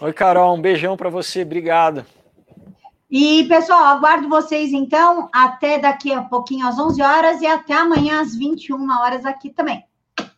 Oi, 0.00 0.12
Carol, 0.12 0.56
um 0.56 0.60
beijão 0.60 0.96
para 0.96 1.08
você, 1.08 1.42
obrigado. 1.42 2.04
E, 3.10 3.44
pessoal, 3.48 3.84
aguardo 3.84 4.28
vocês 4.28 4.72
então 4.72 5.28
até 5.32 5.78
daqui 5.78 6.12
a 6.12 6.22
pouquinho, 6.22 6.66
às 6.66 6.78
11 6.78 7.02
horas, 7.02 7.40
e 7.40 7.46
até 7.46 7.74
amanhã, 7.74 8.20
às 8.20 8.36
21 8.36 8.88
horas, 8.90 9.26
aqui 9.26 9.50
também. 9.50 9.84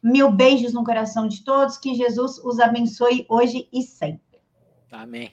Mil 0.02 0.30
beijos 0.30 0.72
no 0.72 0.84
coração 0.84 1.28
de 1.28 1.44
todos, 1.44 1.78
que 1.78 1.94
Jesus 1.94 2.38
os 2.38 2.58
abençoe 2.58 3.24
hoje 3.28 3.68
e 3.72 3.82
sempre. 3.82 4.40
Amém. 4.90 5.30